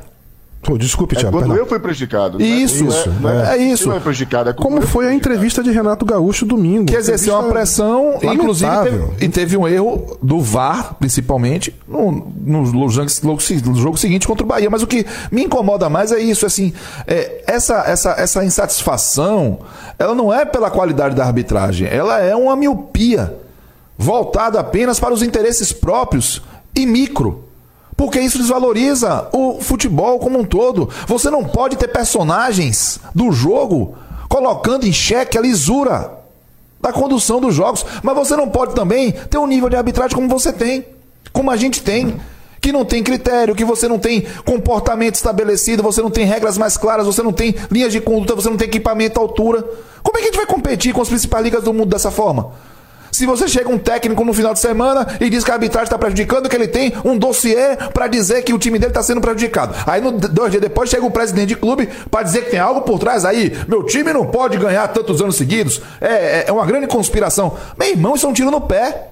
Pô, 0.64 0.79
desculpe, 0.79 1.14
é 1.14 1.20
Thiago. 1.20 1.38
Quando 1.38 1.55
eu 1.55 1.66
fui 1.66 1.79
prejudicado. 1.79 2.38
Né? 2.38 2.46
Isso, 2.46 2.85
não 2.85 3.31
é, 3.31 3.35
não 3.35 3.44
é, 3.44 3.59
é 3.59 3.62
isso. 3.62 3.88
Não 3.88 3.96
é 3.96 4.00
prejudicado, 4.00 4.48
é 4.48 4.53
Como 4.55 4.81
foi 4.81 5.07
a 5.07 5.14
entrevista 5.14 5.62
de 5.62 5.70
Renato 5.70 6.07
Gaúcho 6.07 6.46
domingo? 6.46 6.87
Que 6.87 6.96
exerceu 6.96 7.35
uma 7.35 7.50
pressão, 7.50 8.18
inclusive, 8.22 8.70
teve, 8.83 9.24
e 9.24 9.29
teve 9.29 9.57
um 9.59 9.68
erro 9.68 10.18
do 10.22 10.40
VAR, 10.40 10.94
principalmente, 10.98 11.74
no, 11.87 12.33
no, 12.44 12.72
no, 12.72 12.88
jogo, 12.88 13.98
seguinte 13.98 14.27
contra 14.27 14.42
o 14.42 14.46
Bahia. 14.46 14.70
Mas 14.70 14.83
o 14.83 14.87
que 14.87 15.05
me 15.31 15.44
incomoda 15.44 15.90
mais 15.90 16.11
é 16.11 16.18
isso, 16.18 16.46
assim, 16.46 16.72
é, 17.07 17.44
essa, 17.46 17.85
essa, 17.87 18.11
essa 18.12 18.44
insatisfação, 18.44 19.59
ela 19.98 20.14
não 20.14 20.33
é 20.33 20.46
pela 20.46 20.70
qualidade 20.70 21.14
da 21.14 21.27
arbitragem, 21.27 21.87
ela 21.88 22.20
é 22.20 22.35
uma 22.35 22.57
miopia 22.57 23.37
voltada 23.98 24.59
apenas 24.59 24.98
para 24.98 25.12
os 25.12 25.22
interesses 25.22 25.72
próprios 25.72 26.42
e 26.74 26.87
micro. 26.87 27.44
Porque 27.96 28.20
isso 28.20 28.38
desvaloriza 28.38 29.28
o 29.33 29.61
futebol 29.61 30.18
como 30.18 30.38
um 30.38 30.44
todo. 30.44 30.88
Você 31.07 31.30
não 31.30 31.44
pode 31.44 31.76
ter 31.76 31.88
personagens 31.88 32.98
do 33.14 33.30
jogo 33.30 33.96
colocando 34.28 34.87
em 34.87 34.92
xeque 34.92 35.38
a 35.38 35.40
lisura 35.40 36.11
da 36.80 36.92
condução 36.92 37.40
dos 37.40 37.54
jogos. 37.54 37.85
Mas 38.02 38.14
você 38.14 38.37
não 38.37 38.48
pode 38.48 38.74
também 38.74 39.12
ter 39.12 39.38
um 39.38 39.46
nível 39.46 39.70
de 39.70 39.76
arbitragem 39.76 40.14
como 40.14 40.28
você 40.28 40.52
tem, 40.52 40.85
como 41.33 41.50
a 41.50 41.57
gente 41.57 41.83
tem. 41.83 42.20
Que 42.61 42.72
não 42.72 42.85
tem 42.85 43.02
critério, 43.02 43.54
que 43.54 43.64
você 43.64 43.87
não 43.87 43.98
tem 43.98 44.26
comportamento 44.42 45.16
estabelecido, 45.16 45.83
você 45.83 46.00
não 46.00 46.11
tem 46.11 46.24
regras 46.24 46.57
mais 46.57 46.78
claras, 46.78 47.04
você 47.04 47.22
não 47.22 47.30
tem 47.30 47.54
linhas 47.70 47.92
de 47.92 48.00
conduta, 48.00 48.35
você 48.35 48.48
não 48.48 48.57
tem 48.57 48.66
equipamento 48.66 49.20
à 49.20 49.22
altura. 49.22 49.62
Como 50.02 50.16
é 50.16 50.20
que 50.20 50.28
a 50.28 50.30
gente 50.30 50.37
vai 50.38 50.46
competir 50.46 50.94
com 50.94 51.02
as 51.02 51.09
principais 51.09 51.44
ligas 51.44 51.62
do 51.62 51.74
mundo 51.74 51.90
dessa 51.90 52.11
forma? 52.11 52.52
Se 53.14 53.27
você 53.27 53.46
chega 53.46 53.68
um 53.68 53.79
técnico 53.79 54.24
no 54.24 54.35
final 54.35 54.53
de 54.53 54.59
semana 54.59 55.07
e 55.20 55.31
diz 55.31 55.44
que 55.44 55.50
a 55.53 55.55
arbitragem 55.55 55.85
está 55.85 55.96
prejudicando, 55.96 56.48
que 56.48 56.57
ele 56.57 56.66
tem 56.66 56.92
um 57.05 57.16
dossiê 57.16 57.77
para 57.92 58.09
dizer 58.09 58.42
que 58.42 58.53
o 58.53 58.59
time 58.59 58.77
dele 58.77 58.90
está 58.90 59.05
sendo 59.05 59.20
prejudicado. 59.20 59.72
Aí, 59.87 60.00
no, 60.00 60.11
dois 60.11 60.50
dias 60.50 60.61
depois, 60.61 60.90
chega 60.90 61.07
o 61.07 61.11
presidente 61.12 61.50
de 61.50 61.55
clube 61.55 61.88
para 62.11 62.24
dizer 62.24 62.46
que 62.46 62.50
tem 62.50 62.59
algo 62.59 62.81
por 62.81 62.98
trás 62.98 63.24
aí. 63.24 63.57
Meu 63.68 63.85
time 63.85 64.12
não 64.12 64.27
pode 64.27 64.59
ganhar 64.59 64.88
tantos 64.88 65.22
anos 65.22 65.37
seguidos. 65.37 65.81
É, 66.00 66.09
é, 66.09 66.44
é 66.48 66.53
uma 66.53 66.66
grande 66.66 66.88
conspiração. 66.88 67.57
Meu 67.79 67.88
irmão, 67.88 68.16
isso 68.16 68.27
é 68.27 68.29
um 68.29 68.33
tiro 68.33 68.50
no 68.50 68.62
pé. 68.62 69.11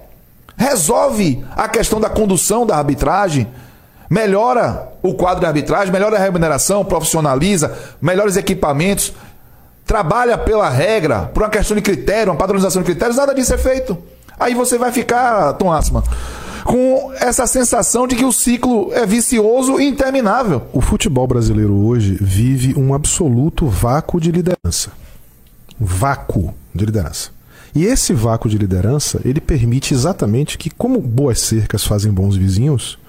Resolve 0.57 1.41
a 1.55 1.69
questão 1.69 2.01
da 2.01 2.09
condução 2.09 2.65
da 2.65 2.75
arbitragem 2.75 3.47
melhora 4.09 4.89
o 5.01 5.15
quadro 5.15 5.39
de 5.39 5.45
arbitragem, 5.47 5.91
melhora 5.91 6.17
a 6.17 6.19
remuneração, 6.19 6.85
profissionaliza, 6.85 7.75
melhores 7.99 8.37
equipamentos 8.37 9.13
trabalha 9.85 10.37
pela 10.37 10.69
regra, 10.69 11.23
por 11.33 11.43
uma 11.43 11.49
questão 11.49 11.75
de 11.75 11.81
critério, 11.81 12.31
uma 12.31 12.37
padronização 12.37 12.81
de 12.81 12.85
critérios, 12.85 13.17
nada 13.17 13.33
disso 13.33 13.53
é 13.53 13.57
feito. 13.57 13.97
Aí 14.39 14.53
você 14.53 14.77
vai 14.77 14.91
ficar, 14.91 15.53
Tom 15.53 15.71
Asma, 15.71 16.03
com 16.63 17.11
essa 17.19 17.45
sensação 17.45 18.07
de 18.07 18.15
que 18.15 18.25
o 18.25 18.31
ciclo 18.31 18.91
é 18.93 19.05
vicioso 19.05 19.79
e 19.79 19.87
interminável. 19.87 20.63
O 20.71 20.81
futebol 20.81 21.27
brasileiro 21.27 21.73
hoje 21.73 22.17
vive 22.19 22.73
um 22.77 22.93
absoluto 22.93 23.67
vácuo 23.67 24.19
de 24.19 24.31
liderança. 24.31 24.91
Vácuo 25.79 26.53
de 26.73 26.85
liderança. 26.85 27.31
E 27.75 27.85
esse 27.85 28.13
vácuo 28.13 28.49
de 28.49 28.57
liderança, 28.57 29.19
ele 29.25 29.41
permite 29.41 29.93
exatamente 29.93 30.57
que, 30.57 30.69
como 30.69 30.99
boas 31.01 31.39
cercas 31.39 31.83
fazem 31.83 32.11
bons 32.11 32.35
vizinhos, 32.35 32.99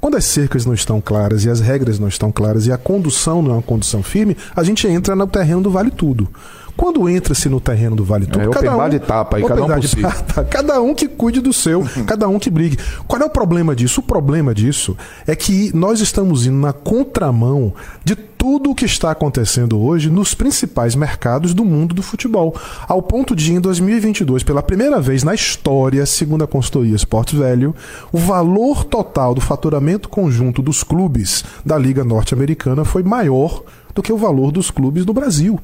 quando 0.00 0.16
as 0.16 0.24
cercas 0.24 0.64
não 0.64 0.72
estão 0.72 1.00
claras 1.00 1.44
e 1.44 1.50
as 1.50 1.60
regras 1.60 1.98
não 1.98 2.08
estão 2.08 2.32
claras 2.32 2.66
e 2.66 2.72
a 2.72 2.78
condução 2.78 3.42
não 3.42 3.50
é 3.50 3.54
uma 3.54 3.62
condução 3.62 4.02
firme, 4.02 4.36
a 4.56 4.64
gente 4.64 4.86
entra 4.86 5.14
no 5.14 5.26
terreno 5.26 5.60
do 5.60 5.70
vale 5.70 5.90
tudo. 5.90 6.28
Quando 6.76 7.08
entra-se 7.08 7.48
no 7.48 7.60
terreno 7.60 7.96
do 7.96 8.04
Vale 8.04 8.26
Tudo, 8.26 8.50
é, 8.50 8.50
cada 8.50 8.76
um, 8.76 8.88
de 8.88 8.98
tapa 8.98 9.36
aí, 9.36 9.44
cada 9.44 9.64
um 9.64 9.68
por 9.68 9.86
si. 9.86 9.96
cada 10.50 10.80
um 10.80 10.94
que 10.94 11.08
cuide 11.08 11.40
do 11.40 11.52
seu, 11.52 11.84
cada 12.06 12.28
um 12.28 12.38
que 12.38 12.50
brigue. 12.50 12.78
Qual 13.06 13.20
é 13.20 13.24
o 13.24 13.30
problema 13.30 13.74
disso? 13.74 14.00
O 14.00 14.02
problema 14.02 14.54
disso 14.54 14.96
é 15.26 15.34
que 15.34 15.74
nós 15.74 16.00
estamos 16.00 16.46
indo 16.46 16.56
na 16.56 16.72
contramão 16.72 17.72
de 18.04 18.16
tudo 18.40 18.70
o 18.70 18.74
que 18.74 18.86
está 18.86 19.10
acontecendo 19.10 19.78
hoje 19.78 20.08
nos 20.08 20.32
principais 20.32 20.94
mercados 20.94 21.52
do 21.52 21.62
mundo 21.62 21.94
do 21.94 22.02
futebol, 22.02 22.56
ao 22.88 23.02
ponto 23.02 23.36
de 23.36 23.52
em 23.52 23.60
2022, 23.60 24.42
pela 24.42 24.62
primeira 24.62 24.98
vez 24.98 25.22
na 25.22 25.34
história, 25.34 26.06
segundo 26.06 26.42
a 26.42 26.46
consultoria 26.46 26.96
Sport 26.96 27.34
Velho, 27.34 27.74
o 28.10 28.16
valor 28.16 28.84
total 28.84 29.34
do 29.34 29.42
faturamento 29.42 30.08
conjunto 30.08 30.62
dos 30.62 30.82
clubes 30.82 31.44
da 31.66 31.76
Liga 31.76 32.02
Norte-Americana 32.02 32.82
foi 32.82 33.02
maior 33.02 33.62
do 33.94 34.02
que 34.02 34.10
o 34.12 34.16
valor 34.16 34.50
dos 34.50 34.70
clubes 34.70 35.04
do 35.04 35.12
Brasil 35.12 35.60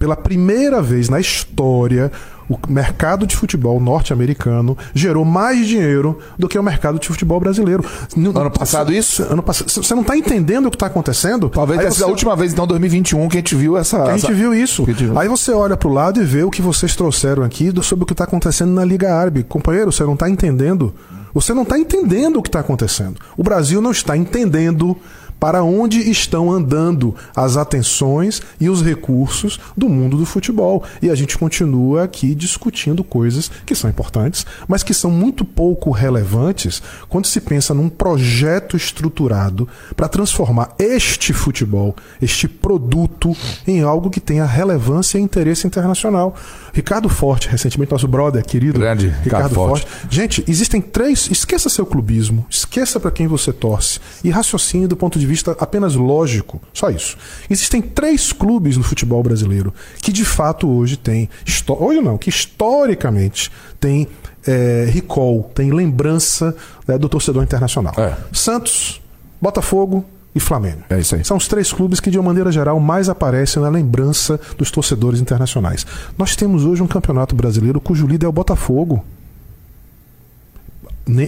pela 0.00 0.16
primeira 0.16 0.80
vez 0.80 1.10
na 1.10 1.20
história, 1.20 2.10
o 2.48 2.58
mercado 2.70 3.26
de 3.26 3.36
futebol 3.36 3.78
norte-americano 3.78 4.76
gerou 4.94 5.26
mais 5.26 5.68
dinheiro 5.68 6.18
do 6.38 6.48
que 6.48 6.58
o 6.58 6.62
mercado 6.62 6.98
de 6.98 7.06
futebol 7.06 7.38
brasileiro. 7.38 7.84
Ano 8.16 8.50
passado 8.50 8.94
isso? 8.94 9.22
Ano 9.24 9.42
passado. 9.42 9.68
Você 9.68 9.94
não 9.94 10.00
está 10.00 10.16
entendendo 10.16 10.66
o 10.66 10.70
que 10.70 10.76
está 10.76 10.86
acontecendo? 10.86 11.50
Talvez 11.50 11.78
tenha 11.78 11.90
sido 11.90 12.04
a 12.04 12.08
última 12.08 12.34
vez, 12.34 12.50
então, 12.50 12.66
2021, 12.66 13.28
que 13.28 13.36
a 13.36 13.40
gente 13.40 13.54
viu 13.54 13.76
essa. 13.76 14.02
Que 14.04 14.10
a 14.10 14.16
gente 14.16 14.32
viu 14.32 14.54
isso. 14.54 14.86
Viu. 14.86 15.18
Aí 15.18 15.28
você 15.28 15.52
olha 15.52 15.76
para 15.76 15.88
o 15.88 15.92
lado 15.92 16.18
e 16.18 16.24
vê 16.24 16.44
o 16.44 16.50
que 16.50 16.62
vocês 16.62 16.96
trouxeram 16.96 17.42
aqui 17.42 17.70
sobre 17.82 18.04
o 18.04 18.06
que 18.06 18.14
está 18.14 18.24
acontecendo 18.24 18.72
na 18.72 18.86
Liga 18.86 19.14
Árabe. 19.14 19.42
Companheiro, 19.44 19.92
você 19.92 20.02
não 20.02 20.14
está 20.14 20.30
entendendo. 20.30 20.94
Você 21.34 21.52
não 21.52 21.62
está 21.62 21.78
entendendo 21.78 22.38
o 22.38 22.42
que 22.42 22.48
está 22.48 22.60
acontecendo. 22.60 23.16
O 23.36 23.42
Brasil 23.42 23.82
não 23.82 23.90
está 23.90 24.16
entendendo 24.16 24.96
para 25.40 25.64
onde 25.64 25.98
estão 26.10 26.52
andando 26.52 27.14
as 27.34 27.56
atenções 27.56 28.42
e 28.60 28.68
os 28.68 28.82
recursos 28.82 29.58
do 29.74 29.88
mundo 29.88 30.18
do 30.18 30.26
futebol. 30.26 30.84
E 31.00 31.08
a 31.08 31.14
gente 31.14 31.38
continua 31.38 32.04
aqui 32.04 32.34
discutindo 32.34 33.02
coisas 33.02 33.50
que 33.64 33.74
são 33.74 33.88
importantes, 33.88 34.44
mas 34.68 34.82
que 34.82 34.92
são 34.92 35.10
muito 35.10 35.44
pouco 35.44 35.90
relevantes 35.90 36.82
quando 37.08 37.26
se 37.26 37.40
pensa 37.40 37.72
num 37.72 37.88
projeto 37.88 38.76
estruturado 38.76 39.66
para 39.96 40.08
transformar 40.08 40.74
este 40.78 41.32
futebol, 41.32 41.96
este 42.20 42.46
produto, 42.46 43.34
em 43.66 43.82
algo 43.82 44.10
que 44.10 44.20
tenha 44.20 44.44
relevância 44.44 45.18
e 45.18 45.22
interesse 45.22 45.66
internacional. 45.66 46.34
Ricardo 46.72 47.08
Forte, 47.08 47.48
recentemente 47.48 47.90
nosso 47.90 48.06
brother 48.06 48.44
querido, 48.44 48.78
Grande, 48.78 49.06
Ricardo, 49.06 49.24
Ricardo 49.24 49.54
Forte. 49.54 49.86
Forte. 49.86 50.14
Gente, 50.14 50.44
existem 50.46 50.80
três. 50.80 51.28
Esqueça 51.30 51.68
seu 51.68 51.86
clubismo, 51.86 52.46
esqueça 52.50 53.00
para 53.00 53.10
quem 53.10 53.26
você 53.26 53.52
torce 53.52 53.98
e 54.22 54.30
raciocine 54.30 54.86
do 54.86 54.96
ponto 54.96 55.18
de 55.18 55.26
vista 55.30 55.56
apenas 55.60 55.94
lógico. 55.94 56.60
Só 56.74 56.90
isso. 56.90 57.16
Existem 57.48 57.80
três 57.80 58.32
clubes 58.32 58.76
no 58.76 58.82
futebol 58.82 59.22
brasileiro 59.22 59.72
que 60.02 60.12
de 60.12 60.24
fato 60.24 60.68
hoje 60.68 60.96
tem. 60.96 61.28
Hoje 61.68 62.00
não, 62.00 62.18
que 62.18 62.28
historicamente 62.28 63.50
tem 63.78 64.08
é, 64.46 64.88
recall, 64.90 65.50
tem 65.54 65.70
lembrança 65.70 66.54
né, 66.86 66.98
do 66.98 67.08
torcedor 67.08 67.42
internacional. 67.42 67.94
É. 67.96 68.16
Santos, 68.32 69.00
Botafogo 69.40 70.04
e 70.34 70.40
Flamengo. 70.40 70.82
É 70.90 70.98
isso 70.98 71.14
aí. 71.14 71.24
São 71.24 71.36
os 71.36 71.46
três 71.46 71.72
clubes 71.72 72.00
que, 72.00 72.10
de 72.10 72.18
uma 72.18 72.26
maneira 72.26 72.50
geral, 72.50 72.78
mais 72.80 73.08
aparecem 73.08 73.62
na 73.62 73.68
lembrança 73.68 74.40
dos 74.58 74.70
torcedores 74.70 75.20
internacionais. 75.20 75.86
Nós 76.18 76.34
temos 76.34 76.64
hoje 76.64 76.82
um 76.82 76.86
campeonato 76.86 77.34
brasileiro 77.34 77.80
cujo 77.80 78.06
líder 78.06 78.26
é 78.26 78.28
o 78.28 78.32
Botafogo 78.32 79.04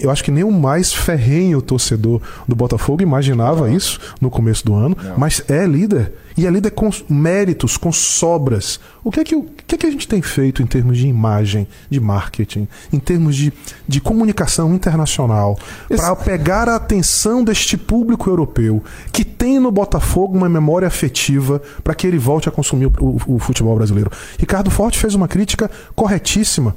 eu 0.01 0.09
acho 0.09 0.23
que 0.23 0.31
nem 0.31 0.43
o 0.43 0.51
mais 0.51 0.93
ferrenho 0.93 1.61
torcedor 1.61 2.21
do 2.47 2.55
Botafogo 2.55 3.01
imaginava 3.01 3.67
não. 3.67 3.75
isso 3.75 3.99
no 4.21 4.29
começo 4.29 4.65
do 4.65 4.73
ano, 4.73 4.95
não. 5.01 5.17
mas 5.17 5.43
é 5.47 5.65
líder. 5.65 6.13
E 6.35 6.47
é 6.47 6.49
líder 6.49 6.71
com 6.71 6.89
méritos, 7.07 7.77
com 7.77 7.91
sobras. 7.91 8.79
O 9.03 9.11
que 9.11 9.19
é 9.19 9.23
que, 9.23 9.35
o 9.35 9.43
que, 9.67 9.75
é 9.75 9.77
que 9.77 9.85
a 9.85 9.91
gente 9.91 10.07
tem 10.07 10.19
feito 10.21 10.63
em 10.63 10.65
termos 10.65 10.97
de 10.97 11.07
imagem, 11.07 11.67
de 11.89 11.99
marketing, 11.99 12.67
em 12.91 12.97
termos 12.97 13.35
de, 13.35 13.53
de 13.87 14.01
comunicação 14.01 14.73
internacional, 14.73 15.59
para 15.87 16.15
pegar 16.15 16.67
a 16.67 16.75
atenção 16.75 17.43
deste 17.43 17.77
público 17.77 18.29
europeu 18.29 18.83
que 19.11 19.23
tem 19.23 19.59
no 19.59 19.71
Botafogo 19.71 20.35
uma 20.35 20.49
memória 20.49 20.87
afetiva 20.87 21.61
para 21.83 21.93
que 21.93 22.07
ele 22.07 22.17
volte 22.17 22.49
a 22.49 22.51
consumir 22.51 22.87
o, 22.87 22.91
o, 22.99 23.35
o 23.35 23.39
futebol 23.39 23.75
brasileiro? 23.75 24.09
Ricardo 24.39 24.71
Forte 24.71 24.97
fez 24.97 25.13
uma 25.13 25.27
crítica 25.27 25.69
corretíssima 25.95 26.75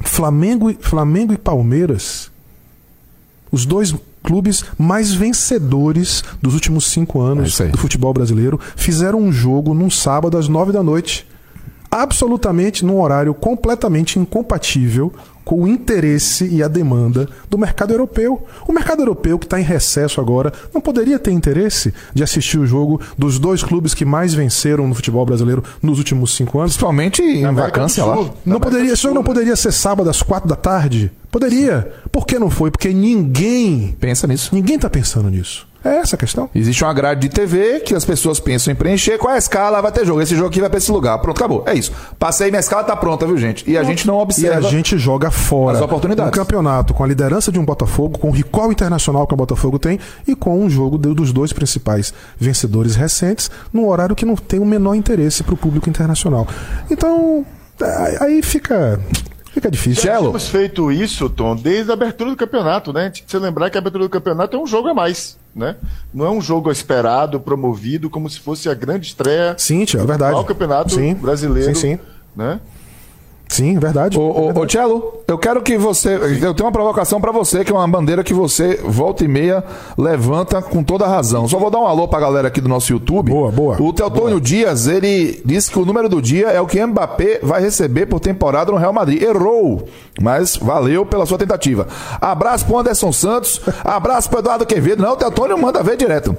Flamengo, 0.00 0.74
Flamengo 0.80 1.32
e 1.32 1.38
Palmeiras, 1.38 2.30
os 3.50 3.64
dois 3.66 3.94
clubes 4.22 4.64
mais 4.78 5.12
vencedores 5.12 6.22
dos 6.40 6.54
últimos 6.54 6.86
cinco 6.86 7.20
anos 7.20 7.60
é 7.60 7.68
do 7.68 7.78
futebol 7.78 8.12
brasileiro, 8.12 8.60
fizeram 8.76 9.18
um 9.18 9.32
jogo 9.32 9.74
num 9.74 9.90
sábado 9.90 10.36
às 10.36 10.48
nove 10.48 10.72
da 10.72 10.82
noite. 10.82 11.26
Absolutamente 11.90 12.84
num 12.84 13.00
horário 13.00 13.34
completamente 13.34 14.18
incompatível 14.18 15.12
com 15.44 15.64
o 15.64 15.66
interesse 15.66 16.46
e 16.46 16.62
a 16.62 16.68
demanda 16.68 17.28
do 17.48 17.58
mercado 17.58 17.92
europeu. 17.92 18.46
O 18.68 18.72
mercado 18.72 19.02
europeu, 19.02 19.36
que 19.38 19.46
está 19.46 19.58
em 19.58 19.64
recesso 19.64 20.20
agora, 20.20 20.52
não 20.72 20.80
poderia 20.80 21.18
ter 21.18 21.32
interesse 21.32 21.92
de 22.14 22.22
assistir 22.22 22.58
o 22.58 22.66
jogo 22.66 23.00
dos 23.18 23.38
dois 23.38 23.62
clubes 23.62 23.92
que 23.92 24.04
mais 24.04 24.32
venceram 24.32 24.86
no 24.86 24.94
futebol 24.94 25.26
brasileiro 25.26 25.64
nos 25.82 25.98
últimos 25.98 26.36
cinco 26.36 26.60
anos? 26.60 26.74
Principalmente 26.74 27.22
em 27.22 27.52
vacância 27.52 28.04
lá. 28.04 28.30
Não 28.46 28.60
poderia, 28.60 28.92
isso 28.92 29.12
não 29.12 29.24
poderia 29.24 29.56
ser 29.56 29.72
sábado 29.72 30.08
às 30.08 30.22
quatro 30.22 30.48
da 30.48 30.56
tarde? 30.56 31.10
Poderia. 31.30 31.92
Por 32.12 32.26
que 32.26 32.38
não 32.38 32.50
foi? 32.50 32.70
Porque 32.70 32.90
ninguém 32.90 33.96
pensa 33.98 34.28
nisso. 34.28 34.54
Ninguém 34.54 34.76
está 34.76 34.88
pensando 34.88 35.28
nisso. 35.30 35.69
É 35.84 35.96
essa 35.96 36.16
a 36.16 36.18
questão. 36.18 36.48
Existe 36.54 36.84
uma 36.84 36.92
grade 36.92 37.20
de 37.20 37.28
TV 37.28 37.80
que 37.80 37.94
as 37.94 38.04
pessoas 38.04 38.38
pensam 38.38 38.72
em 38.72 38.76
preencher. 38.76 39.16
Qual 39.18 39.32
é 39.32 39.36
a 39.36 39.38
escala? 39.38 39.80
Vai 39.80 39.90
ter 39.90 40.04
jogo. 40.04 40.20
Esse 40.20 40.36
jogo 40.36 40.48
aqui 40.48 40.60
vai 40.60 40.68
para 40.68 40.78
esse 40.78 40.92
lugar. 40.92 41.18
Pronto, 41.18 41.38
acabou. 41.38 41.64
É 41.66 41.74
isso. 41.74 41.90
Passei, 42.18 42.50
minha 42.50 42.60
escala 42.60 42.84
tá 42.84 42.94
pronta, 42.94 43.26
viu, 43.26 43.38
gente? 43.38 43.68
E 43.70 43.78
a 43.78 43.82
gente 43.82 44.06
não 44.06 44.18
observa. 44.18 44.60
E 44.60 44.66
a 44.66 44.70
gente 44.70 44.98
joga 44.98 45.30
fora. 45.30 45.78
As 45.78 45.82
oportunidades. 45.82 46.28
Um 46.28 46.32
campeonato 46.32 46.92
com 46.92 47.02
a 47.02 47.06
liderança 47.06 47.50
de 47.50 47.58
um 47.58 47.64
Botafogo, 47.64 48.18
com 48.18 48.28
o 48.28 48.32
recall 48.32 48.70
internacional 48.70 49.26
que 49.26 49.32
o 49.32 49.36
Botafogo 49.36 49.78
tem 49.78 49.98
e 50.26 50.34
com 50.34 50.60
um 50.60 50.68
jogo 50.68 50.98
dos 50.98 51.32
dois 51.32 51.52
principais 51.52 52.12
vencedores 52.38 52.94
recentes, 52.94 53.50
num 53.72 53.86
horário 53.88 54.14
que 54.14 54.26
não 54.26 54.36
tem 54.36 54.60
o 54.60 54.66
menor 54.66 54.94
interesse 54.94 55.42
para 55.42 55.54
o 55.54 55.56
público 55.56 55.88
internacional. 55.88 56.46
Então, 56.90 57.46
aí 58.20 58.42
fica 58.42 59.00
Fica 59.52 59.70
difícil. 59.70 60.04
Já 60.04 60.18
temos 60.18 60.48
feito 60.48 60.92
isso, 60.92 61.28
Tom, 61.28 61.56
desde 61.56 61.90
a 61.90 61.94
abertura 61.94 62.30
do 62.30 62.36
campeonato, 62.36 62.92
né? 62.92 63.12
Você 63.26 63.38
lembrar 63.38 63.68
que 63.68 63.76
a 63.76 63.80
abertura 63.80 64.04
do 64.04 64.10
campeonato 64.10 64.56
é 64.56 64.60
um 64.60 64.66
jogo 64.66 64.88
a 64.88 64.94
mais, 64.94 65.36
né? 65.54 65.76
Não 66.14 66.24
é 66.24 66.30
um 66.30 66.40
jogo 66.40 66.70
esperado, 66.70 67.40
promovido, 67.40 68.08
como 68.08 68.30
se 68.30 68.38
fosse 68.38 68.68
a 68.68 68.74
grande 68.74 69.08
estreia. 69.08 69.56
Sim, 69.58 69.84
tia, 69.84 70.00
é 70.00 70.04
verdade. 70.04 70.36
O 70.36 70.44
campeonato 70.44 70.94
sim, 70.94 71.14
brasileiro. 71.14 71.74
Sim, 71.74 71.96
sim. 71.96 71.98
Né? 72.36 72.60
Sim, 73.50 73.80
verdade. 73.80 74.16
Ô, 74.16 74.22
ô, 74.22 74.60
ô 74.60 74.64
Tchelo, 74.64 75.22
eu 75.26 75.36
quero 75.36 75.60
que 75.60 75.76
você. 75.76 76.14
Eu 76.40 76.54
tenho 76.54 76.66
uma 76.66 76.72
provocação 76.72 77.20
para 77.20 77.32
você, 77.32 77.64
que 77.64 77.72
é 77.72 77.74
uma 77.74 77.86
bandeira 77.86 78.22
que 78.22 78.32
você, 78.32 78.80
volta 78.84 79.24
e 79.24 79.28
meia, 79.28 79.64
levanta 79.98 80.62
com 80.62 80.84
toda 80.84 81.04
a 81.04 81.08
razão. 81.08 81.48
Só 81.48 81.58
vou 81.58 81.68
dar 81.68 81.80
um 81.80 81.86
alô 81.86 82.06
pra 82.06 82.20
galera 82.20 82.46
aqui 82.46 82.60
do 82.60 82.68
nosso 82.68 82.92
YouTube. 82.92 83.28
Boa, 83.28 83.50
boa. 83.50 83.82
O 83.82 83.92
Teotônio 83.92 84.40
Dias, 84.40 84.86
ele 84.86 85.42
disse 85.44 85.68
que 85.68 85.80
o 85.80 85.84
número 85.84 86.08
do 86.08 86.22
dia 86.22 86.46
é 86.46 86.60
o 86.60 86.66
que 86.66 86.84
Mbappé 86.84 87.40
vai 87.42 87.60
receber 87.60 88.06
por 88.06 88.20
temporada 88.20 88.70
no 88.70 88.78
Real 88.78 88.92
Madrid. 88.92 89.20
Errou, 89.20 89.88
mas 90.20 90.56
valeu 90.56 91.04
pela 91.04 91.26
sua 91.26 91.36
tentativa. 91.36 91.88
Abraço 92.20 92.64
pro 92.64 92.78
Anderson 92.78 93.10
Santos, 93.10 93.60
abraço 93.82 94.30
pro 94.30 94.38
Eduardo 94.38 94.64
Quevedo. 94.64 95.02
Não, 95.02 95.14
o 95.14 95.16
Teotônio 95.16 95.58
manda 95.58 95.82
ver 95.82 95.96
direto. 95.96 96.36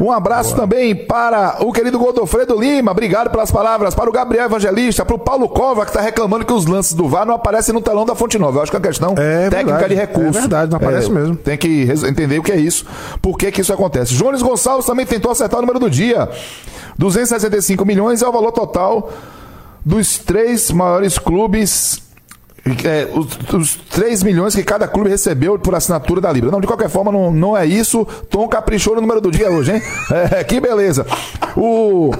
Um 0.00 0.10
abraço 0.10 0.54
boa. 0.54 0.62
também 0.62 0.94
para 0.94 1.58
o 1.60 1.70
querido 1.70 1.98
Godofredo 1.98 2.58
Lima, 2.58 2.92
obrigado 2.92 3.28
pelas 3.30 3.50
palavras. 3.50 3.94
Para 3.94 4.08
o 4.08 4.12
Gabriel 4.12 4.46
Evangelista, 4.46 5.04
para 5.04 5.16
o 5.16 5.18
Paulo 5.18 5.50
Cova, 5.50 5.84
que 5.84 5.92
tá 5.92 6.00
reclamando 6.00 6.45
que 6.46 6.52
os 6.52 6.66
lances 6.66 6.94
do 6.94 7.08
VAR 7.08 7.26
não 7.26 7.34
aparecem 7.34 7.74
no 7.74 7.80
telão 7.80 8.06
da 8.06 8.14
Fonte 8.14 8.38
Nova. 8.38 8.58
Eu 8.58 8.62
acho 8.62 8.70
que 8.70 8.76
é 8.76 8.80
uma 8.80 8.86
questão 8.86 9.14
é 9.16 9.50
técnica 9.50 9.78
verdade, 9.78 9.94
de 9.94 10.00
recurso. 10.00 10.38
É 10.38 10.40
verdade, 10.40 10.70
não 10.70 10.76
aparece 10.78 11.08
é, 11.08 11.10
mesmo. 11.10 11.36
Tem 11.36 11.58
que 11.58 11.88
entender 12.08 12.38
o 12.38 12.42
que 12.42 12.52
é 12.52 12.56
isso, 12.56 12.86
por 13.20 13.36
que, 13.36 13.50
que 13.50 13.60
isso 13.60 13.72
acontece. 13.72 14.14
Jones 14.14 14.40
Gonçalves 14.40 14.86
também 14.86 15.04
tentou 15.04 15.30
acertar 15.30 15.58
o 15.58 15.62
número 15.62 15.78
do 15.78 15.90
dia. 15.90 16.28
265 16.96 17.84
milhões 17.84 18.22
é 18.22 18.28
o 18.28 18.32
valor 18.32 18.52
total 18.52 19.12
dos 19.84 20.18
três 20.18 20.70
maiores 20.70 21.18
clubes 21.18 22.02
é, 22.84 23.08
os, 23.14 23.54
os 23.54 23.76
3 23.76 24.22
milhões 24.24 24.54
que 24.54 24.64
cada 24.64 24.88
clube 24.88 25.08
recebeu 25.08 25.58
por 25.58 25.74
assinatura 25.74 26.20
da 26.20 26.32
Libra. 26.32 26.50
Não, 26.50 26.60
de 26.60 26.66
qualquer 26.66 26.88
forma, 26.88 27.12
não, 27.12 27.30
não 27.30 27.56
é 27.56 27.64
isso. 27.64 28.04
Tom 28.28 28.48
caprichou 28.48 28.96
no 28.96 29.00
número 29.00 29.20
do 29.20 29.30
dia 29.30 29.50
hoje, 29.50 29.74
hein? 29.74 29.82
É, 30.36 30.42
que 30.42 30.60
beleza. 30.60 31.06
O. 31.56 32.10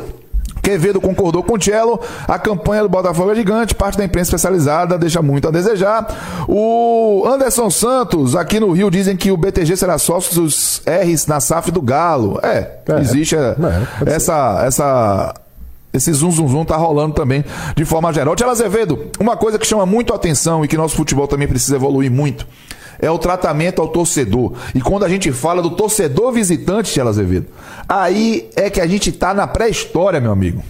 Quevedo 0.66 1.00
concordou 1.00 1.44
com 1.44 1.54
o 1.54 1.62
Cello. 1.62 2.00
A 2.26 2.40
campanha 2.40 2.82
do 2.82 2.88
Botafogo 2.88 3.30
é 3.30 3.36
gigante, 3.36 3.72
parte 3.72 3.96
da 3.96 4.04
imprensa 4.04 4.30
especializada 4.30 4.98
deixa 4.98 5.22
muito 5.22 5.46
a 5.46 5.52
desejar. 5.52 6.44
O 6.48 7.22
Anderson 7.24 7.70
Santos, 7.70 8.34
aqui 8.34 8.58
no 8.58 8.72
Rio, 8.72 8.90
dizem 8.90 9.16
que 9.16 9.30
o 9.30 9.36
BTG 9.36 9.76
será 9.76 9.96
sócio 9.96 10.34
dos 10.34 10.82
R's 10.84 11.28
na 11.28 11.38
SAF 11.38 11.70
do 11.70 11.80
Galo. 11.80 12.40
É, 12.42 12.78
é 12.88 13.00
existe 13.00 13.36
é, 13.36 13.54
é, 14.06 14.12
essa, 14.12 14.64
essa 14.66 15.34
esse 15.94 16.12
zum 16.12 16.32
zum 16.32 16.48
zum 16.48 16.64
tá 16.64 16.76
rolando 16.76 17.14
também 17.14 17.44
de 17.76 17.84
forma 17.84 18.12
geral. 18.12 18.34
Tchela 18.34 18.50
Azevedo, 18.50 19.06
uma 19.20 19.36
coisa 19.36 19.60
que 19.60 19.66
chama 19.66 19.86
muito 19.86 20.12
a 20.12 20.16
atenção 20.16 20.64
e 20.64 20.68
que 20.68 20.76
nosso 20.76 20.96
futebol 20.96 21.28
também 21.28 21.46
precisa 21.46 21.76
evoluir 21.76 22.10
muito 22.10 22.44
é 22.98 23.10
o 23.10 23.18
tratamento 23.18 23.80
ao 23.80 23.88
torcedor. 23.88 24.52
E 24.74 24.80
quando 24.80 25.04
a 25.04 25.08
gente 25.08 25.32
fala 25.32 25.62
do 25.62 25.70
torcedor 25.70 26.32
visitante, 26.32 26.90
Tchela 26.90 27.10
Azevedo, 27.10 27.46
aí 27.88 28.48
é 28.56 28.70
que 28.70 28.80
a 28.80 28.86
gente 28.86 29.12
tá 29.12 29.34
na 29.34 29.46
pré-história, 29.46 30.20
meu 30.20 30.32
amigo. 30.32 30.62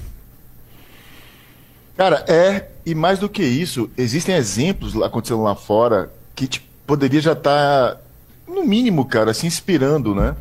Cara, 1.97 2.25
é, 2.29 2.67
e 2.85 2.95
mais 2.95 3.19
do 3.19 3.29
que 3.29 3.43
isso, 3.43 3.91
existem 3.97 4.35
exemplos 4.35 5.01
acontecendo 5.03 5.43
lá 5.43 5.55
fora 5.55 6.11
que 6.35 6.47
te, 6.47 6.61
poderia 6.87 7.21
já 7.21 7.33
estar, 7.33 7.95
tá, 7.95 8.01
no 8.47 8.65
mínimo, 8.65 9.05
cara, 9.07 9.33
se 9.33 9.47
inspirando, 9.47 10.15
né? 10.15 10.37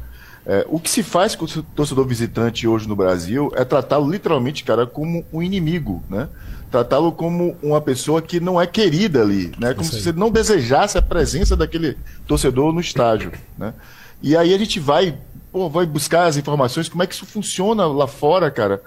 É, 0.46 0.64
o 0.70 0.80
que 0.80 0.90
se 0.90 1.02
faz 1.02 1.34
com 1.34 1.46
o 1.46 1.64
torcedor 1.64 2.06
visitante 2.06 2.68
hoje 2.68 2.88
no 2.88 2.96
Brasil 2.96 3.52
é 3.56 3.66
tratá-lo 3.66 4.08
literalmente, 4.10 4.64
cara, 4.64 4.86
como 4.86 5.26
um 5.34 5.42
inimigo, 5.42 6.04
né? 6.08 6.28
Tratá-lo 6.72 7.12
como 7.12 7.56
uma 7.62 7.80
pessoa 7.80 8.22
que 8.22 8.40
não 8.40 8.60
é 8.60 8.68
querida 8.68 9.22
ali, 9.22 9.52
né? 9.58 9.74
Como 9.74 9.86
se 9.86 10.02
você 10.02 10.12
não 10.12 10.30
desejasse 10.30 10.98
a 10.98 11.02
presença 11.02 11.56
daquele 11.56 11.98
torcedor 12.28 12.74
no 12.74 12.80
estádio, 12.80 13.32
né? 13.58 13.74
E 14.22 14.36
aí 14.36 14.54
a 14.54 14.58
gente 14.58 14.80
vai, 14.80 15.18
pô, 15.52 15.70
vai 15.70 15.86
buscar 15.86 16.26
as 16.26 16.38
informações, 16.38 16.90
como 16.90 17.04
é 17.04 17.08
que 17.08 17.14
isso 17.14 17.26
funciona 17.26 17.86
lá 17.86 18.08
fora, 18.08 18.50
cara. 18.50 18.82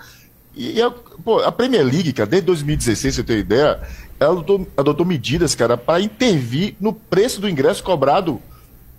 E, 0.54 0.82
a, 0.82 0.90
pô, 0.90 1.38
a 1.38 1.52
Premier 1.52 1.84
League, 1.84 2.12
cara, 2.12 2.28
desde 2.28 2.46
2016, 2.46 3.14
você 3.14 3.22
tem 3.22 3.38
ideia, 3.38 3.80
ela 4.18 4.32
adotou, 4.32 4.66
adotou 4.76 5.06
medidas, 5.06 5.54
cara, 5.54 5.76
para 5.76 6.00
intervir 6.00 6.74
no 6.80 6.92
preço 6.92 7.40
do 7.40 7.48
ingresso 7.48 7.82
cobrado 7.82 8.42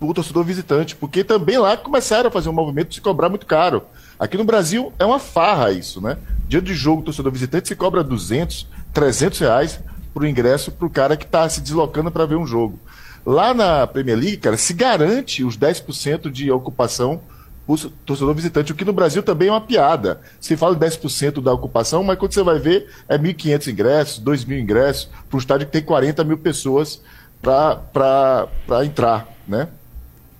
o 0.00 0.14
torcedor 0.14 0.44
visitante, 0.44 0.96
porque 0.96 1.22
também 1.22 1.58
lá 1.58 1.76
começaram 1.76 2.28
a 2.28 2.32
fazer 2.32 2.48
um 2.48 2.54
movimento 2.54 2.88
de 2.88 2.94
se 2.94 3.00
cobrar 3.00 3.28
muito 3.28 3.44
caro. 3.44 3.82
Aqui 4.18 4.38
no 4.38 4.44
Brasil 4.44 4.92
é 4.98 5.04
uma 5.04 5.18
farra 5.18 5.70
isso, 5.70 6.00
né? 6.00 6.16
Dia 6.50 6.60
de 6.60 6.74
jogo, 6.74 7.02
torcedor 7.02 7.30
visitante 7.30 7.68
se 7.68 7.76
cobra 7.76 8.02
200, 8.02 8.66
300 8.92 9.38
reais 9.38 9.80
para 10.12 10.24
o 10.24 10.26
ingresso 10.26 10.72
para 10.72 10.84
o 10.84 10.90
cara 10.90 11.16
que 11.16 11.24
está 11.24 11.48
se 11.48 11.60
deslocando 11.60 12.10
para 12.10 12.26
ver 12.26 12.34
um 12.34 12.44
jogo. 12.44 12.76
Lá 13.24 13.54
na 13.54 13.86
Premier 13.86 14.18
League, 14.18 14.38
cara, 14.38 14.56
se 14.56 14.74
garante 14.74 15.44
os 15.44 15.56
10% 15.56 16.28
de 16.28 16.50
ocupação 16.50 17.20
o 17.68 17.78
torcedor 18.04 18.34
visitante, 18.34 18.72
o 18.72 18.74
que 18.74 18.84
no 18.84 18.92
Brasil 18.92 19.22
também 19.22 19.46
é 19.46 19.52
uma 19.52 19.60
piada. 19.60 20.20
Se 20.40 20.56
fala 20.56 20.74
de 20.74 20.84
10% 20.84 21.40
da 21.40 21.52
ocupação, 21.52 22.02
mas 22.02 22.18
quando 22.18 22.32
você 22.32 22.42
vai 22.42 22.58
ver, 22.58 22.90
é 23.08 23.16
1.500 23.16 23.68
ingressos, 23.68 24.20
2.000 24.20 24.60
ingressos, 24.60 25.04
para 25.04 25.36
um 25.36 25.38
estádio 25.38 25.66
que 25.68 25.72
tem 25.72 25.82
40 25.82 26.24
mil 26.24 26.36
pessoas 26.36 27.00
para 27.40 28.48
entrar, 28.84 29.28
né? 29.46 29.68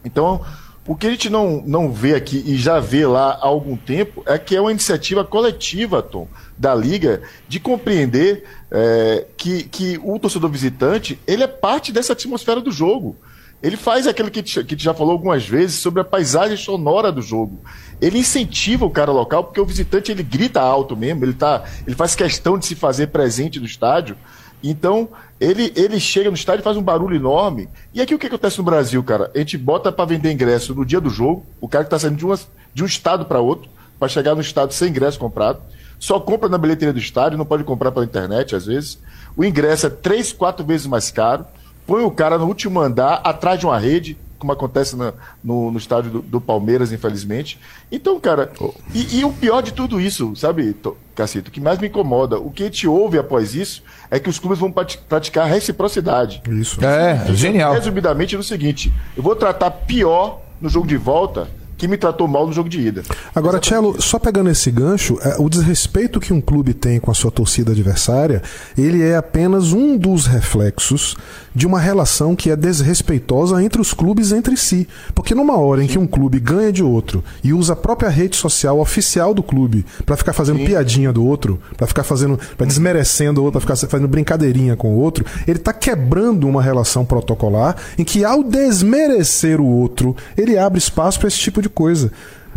Então, 0.04 0.44
o 0.90 0.96
que 0.96 1.06
a 1.06 1.10
gente 1.10 1.30
não, 1.30 1.62
não 1.64 1.92
vê 1.92 2.16
aqui 2.16 2.42
e 2.44 2.56
já 2.56 2.80
vê 2.80 3.06
lá 3.06 3.38
há 3.40 3.46
algum 3.46 3.76
tempo 3.76 4.24
é 4.26 4.36
que 4.36 4.56
é 4.56 4.60
uma 4.60 4.72
iniciativa 4.72 5.24
coletiva, 5.24 6.02
Tom, 6.02 6.26
da 6.58 6.74
Liga, 6.74 7.22
de 7.46 7.60
compreender 7.60 8.42
é, 8.68 9.24
que, 9.36 9.62
que 9.62 10.00
o 10.02 10.18
torcedor 10.18 10.50
visitante 10.50 11.16
ele 11.28 11.44
é 11.44 11.46
parte 11.46 11.92
dessa 11.92 12.12
atmosfera 12.12 12.60
do 12.60 12.72
jogo. 12.72 13.16
Ele 13.62 13.76
faz 13.76 14.08
aquilo 14.08 14.32
que 14.32 14.42
te, 14.42 14.64
que 14.64 14.74
te 14.74 14.82
já 14.82 14.92
falou 14.92 15.12
algumas 15.12 15.46
vezes 15.46 15.76
sobre 15.76 16.00
a 16.00 16.04
paisagem 16.04 16.56
sonora 16.56 17.12
do 17.12 17.22
jogo. 17.22 17.60
Ele 18.00 18.18
incentiva 18.18 18.84
o 18.84 18.90
cara 18.90 19.12
local, 19.12 19.44
porque 19.44 19.60
o 19.60 19.64
visitante 19.64 20.10
ele 20.10 20.24
grita 20.24 20.60
alto 20.60 20.96
mesmo, 20.96 21.24
ele, 21.24 21.34
tá, 21.34 21.62
ele 21.86 21.94
faz 21.94 22.16
questão 22.16 22.58
de 22.58 22.66
se 22.66 22.74
fazer 22.74 23.06
presente 23.06 23.60
no 23.60 23.66
estádio. 23.66 24.16
Então, 24.62 25.08
ele, 25.40 25.72
ele 25.74 25.98
chega 25.98 26.30
no 26.30 26.36
estádio 26.36 26.62
faz 26.62 26.76
um 26.76 26.82
barulho 26.82 27.16
enorme. 27.16 27.68
E 27.94 28.00
aqui 28.00 28.14
o 28.14 28.18
que 28.18 28.26
acontece 28.26 28.58
no 28.58 28.64
Brasil, 28.64 29.02
cara? 29.02 29.30
A 29.34 29.38
gente 29.38 29.56
bota 29.56 29.90
para 29.90 30.04
vender 30.04 30.32
ingresso 30.32 30.74
no 30.74 30.84
dia 30.84 31.00
do 31.00 31.10
jogo, 31.10 31.44
o 31.60 31.68
cara 31.68 31.84
que 31.84 31.88
está 31.88 31.98
saindo 31.98 32.16
de, 32.16 32.24
uma, 32.24 32.38
de 32.74 32.82
um 32.82 32.86
estado 32.86 33.24
para 33.24 33.40
outro, 33.40 33.70
para 33.98 34.08
chegar 34.08 34.34
no 34.34 34.40
estado 34.40 34.72
sem 34.72 34.88
ingresso 34.88 35.18
comprado, 35.18 35.60
só 35.98 36.18
compra 36.18 36.48
na 36.48 36.58
bilheteria 36.58 36.92
do 36.92 36.98
estádio, 36.98 37.38
não 37.38 37.46
pode 37.46 37.64
comprar 37.64 37.92
pela 37.92 38.04
internet 38.04 38.54
às 38.54 38.66
vezes. 38.66 38.98
O 39.36 39.44
ingresso 39.44 39.86
é 39.86 39.90
três, 39.90 40.32
quatro 40.32 40.64
vezes 40.64 40.86
mais 40.86 41.10
caro 41.10 41.44
põe 41.90 42.04
o 42.04 42.10
cara 42.12 42.38
no 42.38 42.46
último 42.46 42.78
andar, 42.78 43.20
atrás 43.24 43.58
de 43.58 43.66
uma 43.66 43.76
rede, 43.76 44.16
como 44.40 44.52
acontece 44.52 44.96
na, 44.96 45.12
no, 45.44 45.70
no, 45.70 45.78
estádio 45.78 46.10
do, 46.10 46.22
do, 46.22 46.40
Palmeiras, 46.40 46.90
infelizmente. 46.90 47.60
Então, 47.92 48.18
cara, 48.18 48.50
e, 48.92 49.18
e, 49.18 49.24
o 49.24 49.32
pior 49.32 49.60
de 49.60 49.72
tudo 49.72 50.00
isso, 50.00 50.34
sabe, 50.34 50.74
Cacito, 51.14 51.50
o 51.50 51.52
que 51.52 51.60
mais 51.60 51.78
me 51.78 51.88
incomoda, 51.88 52.38
o 52.38 52.50
que 52.50 52.62
a 52.62 52.66
gente 52.66 52.88
ouve 52.88 53.18
após 53.18 53.54
isso 53.54 53.82
é 54.10 54.18
que 54.18 54.30
os 54.30 54.38
clubes 54.38 54.58
vão 54.58 54.72
praticar 54.72 55.46
reciprocidade. 55.46 56.42
Isso. 56.48 56.82
É, 56.84 57.32
genial. 57.34 57.74
Resumidamente 57.74 58.36
no 58.36 58.42
seguinte: 58.42 58.92
eu 59.14 59.22
vou 59.22 59.36
tratar 59.36 59.70
pior 59.70 60.40
no 60.60 60.68
jogo 60.68 60.86
de 60.86 60.96
volta 60.96 61.48
que 61.80 61.88
me 61.88 61.96
tratou 61.96 62.28
mal 62.28 62.46
no 62.46 62.52
jogo 62.52 62.68
de 62.68 62.78
ida. 62.78 63.02
Agora, 63.34 63.58
Tchelo, 63.58 64.00
só 64.02 64.18
pegando 64.18 64.50
esse 64.50 64.70
gancho, 64.70 65.18
é, 65.22 65.36
o 65.38 65.48
desrespeito 65.48 66.20
que 66.20 66.30
um 66.30 66.40
clube 66.40 66.74
tem 66.74 67.00
com 67.00 67.10
a 67.10 67.14
sua 67.14 67.30
torcida 67.30 67.72
adversária, 67.72 68.42
ele 68.76 69.02
é 69.02 69.16
apenas 69.16 69.72
um 69.72 69.96
dos 69.96 70.26
reflexos 70.26 71.16
de 71.54 71.66
uma 71.66 71.80
relação 71.80 72.36
que 72.36 72.50
é 72.50 72.56
desrespeitosa 72.56 73.62
entre 73.62 73.80
os 73.80 73.94
clubes 73.94 74.30
entre 74.30 74.58
si. 74.58 74.86
Porque 75.14 75.34
numa 75.34 75.56
hora 75.56 75.82
em 75.82 75.86
que 75.86 75.98
um 75.98 76.06
clube 76.06 76.38
ganha 76.38 76.70
de 76.70 76.82
outro 76.82 77.24
e 77.42 77.54
usa 77.54 77.72
a 77.72 77.76
própria 77.76 78.10
rede 78.10 78.36
social 78.36 78.78
oficial 78.78 79.32
do 79.32 79.42
clube 79.42 79.86
para 80.04 80.18
ficar 80.18 80.34
fazendo 80.34 80.58
Sim. 80.58 80.66
piadinha 80.66 81.10
do 81.10 81.24
outro, 81.24 81.58
para 81.78 81.86
ficar 81.86 82.04
fazendo, 82.04 82.38
para 82.58 82.66
desmerecendo 82.66 83.40
o 83.40 83.44
outro, 83.44 83.58
para 83.58 83.76
ficar 83.76 83.88
fazendo 83.88 84.06
brincadeirinha 84.06 84.76
com 84.76 84.94
o 84.94 84.98
outro, 84.98 85.24
ele 85.48 85.58
está 85.58 85.72
quebrando 85.72 86.46
uma 86.46 86.62
relação 86.62 87.06
protocolar 87.06 87.74
em 87.96 88.04
que 88.04 88.22
ao 88.22 88.42
desmerecer 88.42 89.62
o 89.62 89.66
outro, 89.66 90.14
ele 90.36 90.58
abre 90.58 90.78
espaço 90.78 91.18
para 91.18 91.28
esse 91.28 91.38
tipo 91.38 91.62
de 91.62 91.69
coisa. 91.70 92.10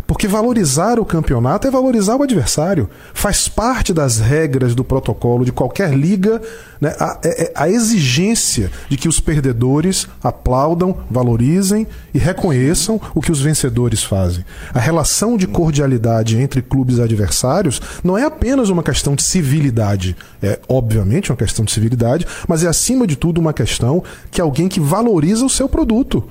Porque 0.06 0.28
valorizar 0.28 1.00
o 1.00 1.04
campeonato 1.04 1.66
é 1.66 1.70
valorizar 1.70 2.16
o 2.16 2.22
adversário. 2.22 2.90
Faz 3.14 3.48
parte 3.48 3.92
das 3.92 4.18
regras 4.18 4.74
do 4.74 4.84
protocolo 4.84 5.44
de 5.44 5.52
qualquer 5.52 5.94
liga 5.94 6.42
né, 6.78 6.94
a, 7.00 7.18
é, 7.24 7.44
é 7.44 7.52
a, 7.54 7.70
exigência 7.70 8.70
de 8.88 8.98
que 8.98 9.08
os 9.08 9.18
perdedores 9.18 10.06
aplaudam, 10.22 10.98
valorizem 11.10 11.86
e 12.12 12.18
reconheçam 12.18 13.00
o 13.14 13.20
que 13.22 13.32
os 13.32 13.40
vencedores 13.40 14.02
fazem. 14.02 14.44
A 14.74 14.78
relação 14.78 15.38
de 15.38 15.46
cordialidade 15.46 16.38
entre 16.38 16.60
clubes 16.60 17.00
adversários 17.00 17.80
não 18.02 18.18
é 18.18 18.24
apenas 18.24 18.68
uma 18.68 18.82
questão 18.82 19.14
de 19.14 19.22
civilidade. 19.22 20.14
É 20.42 20.60
obviamente 20.68 21.30
uma 21.30 21.36
questão 21.36 21.64
de 21.64 21.72
civilidade, 21.72 22.26
mas 22.46 22.62
é 22.62 22.68
acima 22.68 23.06
de 23.06 23.16
tudo 23.16 23.40
uma 23.40 23.54
questão 23.54 24.04
que 24.30 24.40
alguém 24.40 24.68
que 24.68 24.80
valoriza 24.80 25.46
o 25.46 25.50
seu 25.50 25.66
produto. 25.66 26.22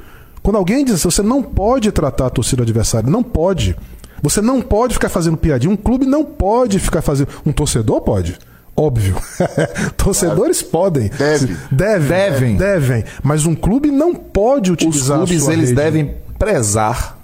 Quando 0.44 0.58
alguém 0.58 0.84
diz 0.84 0.96
assim, 0.96 1.10
você 1.10 1.22
não 1.22 1.42
pode 1.42 1.90
tratar 1.92 2.28
a 2.28 2.30
torcida 2.30 2.64
adversária, 2.64 3.10
não 3.10 3.24
pode. 3.24 3.76
Você 4.22 4.42
não 4.42 4.62
pode 4.62 4.94
ficar 4.94 5.10
fazendo 5.10 5.38
piadinha. 5.38 5.74
Um 5.74 5.78
clube 5.78 6.06
não 6.06 6.26
pode 6.26 6.80
ficar 6.80 7.02
fazendo. 7.02 7.30
Um 7.46 7.54
torcedor 7.54 8.02
pode. 8.02 8.38
Óbvio. 8.76 9.16
Torcedores 9.96 10.62
podem. 10.62 11.10
Deve. 11.10 11.56
Devem. 11.72 12.08
Devem. 12.08 12.58
Devem. 12.58 13.04
Mas 13.22 13.46
um 13.46 13.56
clube 13.56 13.90
não 13.92 14.14
pode 14.14 14.72
utilizar 14.72 15.22
Os 15.22 15.30
clubes, 15.30 15.48
eles 15.48 15.70
rede. 15.70 15.82
devem 15.82 16.16
prezar 16.40 17.18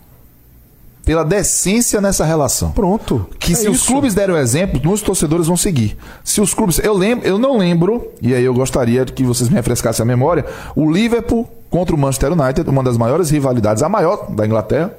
pela 1.03 1.25
decência 1.25 1.99
nessa 1.99 2.23
relação. 2.23 2.71
Pronto. 2.71 3.27
Que 3.39 3.53
é 3.53 3.55
se 3.55 3.61
isso. 3.63 3.71
os 3.71 3.83
clubes 3.83 4.13
derem 4.13 4.35
o 4.35 4.37
exemplo, 4.37 4.79
muitos 4.83 5.01
torcedores 5.01 5.47
vão 5.47 5.57
seguir. 5.57 5.97
Se 6.23 6.39
os 6.39 6.53
clubes, 6.53 6.77
eu 6.79 6.93
lembro, 6.93 7.27
eu 7.27 7.39
não 7.39 7.57
lembro, 7.57 8.11
e 8.21 8.35
aí 8.35 8.43
eu 8.43 8.53
gostaria 8.53 9.03
que 9.05 9.23
vocês 9.23 9.49
me 9.49 9.55
refrescassem 9.55 10.03
a 10.03 10.05
memória, 10.05 10.45
o 10.75 10.91
Liverpool 10.91 11.49
contra 11.69 11.95
o 11.95 11.97
Manchester 11.97 12.31
United, 12.33 12.69
uma 12.69 12.83
das 12.83 12.97
maiores 12.97 13.29
rivalidades, 13.29 13.83
a 13.83 13.89
maior 13.89 14.31
da 14.31 14.45
Inglaterra. 14.45 14.93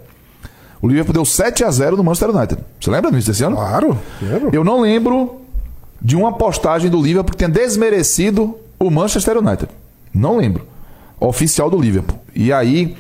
O 0.80 0.88
Liverpool 0.88 1.12
deu 1.12 1.24
7 1.24 1.64
a 1.64 1.70
0 1.70 1.96
no 1.96 2.04
Manchester 2.04 2.34
United. 2.34 2.62
Você 2.80 2.90
lembra 2.90 3.10
disso 3.12 3.28
desse 3.28 3.44
ano? 3.44 3.56
Claro, 3.56 3.98
lembro. 4.22 4.50
Eu 4.52 4.64
não 4.64 4.80
lembro 4.80 5.40
de 6.00 6.16
uma 6.16 6.32
postagem 6.32 6.90
do 6.90 7.02
Liverpool 7.02 7.32
que 7.32 7.36
tenha 7.36 7.50
desmerecido 7.50 8.56
o 8.78 8.90
Manchester 8.90 9.36
United. 9.38 9.68
Não 10.14 10.38
lembro. 10.38 10.66
Oficial 11.18 11.68
do 11.68 11.78
Liverpool. 11.78 12.18
E 12.34 12.50
aí, 12.50 12.96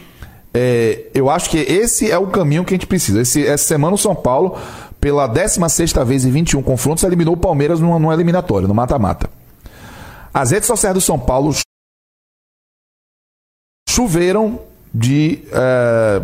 é, 0.52 1.06
eu 1.14 1.30
acho 1.30 1.48
que 1.48 1.56
esse 1.56 2.10
é 2.10 2.18
o 2.18 2.26
caminho 2.26 2.64
que 2.64 2.74
a 2.74 2.76
gente 2.76 2.86
precisa. 2.86 3.22
Esse, 3.22 3.46
essa 3.46 3.64
semana 3.64 3.94
o 3.94 3.98
São 3.98 4.14
Paulo, 4.14 4.58
pela 5.00 5.26
16 5.26 5.92
vez 6.04 6.26
em 6.26 6.30
21 6.30 6.62
confrontos, 6.62 7.02
eliminou 7.02 7.32
o 7.32 7.38
Palmeiras 7.38 7.80
numa, 7.80 7.98
numa 7.98 8.12
eliminatória, 8.12 8.68
no 8.68 8.74
mata-mata. 8.74 9.30
As 10.34 10.50
redes 10.50 10.66
sociais 10.66 10.94
do 10.94 11.00
São 11.00 11.18
Paulo 11.18 11.52
choveram 13.90 14.60
de 14.92 15.40
é, 15.52 16.22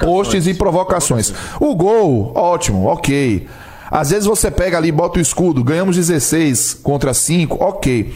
posts 0.00 0.46
e 0.46 0.54
provocações. 0.54 1.32
O 1.60 1.74
gol, 1.74 2.32
ótimo, 2.34 2.86
ok. 2.86 3.46
Às 3.90 4.10
vezes 4.10 4.26
você 4.26 4.50
pega 4.50 4.76
ali, 4.76 4.90
bota 4.90 5.18
o 5.18 5.22
escudo, 5.22 5.62
ganhamos 5.62 5.96
16 5.96 6.74
contra 6.82 7.14
5, 7.14 7.62
ok. 7.62 8.12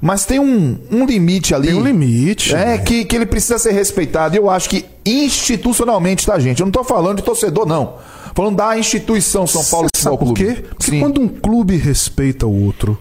Mas 0.00 0.26
tem 0.26 0.38
um, 0.38 0.78
um 0.90 1.06
limite 1.06 1.54
ali. 1.54 1.68
Tem 1.68 1.76
um 1.76 1.82
limite. 1.82 2.54
É, 2.54 2.76
que, 2.78 3.04
que 3.04 3.16
ele 3.16 3.24
precisa 3.24 3.58
ser 3.58 3.72
respeitado. 3.72 4.36
Eu 4.36 4.50
acho 4.50 4.68
que 4.68 4.84
institucionalmente, 5.06 6.26
tá, 6.26 6.38
gente? 6.38 6.60
Eu 6.60 6.66
não 6.66 6.70
estou 6.70 6.84
falando 6.84 7.18
de 7.18 7.22
torcedor, 7.22 7.66
não. 7.66 7.94
Falando 8.34 8.56
da 8.56 8.76
instituição 8.76 9.46
São 9.46 9.64
Paulo 9.64 9.88
Futebol 9.94 10.18
Clube. 10.18 10.44
Por 10.44 10.54
quê? 10.54 10.62
Porque 10.76 10.90
Sim. 10.90 11.00
quando 11.00 11.20
um 11.20 11.28
clube 11.28 11.76
respeita 11.76 12.46
o 12.46 12.64
outro, 12.64 12.98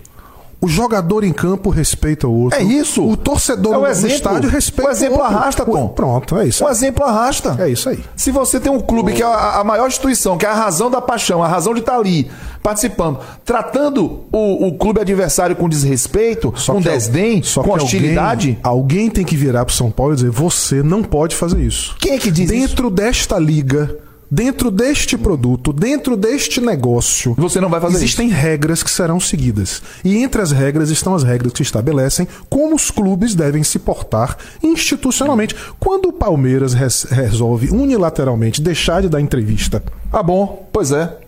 o 0.64 0.68
jogador 0.70 1.26
em 1.26 1.34
campo 1.34 1.70
respeita 1.70 2.26
o 2.26 2.44
outro. 2.44 2.58
É 2.58 2.64
isso. 2.64 3.06
O 3.06 3.18
torcedor 3.18 3.74
é 3.74 3.78
o 3.78 3.82
no 3.82 4.08
estádio 4.08 4.50
respeita 4.50 4.90
o 4.90 4.94
outro. 4.94 5.04
O 5.04 5.06
exemplo 5.06 5.22
arrasta, 5.22 5.66
Tom. 5.66 5.88
Pronto, 5.90 6.38
é 6.38 6.48
isso. 6.48 6.64
O 6.64 6.70
exemplo 6.70 7.04
arrasta. 7.04 7.58
É 7.60 7.68
isso 7.68 7.90
aí. 7.90 8.00
Se 8.16 8.32
você 8.32 8.62
tem 8.62 8.72
um 8.72 8.80
clube 8.80 9.12
que 9.12 9.22
é 9.22 9.26
a, 9.26 9.60
a 9.60 9.64
maior 9.66 9.90
instituição, 9.90 10.38
que 10.38 10.46
é 10.46 10.50
a 10.50 10.54
razão 10.54 10.90
da 10.90 11.02
paixão, 11.02 11.44
a 11.44 11.50
razão 11.50 11.74
de 11.74 11.82
estar 11.82 11.98
ali, 11.98 12.32
participando, 12.62 13.20
tratando 13.44 14.24
o, 14.32 14.68
o 14.68 14.78
clube 14.78 15.02
adversário 15.02 15.54
com 15.54 15.68
desrespeito, 15.68 16.54
só 16.56 16.76
com 16.76 16.80
desdém, 16.80 17.42
com 17.42 17.72
hostilidade. 17.72 18.58
Alguém, 18.64 19.04
alguém 19.04 19.10
tem 19.10 19.26
que 19.26 19.36
virar 19.36 19.66
pro 19.66 19.76
São 19.76 19.92
Paulo 19.92 20.14
e 20.14 20.16
dizer: 20.16 20.30
você 20.30 20.82
não 20.82 21.04
pode 21.04 21.36
fazer 21.36 21.60
isso. 21.60 21.94
Quem 22.00 22.14
é 22.14 22.18
que 22.18 22.32
diz 22.32 22.50
Dentro 22.50 22.88
isso? 22.88 22.96
desta 22.96 23.38
liga 23.38 23.98
dentro 24.34 24.72
deste 24.72 25.16
produto, 25.16 25.72
dentro 25.72 26.18
deste 26.18 26.60
negócio, 26.60 27.36
você 27.38 27.62
não 27.62 27.70
vai 27.70 27.80
fazer 27.80 27.98
existem 27.98 28.30
isso. 28.30 28.36
regras 28.36 28.82
que 28.82 28.90
serão 28.90 29.20
seguidas. 29.20 29.84
E 30.04 30.18
entre 30.18 30.42
as 30.42 30.52
regras 30.52 30.90
estão 30.90 31.14
as 31.14 31.22
regras 31.22 31.54
que 31.54 31.62
estabelecem 31.62 32.28
como 32.50 32.76
os 32.76 32.90
clubes 32.90 33.36
devem 33.36 33.64
se 33.64 33.78
portar 33.78 34.36
institucionalmente. 34.64 35.56
Quando 35.80 36.08
o 36.08 36.14
Palmeiras 36.14 36.74
res 36.74 37.04
resolve 37.04 37.70
unilateralmente 37.70 38.60
deixar 38.60 39.04
de 39.04 39.10
dar 39.10 39.22
entrevista, 39.22 39.84
ah 40.12 40.24
bom, 40.24 40.68
pois 40.74 40.92
é 40.92 41.23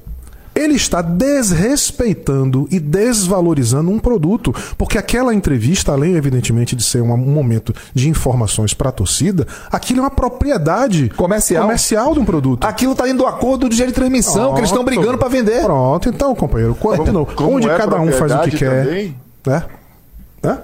ele 0.56 0.76
está 0.76 1.02
desrespeitando 1.02 2.68
e 2.72 2.80
desvalorizando 2.80 3.92
um 3.92 4.00
produto. 4.00 4.56
Porque 4.78 4.98
aquela 4.98 5.34
entrevista, 5.34 5.92
além, 5.92 6.16
evidentemente, 6.16 6.76
de 6.76 6.84
ser 6.84 7.02
um 7.02 7.18
momento 7.18 7.76
de 7.94 8.10
informações 8.10 8.74
para 8.74 8.90
a 8.90 8.92
torcida, 8.92 9.46
aquilo 9.72 10.00
é 10.00 10.04
uma 10.04 10.12
propriedade 10.12 11.10
comercial, 11.10 11.64
comercial 11.64 12.14
de 12.14 12.20
um 12.20 12.26
produto. 12.26 12.66
Aquilo 12.66 12.94
está 12.94 13.08
indo 13.08 13.20
do 13.20 13.28
acordo 13.28 13.68
do 13.68 13.76
dia 13.76 13.86
de 13.86 13.94
transmissão, 13.94 14.34
Pronto. 14.34 14.54
que 14.54 14.60
eles 14.62 14.70
estão 14.70 14.84
brigando 14.84 15.18
para 15.18 15.28
vender. 15.28 15.64
Pronto, 15.64 16.10
então, 16.10 16.34
companheiro, 16.34 16.76
quando, 16.80 17.06
como, 17.06 17.26
como 17.26 17.58
onde 17.58 17.70
é 17.70 17.78
cada 17.78 18.00
um 18.00 18.12
faz 18.12 18.32
o 18.32 18.40
que 18.42 18.58
quer. 18.58 19.14
Né? 19.46 19.64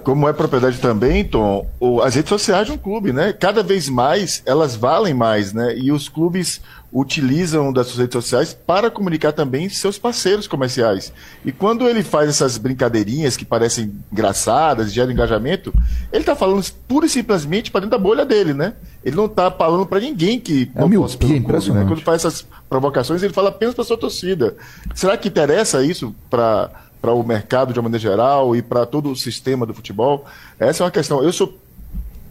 Como 0.03 0.29
é 0.29 0.33
propriedade 0.33 0.77
também, 0.77 1.25
Tom, 1.25 1.67
as 2.03 2.13
redes 2.13 2.29
sociais 2.29 2.67
de 2.67 2.71
um 2.71 2.77
clube, 2.77 3.11
né? 3.11 3.33
Cada 3.33 3.63
vez 3.63 3.89
mais 3.89 4.43
elas 4.45 4.75
valem 4.75 5.13
mais, 5.13 5.53
né? 5.53 5.75
E 5.75 5.91
os 5.91 6.07
clubes 6.07 6.61
utilizam 6.93 7.71
das 7.71 7.87
suas 7.87 7.99
redes 7.99 8.13
sociais 8.13 8.53
para 8.53 8.91
comunicar 8.91 9.31
também 9.31 9.69
seus 9.69 9.97
parceiros 9.97 10.45
comerciais. 10.45 11.13
E 11.45 11.51
quando 11.51 11.87
ele 11.87 12.03
faz 12.03 12.29
essas 12.29 12.57
brincadeirinhas 12.57 13.37
que 13.37 13.45
parecem 13.45 13.93
engraçadas, 14.11 14.91
geram 14.91 15.11
engajamento, 15.11 15.73
ele 16.11 16.21
está 16.21 16.35
falando 16.35 16.63
pura 16.87 17.05
e 17.05 17.09
simplesmente 17.09 17.71
para 17.71 17.81
dentro 17.81 17.97
da 17.97 18.03
bolha 18.03 18.25
dele, 18.25 18.53
né? 18.53 18.73
Ele 19.03 19.15
não 19.15 19.25
está 19.25 19.49
falando 19.49 19.85
para 19.85 19.99
ninguém 20.01 20.39
que 20.39 20.69
é 20.75 20.85
miopia, 20.85 21.17
clube, 21.17 21.71
né? 21.71 21.85
Quando 21.87 22.01
faz 22.01 22.25
essas 22.25 22.45
provocações, 22.69 23.23
ele 23.23 23.33
fala 23.33 23.49
apenas 23.49 23.73
para 23.73 23.83
sua 23.83 23.97
torcida. 23.97 24.55
Será 24.93 25.17
que 25.17 25.29
interessa 25.29 25.83
isso 25.83 26.13
para 26.29 26.69
para 27.01 27.11
o 27.13 27.23
mercado 27.23 27.73
de 27.73 27.79
uma 27.79 27.83
maneira 27.83 28.01
geral 28.01 28.55
e 28.55 28.61
para 28.61 28.85
todo 28.85 29.11
o 29.11 29.15
sistema 29.15 29.65
do 29.65 29.73
futebol? 29.73 30.25
Essa 30.59 30.83
é 30.83 30.85
uma 30.85 30.91
questão. 30.91 31.23
Eu 31.23 31.33
sou 31.33 31.57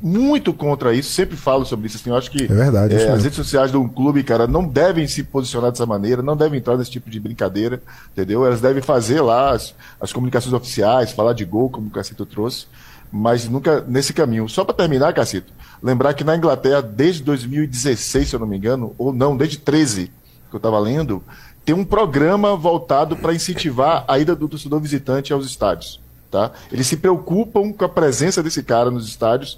muito 0.02 0.54
contra 0.54 0.94
isso, 0.94 1.10
sempre 1.10 1.36
falo 1.36 1.64
sobre 1.66 1.86
isso. 1.86 1.96
Assim, 1.96 2.10
eu 2.10 2.16
acho 2.16 2.30
que 2.30 2.44
é 2.44 2.46
verdade, 2.46 2.94
é, 2.94 3.10
as 3.10 3.22
redes 3.22 3.36
sociais 3.36 3.70
de 3.70 3.76
um 3.76 3.88
clube, 3.88 4.22
cara, 4.22 4.46
não 4.46 4.66
devem 4.66 5.06
se 5.06 5.22
posicionar 5.22 5.70
dessa 5.70 5.84
maneira, 5.84 6.22
não 6.22 6.36
devem 6.36 6.58
entrar 6.58 6.76
nesse 6.76 6.90
tipo 6.90 7.10
de 7.10 7.20
brincadeira, 7.20 7.82
entendeu? 8.12 8.46
Elas 8.46 8.60
devem 8.60 8.82
fazer 8.82 9.20
lá 9.20 9.50
as, 9.50 9.74
as 10.00 10.12
comunicações 10.12 10.54
oficiais, 10.54 11.12
falar 11.12 11.34
de 11.34 11.44
gol, 11.44 11.68
como 11.68 11.88
o 11.88 11.90
Cacito 11.90 12.24
trouxe. 12.24 12.66
mas 13.12 13.48
nunca 13.48 13.84
nesse 13.86 14.12
caminho. 14.12 14.48
Só 14.48 14.64
para 14.64 14.74
terminar, 14.74 15.12
Cacito, 15.12 15.52
lembrar 15.82 16.14
que 16.14 16.24
na 16.24 16.36
Inglaterra, 16.36 16.80
desde 16.80 17.22
2016, 17.22 18.28
se 18.28 18.36
eu 18.36 18.40
não 18.40 18.46
me 18.46 18.56
engano, 18.56 18.94
ou 18.96 19.12
não, 19.12 19.36
desde 19.36 19.58
13, 19.58 20.10
que 20.48 20.56
eu 20.56 20.58
estava 20.58 20.78
lendo, 20.78 21.22
tem 21.70 21.74
um 21.78 21.84
programa 21.84 22.56
voltado 22.56 23.14
para 23.14 23.32
incentivar 23.32 24.04
a 24.08 24.18
ida 24.18 24.34
do 24.34 24.48
torcedor 24.48 24.80
visitante 24.80 25.32
aos 25.32 25.46
estádios. 25.46 26.00
Tá? 26.28 26.50
Eles 26.72 26.88
se 26.88 26.96
preocupam 26.96 27.72
com 27.72 27.84
a 27.84 27.88
presença 27.88 28.42
desse 28.42 28.60
cara 28.64 28.90
nos 28.90 29.06
estádios, 29.06 29.56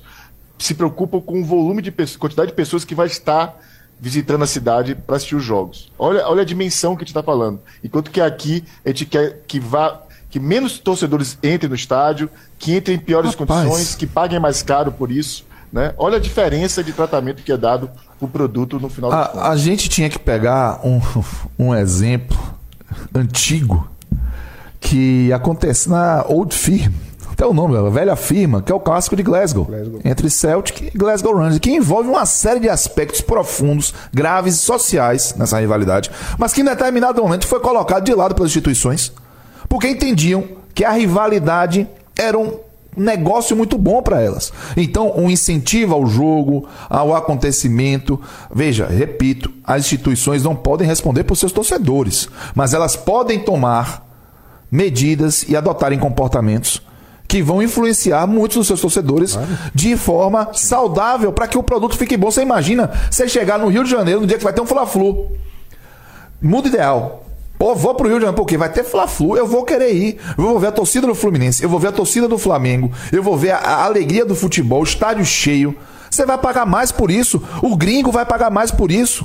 se 0.58 0.74
preocupam 0.74 1.22
com 1.22 1.40
o 1.40 1.44
volume 1.44 1.80
de 1.80 1.90
quantidade 2.18 2.50
de 2.50 2.54
pessoas 2.54 2.84
que 2.84 2.94
vai 2.94 3.06
estar 3.06 3.58
visitando 3.98 4.42
a 4.42 4.46
cidade 4.46 4.94
para 4.94 5.16
assistir 5.16 5.36
os 5.36 5.42
jogos. 5.42 5.90
Olha, 5.98 6.28
olha 6.28 6.42
a 6.42 6.44
dimensão 6.44 6.94
que 6.94 6.98
a 7.02 7.04
gente 7.04 7.16
está 7.16 7.22
falando. 7.22 7.60
Enquanto 7.82 8.10
que 8.10 8.20
aqui 8.20 8.62
a 8.84 8.90
gente 8.90 9.06
quer 9.06 9.42
que 9.46 9.58
vá 9.58 10.02
que 10.28 10.38
menos 10.38 10.78
torcedores 10.78 11.38
entrem 11.42 11.70
no 11.70 11.74
estádio, 11.74 12.28
que 12.58 12.76
entrem 12.76 12.96
em 12.96 13.00
piores 13.00 13.34
Rapaz. 13.34 13.64
condições, 13.64 13.94
que 13.94 14.06
paguem 14.06 14.38
mais 14.38 14.62
caro 14.62 14.92
por 14.92 15.10
isso. 15.10 15.46
Né? 15.72 15.94
Olha 15.96 16.18
a 16.18 16.20
diferença 16.20 16.84
de 16.84 16.92
tratamento 16.92 17.42
que 17.42 17.52
é 17.52 17.56
dado 17.56 17.90
o 18.24 18.28
produto 18.28 18.78
no 18.78 18.88
final 18.88 19.12
a, 19.12 19.50
A 19.50 19.56
gente 19.56 19.88
tinha 19.88 20.08
que 20.08 20.18
pegar 20.18 20.80
um, 20.84 21.00
um 21.58 21.74
exemplo 21.74 22.38
antigo 23.14 23.88
que 24.80 25.32
acontece 25.32 25.88
na 25.88 26.24
Old 26.28 26.54
Firm. 26.54 26.92
Até 27.30 27.46
o 27.46 27.54
nome, 27.54 27.76
a 27.76 27.88
velha 27.88 28.14
firma, 28.14 28.60
que 28.60 28.70
é 28.70 28.74
o 28.74 28.78
clássico 28.78 29.16
de 29.16 29.22
Glasgow, 29.22 29.64
Glasgow. 29.64 30.00
entre 30.04 30.28
Celtic 30.28 30.90
e 30.94 30.98
Glasgow 30.98 31.34
Rangers, 31.34 31.58
que 31.58 31.70
envolve 31.70 32.08
uma 32.10 32.26
série 32.26 32.60
de 32.60 32.68
aspectos 32.68 33.22
profundos, 33.22 33.94
graves 34.12 34.56
e 34.56 34.58
sociais 34.58 35.34
nessa 35.38 35.58
rivalidade, 35.58 36.10
mas 36.36 36.52
que 36.52 36.60
em 36.60 36.64
determinado 36.64 37.22
momento 37.22 37.46
foi 37.46 37.58
colocado 37.58 38.04
de 38.04 38.14
lado 38.14 38.34
pelas 38.34 38.50
instituições 38.50 39.12
porque 39.72 39.88
entendiam 39.88 40.44
que 40.74 40.84
a 40.84 40.90
rivalidade 40.90 41.88
era 42.14 42.38
um 42.38 42.58
negócio 42.96 43.56
muito 43.56 43.78
bom 43.78 44.02
para 44.02 44.20
elas. 44.20 44.52
Então, 44.76 45.12
um 45.16 45.30
incentivo 45.30 45.94
ao 45.94 46.06
jogo, 46.06 46.68
ao 46.88 47.14
acontecimento. 47.14 48.20
Veja, 48.54 48.86
repito, 48.86 49.52
as 49.64 49.84
instituições 49.84 50.42
não 50.42 50.54
podem 50.54 50.86
responder 50.86 51.24
por 51.24 51.36
seus 51.36 51.52
torcedores, 51.52 52.28
mas 52.54 52.74
elas 52.74 52.96
podem 52.96 53.38
tomar 53.38 54.06
medidas 54.70 55.44
e 55.48 55.56
adotarem 55.56 55.98
comportamentos 55.98 56.82
que 57.32 57.42
vão 57.42 57.62
influenciar 57.62 58.26
muitos 58.26 58.58
dos 58.58 58.66
seus 58.66 58.80
torcedores 58.82 59.32
claro. 59.32 59.48
de 59.74 59.96
forma 59.96 60.50
saudável 60.52 61.32
para 61.32 61.48
que 61.48 61.56
o 61.56 61.62
produto 61.62 61.96
fique 61.96 62.14
bom. 62.14 62.30
Você 62.30 62.42
imagina 62.42 62.90
você 63.10 63.26
chegar 63.26 63.58
no 63.58 63.68
Rio 63.68 63.84
de 63.84 63.90
Janeiro 63.90 64.20
no 64.20 64.26
dia 64.26 64.36
que 64.36 64.44
vai 64.44 64.52
ter 64.52 64.60
um 64.60 64.66
Fla-Flu. 64.66 65.32
Mundo 66.42 66.68
ideal. 66.68 67.24
Pô, 67.62 67.76
vou 67.76 67.94
pro 67.94 68.08
Rio 68.08 68.16
de 68.16 68.22
Janeiro, 68.22 68.36
porque 68.36 68.58
vai 68.58 68.68
ter 68.68 68.82
Fla-Flu, 68.82 69.36
eu 69.36 69.46
vou 69.46 69.62
querer 69.62 69.94
ir. 69.94 70.18
Eu 70.36 70.46
vou 70.46 70.58
ver 70.58 70.66
a 70.66 70.72
torcida 70.72 71.06
do 71.06 71.14
Fluminense, 71.14 71.62
eu 71.62 71.68
vou 71.68 71.78
ver 71.78 71.86
a 71.86 71.92
torcida 71.92 72.26
do 72.26 72.36
Flamengo, 72.36 72.90
eu 73.12 73.22
vou 73.22 73.36
ver 73.36 73.52
a, 73.52 73.58
a 73.58 73.84
alegria 73.84 74.26
do 74.26 74.34
futebol, 74.34 74.82
estádio 74.82 75.24
cheio. 75.24 75.72
Você 76.10 76.26
vai 76.26 76.36
pagar 76.36 76.66
mais 76.66 76.90
por 76.90 77.08
isso. 77.08 77.40
O 77.62 77.76
gringo 77.76 78.10
vai 78.10 78.26
pagar 78.26 78.50
mais 78.50 78.72
por 78.72 78.90
isso. 78.90 79.24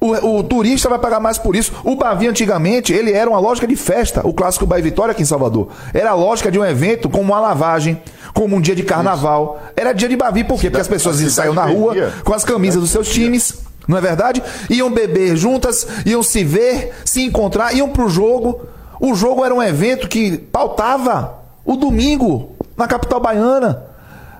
O, 0.00 0.38
o, 0.38 0.42
turista 0.42 0.88
vai 0.88 0.98
pagar 0.98 1.20
mais 1.20 1.38
por 1.38 1.54
isso. 1.54 1.72
O 1.84 1.94
Bavi, 1.94 2.26
antigamente, 2.26 2.92
ele 2.92 3.12
era 3.12 3.30
uma 3.30 3.38
lógica 3.38 3.68
de 3.68 3.76
festa. 3.76 4.26
O 4.26 4.32
clássico 4.32 4.66
Bavi 4.66 4.82
Vitória 4.82 5.12
aqui 5.12 5.22
em 5.22 5.26
Salvador. 5.26 5.68
Era 5.94 6.10
a 6.10 6.14
lógica 6.14 6.50
de 6.50 6.58
um 6.58 6.64
evento 6.64 7.08
como 7.08 7.32
uma 7.32 7.38
lavagem, 7.38 8.02
como 8.34 8.56
um 8.56 8.60
dia 8.60 8.74
de 8.74 8.82
carnaval. 8.82 9.62
Era 9.76 9.92
dia 9.92 10.08
de 10.08 10.16
Bavi, 10.16 10.42
por 10.42 10.58
quê? 10.60 10.70
Porque 10.70 10.80
as 10.80 10.88
pessoas 10.88 11.20
saíam 11.32 11.54
na 11.54 11.66
rua 11.66 11.94
com 12.24 12.34
as 12.34 12.44
camisas 12.44 12.80
dos 12.80 12.90
seus 12.90 13.08
times 13.10 13.69
não 13.90 13.98
é 13.98 14.00
verdade? 14.00 14.40
Iam 14.70 14.90
beber 14.90 15.36
juntas, 15.36 15.86
iam 16.06 16.22
se 16.22 16.44
ver, 16.44 16.94
se 17.04 17.22
encontrar, 17.22 17.74
iam 17.74 17.88
para 17.88 18.04
o 18.04 18.08
jogo. 18.08 18.60
O 19.00 19.14
jogo 19.16 19.44
era 19.44 19.52
um 19.52 19.62
evento 19.62 20.08
que 20.08 20.38
pautava 20.38 21.34
o 21.64 21.74
domingo 21.74 22.54
na 22.76 22.86
capital 22.86 23.18
baiana. 23.18 23.82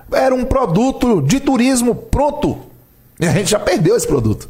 Era 0.09 0.33
um 0.33 0.45
produto 0.45 1.21
de 1.21 1.41
turismo 1.41 1.93
pronto. 1.93 2.59
E 3.19 3.27
a 3.27 3.31
gente 3.31 3.51
já 3.51 3.59
perdeu 3.59 3.97
esse 3.97 4.07
produto. 4.07 4.47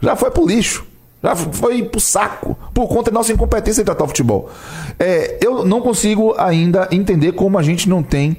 Já 0.00 0.14
foi 0.14 0.30
pro 0.30 0.46
lixo. 0.46 0.86
Já 1.22 1.34
foi 1.34 1.82
pro 1.82 2.00
saco. 2.00 2.56
Por 2.72 2.86
conta 2.86 3.10
da 3.10 3.18
nossa 3.18 3.32
incompetência 3.32 3.82
em 3.82 3.84
tratar 3.84 4.04
o 4.04 4.08
futebol. 4.08 4.48
É, 4.96 5.38
eu 5.44 5.64
não 5.64 5.80
consigo 5.80 6.36
ainda 6.38 6.88
entender 6.92 7.32
como 7.32 7.58
a 7.58 7.62
gente 7.64 7.88
não 7.88 8.00
tem 8.00 8.36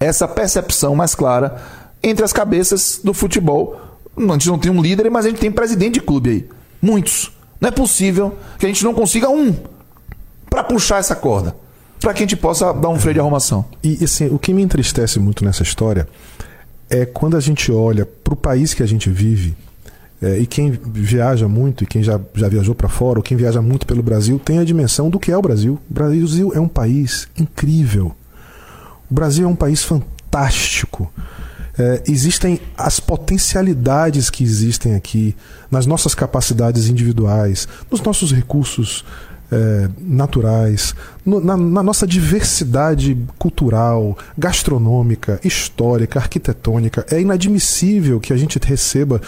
essa 0.00 0.26
percepção 0.26 0.94
mais 0.94 1.14
clara 1.14 1.60
entre 2.02 2.24
as 2.24 2.32
cabeças 2.32 3.00
do 3.02 3.12
futebol 3.12 3.87
a 4.18 4.32
gente 4.32 4.48
não 4.48 4.58
tem 4.58 4.70
um 4.70 4.82
líder, 4.82 5.10
mas 5.10 5.26
a 5.26 5.28
gente 5.28 5.40
tem 5.40 5.50
presidente 5.50 5.94
de 5.94 6.00
clube 6.00 6.30
aí. 6.30 6.48
Muitos. 6.80 7.32
Não 7.60 7.68
é 7.68 7.72
possível 7.72 8.36
que 8.58 8.66
a 8.66 8.68
gente 8.68 8.84
não 8.84 8.94
consiga 8.94 9.28
um 9.28 9.54
para 10.48 10.62
puxar 10.64 10.98
essa 10.98 11.14
corda. 11.14 11.54
Para 12.00 12.14
que 12.14 12.22
a 12.22 12.26
gente 12.26 12.36
possa 12.36 12.72
dar 12.72 12.88
um 12.88 12.98
freio 12.98 13.14
de 13.14 13.20
arrumação. 13.20 13.64
E 13.82 14.04
assim, 14.04 14.28
o 14.28 14.38
que 14.38 14.54
me 14.54 14.62
entristece 14.62 15.18
muito 15.18 15.44
nessa 15.44 15.62
história 15.62 16.08
é 16.88 17.04
quando 17.04 17.36
a 17.36 17.40
gente 17.40 17.72
olha 17.72 18.06
para 18.06 18.34
o 18.34 18.36
país 18.36 18.72
que 18.72 18.82
a 18.82 18.86
gente 18.86 19.10
vive. 19.10 19.56
É, 20.20 20.38
e 20.38 20.46
quem 20.46 20.70
viaja 20.70 21.46
muito, 21.46 21.84
e 21.84 21.86
quem 21.86 22.02
já, 22.02 22.20
já 22.34 22.48
viajou 22.48 22.74
para 22.74 22.88
fora, 22.88 23.18
ou 23.18 23.22
quem 23.22 23.36
viaja 23.36 23.62
muito 23.62 23.86
pelo 23.86 24.02
Brasil, 24.02 24.38
tem 24.38 24.58
a 24.58 24.64
dimensão 24.64 25.08
do 25.08 25.18
que 25.18 25.30
é 25.30 25.36
o 25.36 25.42
Brasil. 25.42 25.78
O 25.88 25.94
Brasil 25.94 26.52
é 26.54 26.60
um 26.60 26.68
país 26.68 27.28
incrível. 27.38 28.14
O 29.10 29.14
Brasil 29.14 29.46
é 29.46 29.48
um 29.48 29.56
país 29.56 29.84
fantástico 29.84 31.12
é, 31.78 32.02
existem 32.08 32.60
as 32.76 32.98
potencialidades 32.98 34.28
que 34.28 34.42
existem 34.42 34.94
aqui, 34.94 35.34
nas 35.70 35.86
nossas 35.86 36.14
capacidades 36.14 36.88
individuais, 36.88 37.68
nos 37.90 38.00
nossos 38.02 38.32
recursos 38.32 39.04
é, 39.50 39.88
naturais, 40.00 40.94
no, 41.24 41.40
na, 41.40 41.56
na, 41.56 41.82
nossa 41.82 42.06
diversidade 42.06 43.16
cultural, 43.38 44.18
gastronômica, 44.36 45.40
histórica, 45.44 46.18
arquitetônica. 46.18 47.06
É 47.10 47.20
inadmissível 47.20 48.20
que 48.20 48.32
a 48.32 48.36
gente 48.36 48.58
receba 48.58 49.22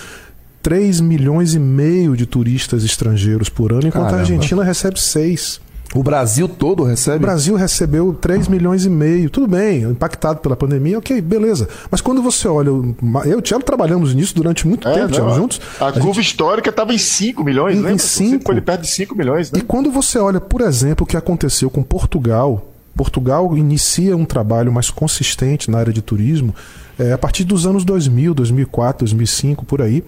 3 0.62 1.00
milhões 1.00 1.54
e 1.54 1.58
meio 1.58 2.16
de 2.16 2.26
turistas 2.26 2.84
estrangeiros 2.84 3.48
por 3.48 3.72
ano, 3.72 3.86
enquanto 3.86 4.10
Caramba. 4.10 4.18
a 4.18 4.20
Argentina 4.20 4.64
recebe 4.64 5.00
6. 5.00 5.60
O 5.92 6.04
Brasil 6.04 6.48
todo 6.48 6.84
recebe? 6.84 7.16
O 7.16 7.20
Brasil 7.20 7.56
recebeu 7.56 8.14
3 8.14 8.46
milhões 8.46 8.84
e 8.84 8.88
meio. 8.88 9.28
Tudo 9.28 9.48
bem, 9.48 9.82
impactado 9.82 10.38
pela 10.38 10.54
pandemia, 10.54 10.98
ok, 10.98 11.20
beleza. 11.20 11.68
Mas 11.90 12.00
quando 12.00 12.22
você 12.22 12.46
olha. 12.46 12.68
Eu 12.68 12.94
e 13.24 13.34
o 13.34 13.42
Thiago 13.42 13.64
trabalhamos 13.64 14.14
nisso 14.14 14.34
durante 14.34 14.68
muito 14.68 14.86
é, 14.86 14.94
tempo, 14.94 15.12
Thiago, 15.12 15.34
juntos. 15.34 15.60
A, 15.80 15.88
a 15.88 15.92
curva 15.92 16.14
gente... 16.14 16.26
histórica 16.26 16.70
estava 16.70 16.94
em 16.94 16.98
5 16.98 17.42
milhões, 17.42 17.74
em, 17.74 17.78
lembra? 17.78 17.92
Em 17.94 17.98
5. 17.98 18.52
Ele 18.52 18.60
perde 18.60 18.86
5 18.86 19.16
milhões, 19.16 19.50
né? 19.50 19.58
E 19.58 19.62
quando 19.62 19.90
você 19.90 20.18
olha, 20.18 20.40
por 20.40 20.60
exemplo, 20.60 21.04
o 21.04 21.06
que 21.06 21.16
aconteceu 21.16 21.68
com 21.68 21.82
Portugal. 21.82 22.66
Portugal 22.96 23.56
inicia 23.56 24.16
um 24.16 24.24
trabalho 24.24 24.70
mais 24.70 24.90
consistente 24.90 25.70
na 25.70 25.78
área 25.78 25.92
de 25.92 26.02
turismo 26.02 26.54
é, 26.98 27.12
a 27.12 27.18
partir 27.18 27.44
dos 27.44 27.64
anos 27.64 27.84
2000, 27.84 28.34
2004, 28.34 29.06
2005, 29.06 29.64
por 29.64 29.80
aí 29.80 30.04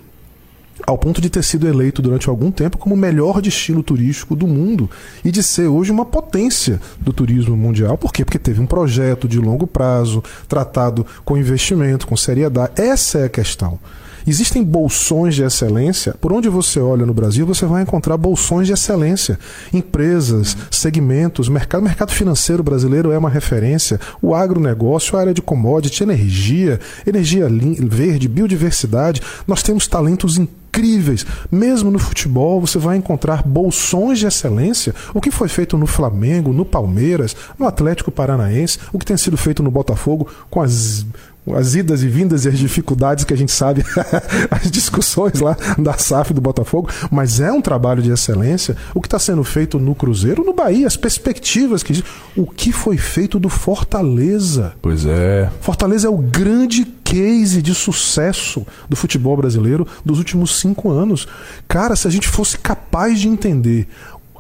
ao 0.87 0.99
ponto 0.99 1.21
de 1.21 1.31
ter 1.31 1.43
sido 1.43 1.67
eleito 1.67 2.03
durante 2.03 2.29
algum 2.29 2.51
tempo 2.51 2.79
como 2.79 2.95
o 2.95 2.99
melhor 2.99 3.41
destino 3.41 3.83
turístico 3.83 4.35
do 4.35 4.47
mundo 4.47 4.91
e 5.25 5.31
de 5.31 5.43
ser 5.43 5.67
hoje 5.67 5.91
uma 5.91 6.05
potência 6.05 6.81
do 7.01 7.13
turismo 7.13 7.57
mundial. 7.57 7.97
Por 7.97 8.13
quê? 8.13 8.25
Porque 8.25 8.39
teve 8.39 8.61
um 8.61 8.67
projeto 8.67 9.29
de 9.29 9.39
longo 9.39 9.67
prazo, 9.67 10.23
tratado 10.49 11.07
com 11.25 11.37
investimento, 11.37 12.07
com 12.07 12.17
seriedade. 12.17 12.73
Essa 12.77 13.19
é 13.19 13.25
a 13.25 13.29
questão. 13.29 13.79
Existem 14.27 14.63
bolsões 14.63 15.35
de 15.35 15.43
excelência. 15.43 16.15
Por 16.21 16.33
onde 16.33 16.49
você 16.49 16.79
olha 16.79 17.05
no 17.05 17.15
Brasil, 17.15 17.45
você 17.47 17.67
vai 17.67 17.83
encontrar 17.83 18.17
bolsões 18.17 18.67
de 18.67 18.73
excelência. 18.73 19.39
Empresas, 19.73 20.57
segmentos, 20.71 21.49
mercado, 21.49 21.83
mercado 21.83 22.13
financeiro 22.13 22.63
brasileiro 22.63 23.11
é 23.11 23.19
uma 23.19 23.31
referência. 23.31 23.99
O 24.21 24.35
agronegócio, 24.35 25.17
a 25.17 25.21
área 25.21 25.35
de 25.35 25.43
commodity, 25.43 26.03
energia, 26.03 26.79
energia 27.07 27.49
verde, 27.81 28.29
biodiversidade. 28.29 29.21
Nós 29.47 29.63
temos 29.63 29.87
talentos 29.89 30.39
incríveis 30.39 30.62
incríveis. 30.73 31.27
Mesmo 31.51 31.91
no 31.91 31.99
futebol, 31.99 32.59
você 32.61 32.79
vai 32.79 32.97
encontrar 32.97 33.43
bolsões 33.43 34.19
de 34.19 34.27
excelência. 34.27 34.95
O 35.13 35.21
que 35.21 35.31
foi 35.31 35.49
feito 35.49 35.77
no 35.77 35.87
Flamengo, 35.87 36.53
no 36.53 36.65
Palmeiras, 36.65 37.37
no 37.59 37.67
Atlético 37.67 38.11
Paranaense, 38.11 38.79
o 38.91 38.99
que 38.99 39.05
tem 39.05 39.17
sido 39.19 39.37
feito 39.37 39.63
no 39.63 39.71
Botafogo 39.71 40.29
com 40.51 40.63
as 40.63 41.05
as 41.51 41.75
idas 41.75 42.03
e 42.03 42.09
vindas 42.09 42.45
e 42.45 42.49
as 42.49 42.59
dificuldades 42.59 43.25
que 43.25 43.35
a 43.35 43.37
gente 43.37 43.51
sabe, 43.51 43.85
as 44.51 44.71
discussões 44.71 45.41
lá 45.41 45.57
da 45.77 45.95
SAF 45.95 46.33
do 46.33 46.41
Botafogo, 46.41 46.89
mas 47.11 47.41
é 47.41 47.51
um 47.51 47.61
trabalho 47.61 48.03
de 48.03 48.11
excelência. 48.11 48.77
O 48.95 49.01
que 49.01 49.09
está 49.09 49.19
sendo 49.19 49.43
feito 49.43 49.79
no 49.79 49.95
Cruzeiro, 49.95 50.45
no 50.45 50.53
Bahia, 50.53 50.87
as 50.87 50.97
perspectivas 50.97 51.83
que 51.83 52.05
o 52.37 52.47
que 52.47 52.73
foi 52.73 52.97
feito 52.97 53.39
do 53.39 53.49
Fortaleza. 53.49 54.75
Pois 54.81 55.05
é. 55.05 55.51
Fortaleza 55.61 56.07
é 56.07 56.11
o 56.11 56.19
grande 56.19 56.85
case 56.85 57.61
de 57.61 57.75
sucesso 57.75 58.65
do 58.89 58.97
futebol 58.97 59.37
brasileiro 59.37 59.87
dos 60.05 60.19
últimos 60.19 60.61
cinco 60.61 60.91
anos. 60.91 61.27
Cara, 61.67 61.97
se 61.97 62.07
a 62.07 62.11
gente 62.11 62.29
fosse 62.29 62.57
capaz 62.57 63.21
de 63.21 63.29
entender 63.29 63.89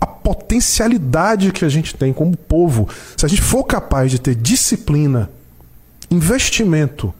a 0.01 0.07
potencialidade 0.07 1.53
que 1.53 1.65
a 1.65 1.69
gente 1.69 1.95
tem 1.95 2.13
como 2.13 2.37
povo, 2.37 2.89
se 3.17 3.27
a 3.27 3.29
gente 3.29 3.43
for 3.43 3.65
capaz 3.65 4.11
de 4.11 4.21
ter 4.21 4.35
disciplina 4.35 5.29
investimento 6.15 7.13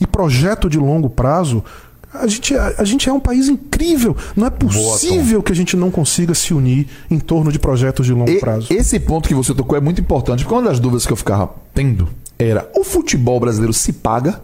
e 0.00 0.06
projeto 0.06 0.68
de 0.68 0.78
longo 0.78 1.10
prazo, 1.10 1.64
a 2.12 2.26
gente, 2.26 2.54
a, 2.54 2.74
a, 2.78 2.84
gente 2.84 3.08
é 3.08 3.12
um 3.12 3.20
país 3.20 3.48
incrível. 3.48 4.16
Não 4.34 4.46
é 4.46 4.50
possível 4.50 5.38
Boa, 5.38 5.42
que 5.42 5.52
a 5.52 5.54
gente 5.54 5.76
não 5.76 5.90
consiga 5.90 6.34
se 6.34 6.54
unir 6.54 6.88
em 7.10 7.18
torno 7.18 7.52
de 7.52 7.58
projetos 7.58 8.06
de 8.06 8.12
longo 8.12 8.30
e, 8.30 8.40
prazo. 8.40 8.72
Esse 8.72 8.98
ponto 8.98 9.28
que 9.28 9.34
você 9.34 9.54
tocou 9.54 9.76
é 9.76 9.80
muito 9.80 10.00
importante, 10.00 10.44
porque 10.44 10.54
uma 10.54 10.68
das 10.68 10.80
dúvidas 10.80 11.06
que 11.06 11.12
eu 11.12 11.16
ficava 11.16 11.50
tendo 11.74 12.08
era: 12.38 12.68
o 12.74 12.82
futebol 12.82 13.38
brasileiro 13.38 13.72
se 13.72 13.92
paga? 13.92 14.40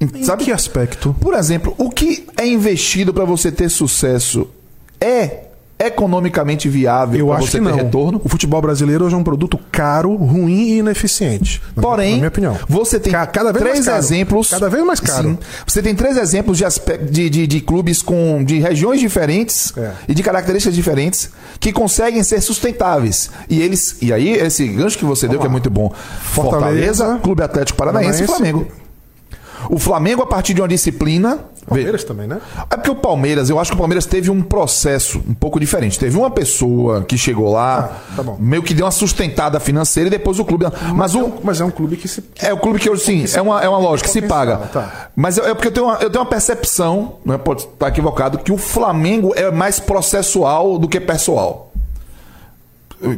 Em 0.00 0.24
Sabe 0.24 0.44
que 0.44 0.52
aspecto? 0.52 1.14
Por 1.20 1.34
exemplo, 1.34 1.74
o 1.78 1.88
que 1.88 2.26
é 2.36 2.46
investido 2.46 3.14
para 3.14 3.24
você 3.24 3.52
ter 3.52 3.68
sucesso 3.68 4.48
é 5.00 5.44
economicamente 5.78 6.68
viável 6.68 7.18
Eu 7.18 7.32
acho 7.32 7.46
você 7.48 7.58
que 7.58 7.64
não. 7.64 7.74
retorno? 7.74 8.20
O 8.24 8.28
futebol 8.28 8.60
brasileiro 8.62 9.04
hoje 9.04 9.14
é 9.14 9.18
um 9.18 9.24
produto 9.24 9.58
caro, 9.72 10.14
ruim 10.14 10.68
e 10.68 10.78
ineficiente. 10.78 11.60
Porém, 11.74 12.12
na 12.12 12.16
minha 12.16 12.28
opinião. 12.28 12.56
você 12.68 12.98
tem 13.00 13.12
Ca- 13.12 13.26
cada 13.26 13.52
vez 13.52 13.64
três 13.64 13.86
exemplos. 13.86 14.50
Cada 14.50 14.68
vez 14.70 14.84
mais 14.84 15.00
caro. 15.00 15.30
Sim. 15.30 15.38
Você 15.66 15.82
tem 15.82 15.94
três 15.94 16.16
exemplos 16.16 16.58
de, 16.58 16.64
de, 17.10 17.30
de, 17.30 17.46
de 17.46 17.60
clubes 17.60 18.02
com 18.02 18.42
de 18.44 18.58
regiões 18.60 19.00
diferentes 19.00 19.72
É. 19.76 19.92
e 20.08 20.14
de 20.14 20.22
características 20.22 20.74
diferentes 20.74 21.30
que 21.60 21.72
conseguem 21.72 22.22
ser 22.22 22.40
sustentáveis. 22.40 23.30
E 23.48 23.60
eles. 23.60 23.96
E 24.00 24.12
aí, 24.12 24.30
esse 24.34 24.66
gancho 24.68 24.96
que 24.98 25.04
você 25.04 25.26
deu, 25.28 25.40
que 25.40 25.46
é 25.46 25.50
muito 25.50 25.70
bom. 25.70 25.92
Fortaleza, 26.22 27.04
Fortaleza, 27.04 27.20
Clube 27.22 27.42
Atlético 27.42 27.76
Paranaense 27.78 28.22
e. 28.22 28.26
Flamengo. 28.26 28.66
O 29.70 29.78
Flamengo, 29.78 30.22
a 30.22 30.26
partir 30.26 30.54
de 30.54 30.60
uma 30.60 30.68
disciplina. 30.68 31.36
vê, 31.36 31.66
Palmeiras 31.66 32.04
também, 32.04 32.26
né? 32.26 32.38
é 32.70 32.76
porque 32.76 32.90
o 32.90 32.94
Palmeiras, 32.94 33.48
eu 33.50 33.58
acho 33.58 33.70
que 33.70 33.74
o 33.74 33.78
Palmeiras 33.78 34.06
teve 34.06 34.30
um 34.30 34.42
processo 34.42 35.22
um 35.28 35.34
pouco 35.34 35.58
diferente. 35.58 35.98
Teve 35.98 36.16
uma 36.16 36.30
pessoa 36.30 37.02
que 37.02 37.16
chegou 37.18 37.50
lá, 37.52 37.98
Ah, 38.16 38.22
tá 38.22 38.24
meio 38.38 38.62
que 38.62 38.74
deu 38.74 38.84
uma 38.84 38.90
sustentada 38.92 39.58
financeira 39.60 40.08
e 40.08 40.10
depois 40.10 40.38
o 40.38 40.44
clube. 40.44 40.66
Mas, 40.94 41.14
é 41.14 41.18
o, 41.18 41.26
um- 41.26 41.32
mas 41.42 41.60
é 41.60 41.64
um 41.64 41.70
clube 41.70 41.96
que 41.96 42.06
se. 42.08 42.22
é 42.40 42.52
o 42.52 42.58
clube 42.58 42.78
que 42.78 42.88
eu 42.88 42.96
sim, 42.96 43.24
é 43.34 43.40
uma, 43.40 43.62
é 43.62 43.68
uma 43.68 43.78
lógica, 43.78 44.08
se 44.08 44.20
paga. 44.22 44.56
Tá. 44.72 45.08
Mas 45.16 45.38
é 45.38 45.50
é 45.50 45.54
porque 45.54 45.68
eu 45.68 45.72
tenho 45.72 45.86
uma, 45.86 45.94
eu 45.96 46.10
tenho 46.10 46.22
uma 46.22 46.28
percepção, 46.30 47.14
não 47.24 47.34
é, 47.34 47.38
pode 47.38 47.62
estar 47.62 47.88
equivocado, 47.88 48.38
que 48.38 48.52
o 48.52 48.58
Flamengo 48.58 49.32
é 49.36 49.50
mais 49.50 49.78
processual 49.80 50.78
do 50.78 50.88
que 50.88 51.00
pessoal. 51.00 51.63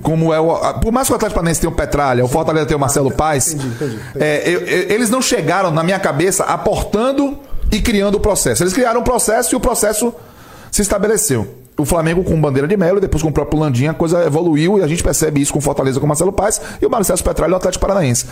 Como 0.03 0.33
é 0.33 0.41
o. 0.41 0.75
Por 0.81 0.93
mais 0.93 1.07
que 1.07 1.13
o 1.13 1.17
Atlético 1.17 1.35
Paranaense 1.37 1.61
tenha 1.61 1.71
o 1.73 1.75
Petralha, 1.75 2.25
o 2.25 2.29
Fortaleza 2.29 2.67
tenha 2.67 2.77
o 2.77 2.81
Marcelo 2.81 3.11
Paes, 3.11 3.53
entendi, 3.55 3.69
entendi. 3.69 3.99
é, 4.19 4.43
eu- 4.49 4.61
eu- 4.61 4.91
eles 4.95 5.11
não 5.11 5.21
chegaram, 5.23 5.71
na 5.71 5.83
minha 5.83 5.99
cabeça, 5.99 6.45
aportando 6.45 7.39
e 7.73 7.81
criando 7.81 8.17
o 8.17 8.21
processo. 8.21 8.63
Eles 8.63 8.73
criaram 8.73 9.01
um 9.01 9.05
processo 9.05 9.55
e 9.55 9.57
o 9.57 9.61
processo 9.61 10.13
se 10.71 10.83
estabeleceu. 10.83 11.47
O 11.79 11.85
Flamengo 11.85 12.25
com 12.25 12.41
bandeira 12.41 12.67
de 12.67 12.77
Melo, 12.77 13.01
depois 13.01 13.23
com 13.23 13.29
o 13.29 13.33
próprio 13.33 13.61
Landim, 13.61 13.87
a 13.87 13.93
coisa 13.95 14.25
evoluiu 14.25 14.79
e 14.79 14.83
a 14.83 14.87
gente 14.87 15.03
percebe 15.03 15.41
isso 15.43 15.53
com 15.53 15.59
o 15.59 15.63
Fortaleza 15.63 16.01
com 16.01 16.07
o 16.07 16.09
Marcelo 16.09 16.33
Paes 16.33 16.61
e 16.81 16.87
o 16.87 16.91
Marcelo 16.91 17.23
Petralha 17.23 17.51
no 17.51 17.57
Atlético 17.57 17.87
Paranaense. 17.87 18.25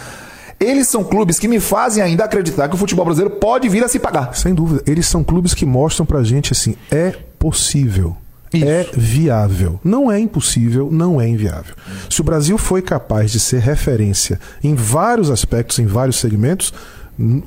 Eles 0.58 0.88
são 0.88 1.02
clubes 1.04 1.38
que 1.38 1.46
me 1.48 1.60
fazem 1.60 2.02
ainda 2.02 2.24
acreditar 2.24 2.68
que 2.68 2.74
o 2.74 2.78
futebol 2.78 3.04
brasileiro 3.04 3.36
pode 3.38 3.68
vir 3.68 3.84
a 3.84 3.88
se 3.88 3.98
pagar. 3.98 4.34
Sem 4.34 4.54
dúvida. 4.54 4.82
Eles 4.86 5.06
são 5.06 5.22
clubes 5.24 5.52
que 5.52 5.66
mostram 5.66 6.06
pra 6.06 6.22
gente 6.22 6.52
assim: 6.52 6.76
é 6.90 7.12
possível. 7.38 8.16
Isso. 8.58 8.68
É 8.68 8.86
viável. 8.94 9.80
Não 9.82 10.10
é 10.10 10.18
impossível, 10.18 10.88
não 10.90 11.20
é 11.20 11.28
inviável. 11.28 11.74
Se 12.10 12.20
o 12.20 12.24
Brasil 12.24 12.56
foi 12.58 12.82
capaz 12.82 13.30
de 13.30 13.40
ser 13.40 13.60
referência 13.60 14.40
em 14.62 14.74
vários 14.74 15.30
aspectos, 15.30 15.78
em 15.78 15.86
vários 15.86 16.16
segmentos, 16.16 16.72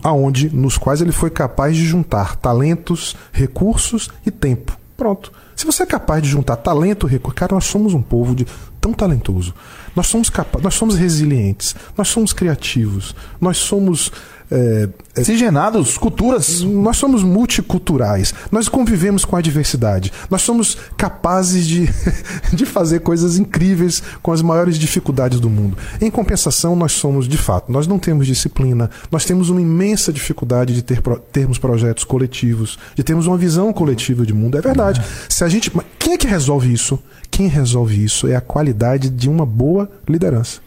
aonde 0.04 0.50
nos 0.56 0.78
quais 0.78 1.02
ele 1.02 1.12
foi 1.12 1.30
capaz 1.30 1.76
de 1.76 1.86
juntar 1.86 2.36
talentos, 2.36 3.16
recursos 3.32 4.10
e 4.26 4.32
tempo. 4.32 4.78
Pronto. 4.96 5.32
Se 5.56 5.66
você 5.66 5.84
é 5.84 5.86
capaz 5.86 6.22
de 6.22 6.30
juntar 6.30 6.56
talento, 6.58 7.08
recurso, 7.08 7.36
cara, 7.36 7.56
nós 7.56 7.66
somos 7.66 7.94
um 7.94 8.02
povo 8.02 8.36
de 8.36 8.46
tão 8.80 8.94
talentoso. 8.94 9.54
Nós 9.96 10.08
somos 10.08 10.30
capazes, 10.30 10.64
nós 10.64 10.76
somos 10.76 10.96
resilientes, 10.96 11.76
nós 11.98 12.08
somos 12.08 12.32
criativos, 12.32 13.16
nós 13.42 13.58
somos 13.58 14.12
é, 14.50 14.88
é, 15.16 15.24
Cigenados, 15.24 15.98
culturas. 15.98 16.62
nós 16.62 16.98
somos 16.98 17.22
multiculturais, 17.22 18.34
nós 18.52 18.70
convivemos 18.70 19.26
com 19.26 19.36
a 19.36 19.42
diversidade, 19.42 20.12
nós 20.30 20.42
somos 20.42 20.78
capazes 20.96 21.68
de, 21.68 21.90
de 22.54 22.66
fazer 22.66 23.02
coisas 23.02 23.38
incríveis 23.38 24.02
com 24.22 24.32
as 24.32 24.42
maiores 24.42 24.78
dificuldades 24.78 25.40
do 25.40 25.50
mundo. 25.50 25.78
Em 26.00 26.10
compensação, 26.10 26.76
nós 26.76 26.94
somos, 26.94 27.28
de 27.28 27.38
fato, 27.38 27.72
nós 27.72 27.88
não 27.88 28.00
temos 28.00 28.26
disciplina, 28.26 28.90
nós 29.12 29.26
temos 29.26 29.50
uma 29.50 29.62
imensa 29.62 30.14
dificuldade 30.14 30.74
de 30.74 30.82
ter, 30.82 31.02
termos 31.32 31.58
projetos 31.58 32.04
coletivos, 32.04 32.80
de 32.96 33.04
termos 33.04 33.28
uma 33.28 33.38
visão 33.38 33.74
coletiva 33.74 34.26
de 34.26 34.34
mundo. 34.34 34.58
É 34.58 34.62
verdade. 34.62 35.02
Se 35.28 35.44
a 35.44 35.50
gente, 35.50 35.72
quem 36.00 36.14
é 36.14 36.18
que 36.18 36.28
resolve 36.28 36.72
isso? 36.72 36.98
Quem 37.30 37.48
resolve 37.48 38.02
isso 38.02 38.28
é 38.28 38.36
a 38.36 38.42
qualidade 38.42 39.10
de 39.10 39.30
uma 39.30 39.46
boa 39.46 39.90
liderança. 40.08 40.67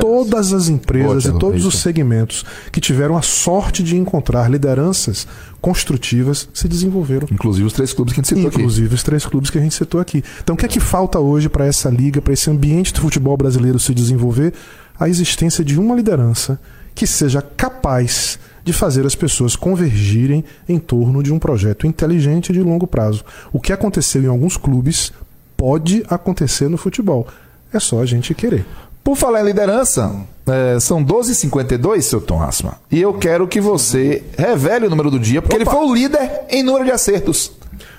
Todas 0.00 0.52
as 0.52 0.68
empresas 0.68 1.24
e 1.24 1.32
todos 1.38 1.64
os 1.64 1.78
segmentos 1.78 2.44
que 2.70 2.80
tiveram 2.80 3.16
a 3.16 3.22
sorte 3.22 3.82
de 3.82 3.96
encontrar 3.96 4.50
lideranças 4.50 5.26
construtivas 5.60 6.48
se 6.52 6.68
desenvolveram. 6.68 7.28
Inclusive 7.30 7.66
os 7.66 7.72
três 7.72 7.92
clubes 7.92 8.14
que 8.14 8.20
a 8.20 8.22
gente 8.22 8.28
citou 8.28 8.48
aqui. 8.48 8.58
Inclusive 8.58 8.94
os 8.94 9.02
três 9.02 9.26
clubes 9.26 9.50
que 9.50 9.58
a 9.58 9.60
gente 9.60 9.74
citou 9.74 10.00
aqui. 10.00 10.22
Então 10.42 10.54
o 10.54 10.58
que 10.58 10.66
é 10.66 10.68
que 10.68 10.80
falta 10.80 11.18
hoje 11.18 11.48
para 11.48 11.66
essa 11.66 11.88
liga, 11.88 12.20
para 12.20 12.32
esse 12.32 12.50
ambiente 12.50 12.92
do 12.92 13.00
futebol 13.00 13.36
brasileiro 13.36 13.78
se 13.78 13.94
desenvolver? 13.94 14.52
A 14.98 15.08
existência 15.08 15.64
de 15.64 15.78
uma 15.78 15.94
liderança 15.94 16.60
que 16.94 17.06
seja 17.06 17.40
capaz 17.40 18.38
de 18.62 18.72
fazer 18.72 19.06
as 19.06 19.14
pessoas 19.14 19.56
convergirem 19.56 20.44
em 20.68 20.78
torno 20.78 21.22
de 21.22 21.32
um 21.32 21.38
projeto 21.38 21.86
inteligente 21.86 22.52
de 22.52 22.62
longo 22.62 22.86
prazo. 22.86 23.24
O 23.52 23.60
que 23.60 23.72
aconteceu 23.72 24.22
em 24.22 24.26
alguns 24.26 24.56
clubes 24.56 25.12
pode 25.56 26.04
acontecer 26.08 26.68
no 26.68 26.76
futebol. 26.76 27.26
É 27.72 27.78
só 27.78 28.00
a 28.00 28.06
gente 28.06 28.34
querer. 28.34 28.66
Por 29.02 29.16
falar 29.16 29.40
em 29.40 29.44
liderança, 29.44 30.14
é, 30.46 30.78
são 30.78 31.04
12h52, 31.04 32.02
seu 32.02 32.20
Tom 32.20 32.42
Asma. 32.42 32.78
E 32.90 33.00
eu 33.00 33.14
quero 33.14 33.48
que 33.48 33.60
você 33.60 34.22
revele 34.36 34.86
o 34.86 34.90
número 34.90 35.10
do 35.10 35.18
dia, 35.18 35.40
porque 35.40 35.56
ele 35.56 35.64
foi 35.64 35.80
o 35.80 35.94
líder 35.94 36.42
em 36.48 36.62
número 36.62 36.84
de 36.84 36.92
acertos. 36.92 37.52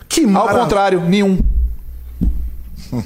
Que 0.07 0.25
Ao 0.35 0.47
contrário, 0.49 1.01
nenhum. 1.01 1.39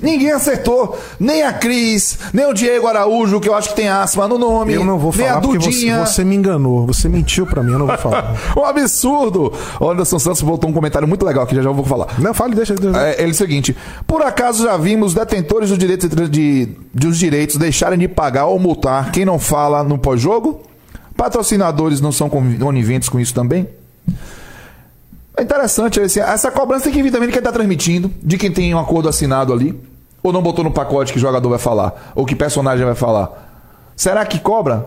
Ninguém 0.02 0.32
acertou, 0.32 0.98
nem 1.20 1.44
a 1.44 1.54
Cris, 1.54 2.18
nem 2.34 2.46
o 2.46 2.54
Diego 2.54 2.88
Araújo, 2.88 3.40
que 3.40 3.50
eu 3.50 3.54
acho 3.54 3.70
que 3.70 3.76
tem 3.76 3.88
asma 3.88 4.28
no 4.28 4.38
nome. 4.38 4.74
Eu 4.74 4.84
não 4.84 4.98
vou 4.98 5.12
falar 5.12 5.38
a 5.38 5.42
porque 5.42 5.60
você, 5.60 5.96
você 5.96 6.24
me 6.24 6.36
enganou, 6.36 6.86
você 6.86 7.08
mentiu 7.08 7.46
pra 7.46 7.62
mim, 7.62 7.74
eu 7.74 7.80
não 7.80 7.88
vou 7.88 7.98
falar. 7.98 8.36
Um 8.58 8.64
absurdo! 8.66 9.52
O 9.80 9.90
Anderson 9.90 10.18
Santos 10.18 10.42
botou 10.42 10.70
um 10.70 10.74
comentário 10.74 11.08
muito 11.08 11.26
legal 11.26 11.46
que 11.46 11.56
já 11.56 11.62
já 11.62 11.70
eu 11.70 11.74
vou 11.74 11.86
falar. 11.86 12.08
não, 12.20 12.34
fale, 12.34 12.56
deixa. 12.56 12.74
deixa. 12.74 12.98
É, 12.98 13.22
ele 13.22 13.30
é 13.30 13.32
o 13.32 13.36
seguinte: 13.36 13.76
por 14.08 14.22
acaso 14.22 14.64
já 14.64 14.78
vimos 14.78 15.14
detentores 15.14 15.70
dos 15.70 15.78
direitos, 15.78 16.10
de, 16.30 16.70
dos 16.94 17.18
direitos 17.18 17.58
deixarem 17.58 18.00
de 18.00 18.08
pagar 18.08 18.46
ou 18.46 18.60
multar 18.60 19.12
quem 19.12 19.26
não 19.26 19.40
fala 19.40 19.84
no 19.84 19.98
pós-jogo? 19.98 20.62
Patrocinadores 21.18 22.02
não 22.02 22.12
são 22.12 22.30
coniventes 22.30 23.10
com 23.10 23.20
isso 23.20 23.34
também? 23.34 23.68
É 25.38 25.44
interessante, 25.44 26.00
esse- 26.00 26.20
essa 26.20 26.50
cobrança 26.52 26.86
tem 26.86 26.94
que 26.94 27.04
vir 27.04 27.12
também 27.12 27.28
de 27.28 27.34
quem 27.34 27.40
está 27.40 27.52
transmitindo, 27.52 28.12
de 28.24 28.38
quem 28.38 28.52
tem 28.52 28.74
um 28.74 28.80
acordo 28.80 29.10
assinado 29.10 29.52
ali, 29.52 29.78
ou 30.24 30.32
não 30.32 30.42
botou 30.42 30.64
no 30.64 30.72
pacote 30.72 31.12
que 31.14 31.20
jogador 31.20 31.50
vai 31.50 31.60
falar, 31.60 32.12
ou 32.16 32.26
que 32.26 32.36
personagem 32.36 32.86
vai 32.86 32.96
falar. 32.96 33.30
Será 33.96 34.26
que 34.26 34.40
cobra? 34.40 34.86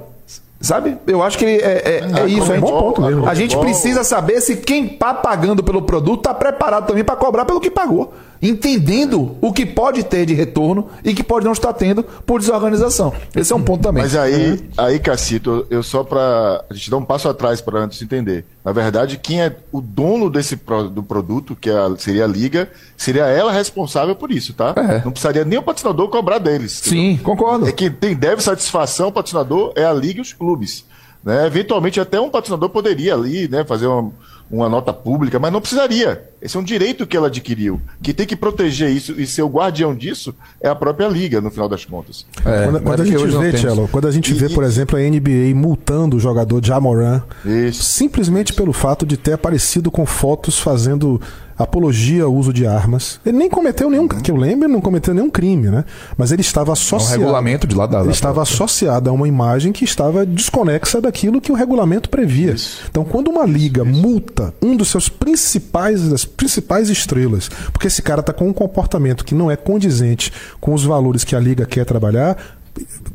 Sabe? 0.61 0.97
Eu 1.07 1.23
acho 1.23 1.39
que 1.39 1.45
é, 1.45 1.57
é- 1.57 2.23
é 2.23 2.27
isso, 2.27 2.51
é 2.51 2.57
hein? 2.57 2.63
um 2.63 2.67
bom 2.67 2.79
ponto 2.81 3.03
mesmo. 3.03 3.29
A 3.29 3.35
gente 3.35 3.57
precisa 3.59 4.03
saber 4.03 4.41
se 4.41 4.57
quem 4.57 4.87
está 4.87 5.15
pagando 5.15 5.63
pelo 5.63 5.83
produto 5.83 6.19
está 6.21 6.35
preparado 6.35 6.87
também 6.89 7.05
para 7.05 7.15
cobrar 7.15 7.45
pelo 7.45 7.61
que 7.61 7.71
pagou. 7.71 8.13
Entendendo 8.41 9.37
o 9.41 9.53
que 9.53 9.67
pode 9.67 10.05
ter 10.05 10.27
de 10.27 10.35
retorno 10.35 10.89
e 11.03 11.15
que 11.15 11.23
pode 11.23 11.45
não 11.45 11.53
estar 11.53 11.73
tendo 11.73 12.03
por 12.03 12.41
desorganização. 12.41 13.13
Esse 13.35 13.53
é 13.53 13.57
um 13.57 13.63
ponto 13.63 13.83
também. 13.83 14.03
Mas 14.03 14.15
aí, 14.15 14.69
aí 14.77 14.99
Cacito, 14.99 15.67
eu 15.71 15.83
só 15.83 16.05
para 16.05 16.65
a 16.71 16.75
gente 16.75 16.91
dar 16.91 16.99
um 16.99 17.05
passo 17.05 17.29
atrás 17.29 17.61
para 17.61 17.81
antes 17.81 18.01
entender. 18.01 18.45
Na 18.65 18.73
verdade, 18.73 19.17
quem 19.17 19.43
é 19.43 19.57
o 19.73 19.81
dono 19.81 20.29
desse 20.29 20.57
do 20.93 21.03
produto, 21.03 21.57
que 21.57 21.71
é 21.71 21.75
seria 21.97 22.25
a 22.25 22.29
liga, 22.29 22.71
seria 22.97 23.25
ela 23.27 23.51
responsável 23.51 24.15
por 24.15 24.31
isso, 24.31 24.53
tá? 24.53 24.75
É. 24.77 25.03
Não 25.05 25.11
precisaria 25.11 25.45
nem 25.45 25.59
o 25.59 25.63
patrocinador 25.63 26.09
cobrar 26.09 26.39
deles. 26.39 26.73
Sim, 26.73 27.19
concordo. 27.23 27.67
É 27.67 27.73
quem 27.73 27.91
tem 27.91 28.15
deve 28.15 28.43
satisfação, 28.43 29.09
o 29.09 29.13
patrocinador 29.13 29.73
é 29.75 29.85
a 29.85 29.93
liga 29.93 30.19
e 30.19 30.23
os 30.23 30.33
clubes. 30.33 30.85
Né? 31.25 31.47
Eventualmente 31.47 32.01
até 32.01 32.21
um 32.21 32.31
patrocinador 32.31 32.71
poderia 32.71 33.15
ali, 33.15 33.49
né, 33.49 33.65
fazer 33.65 33.87
uma, 33.87 34.13
uma 34.51 34.69
nota 34.69 34.93
pública, 34.93 35.39
mas 35.39 35.53
não 35.53 35.61
precisaria. 35.61 36.23
Esse 36.41 36.57
é 36.57 36.61
um 36.61 36.63
direito 36.63 37.07
que 37.07 37.17
ela 37.17 37.27
adquiriu. 37.27 37.81
Quem 38.03 38.15
tem 38.15 38.27
que 38.27 38.37
proteger 38.37 38.91
isso 38.91 39.21
e 39.21 39.27
ser 39.27 39.43
o 39.43 39.49
guardião 39.49 39.95
disso 39.95 40.35
é 40.61 40.69
a 40.69 40.75
própria 40.75 41.09
liga, 41.09 41.41
no 41.41 41.51
final 41.51 41.69
das 41.69 41.85
contas. 41.85 42.25
É, 42.45 42.65
Quando, 42.65 42.81
quando 42.83 43.01
a 43.01 43.05
que 43.05 43.11
gente 43.11 43.27
vê, 43.27 43.51
temos. 43.53 43.61
Tchelo, 43.61 43.89
quando 43.91 44.07
a 44.09 44.11
gente 44.13 44.33
vê, 44.35 44.47
E- 44.47 44.55
por 44.55 44.63
exemplo, 44.65 44.97
a 44.97 45.01
NBA 45.03 45.55
multando 45.55 46.17
o 46.17 46.21
jogador 46.21 46.65
Jamoran, 46.65 47.23
Isso. 47.45 47.83
simplesmente 47.83 48.53
pelo 48.53 48.73
fato 48.73 49.05
de 49.05 49.17
ter 49.17 49.33
aparecido 49.33 49.91
com 49.91 50.07
fotos 50.07 50.59
fazendo 50.59 51.21
apologia 51.59 52.23
ao 52.23 52.33
uso 52.33 52.53
de 52.53 52.65
armas. 52.69 53.19
Ele 53.27 53.37
nem 53.37 53.51
cometeu 53.51 53.91
nenhum, 53.91 54.07
que 54.07 54.31
eu 54.31 54.37
lembro, 54.37 54.69
não 54.69 54.81
cometeu 54.81 55.13
nenhum 55.13 55.29
crime, 55.29 55.69
né? 55.69 55.85
Mas 56.17 56.31
ele 56.31 56.41
estava 56.41 56.69
É 56.69 56.71
um 56.71 56.73
associado. 56.75 57.19
regulamento 57.19 57.67
de 57.67 57.75
lá 57.75 57.85
da. 57.85 58.01
Ele 58.01 58.11
estava 58.13 58.41
associado 58.43 59.11
a 59.11 59.13
uma 59.13 59.27
imagem 59.27 59.73
que 59.73 59.83
estava 59.85 60.25
desconexa 60.25 61.01
daquilo 61.01 61.41
que 61.41 61.51
o 61.51 61.57
regulamento 61.57 62.09
previa. 62.09 62.55
Então, 62.89 63.03
quando 63.05 63.27
uma 63.29 63.45
liga 63.45 63.85
multa 63.85 64.55
um 64.63 64.77
dos 64.77 64.87
seus 64.89 65.09
principais, 65.09 66.09
das 66.09 66.25
principais 66.29 66.89
estrelas, 66.89 67.49
porque 67.73 67.87
esse 67.87 68.03
cara 68.03 68.21
está 68.21 68.33
com 68.33 68.49
um 68.49 68.53
comportamento 68.53 69.25
que 69.25 69.35
não 69.35 69.51
é 69.51 69.57
condizente 69.57 70.33
com 70.61 70.73
os 70.75 70.85
valores 70.85 71.25
que 71.25 71.35
a 71.35 71.41
liga 71.41 71.67
quer 71.67 71.85
trabalhar, 71.85 72.37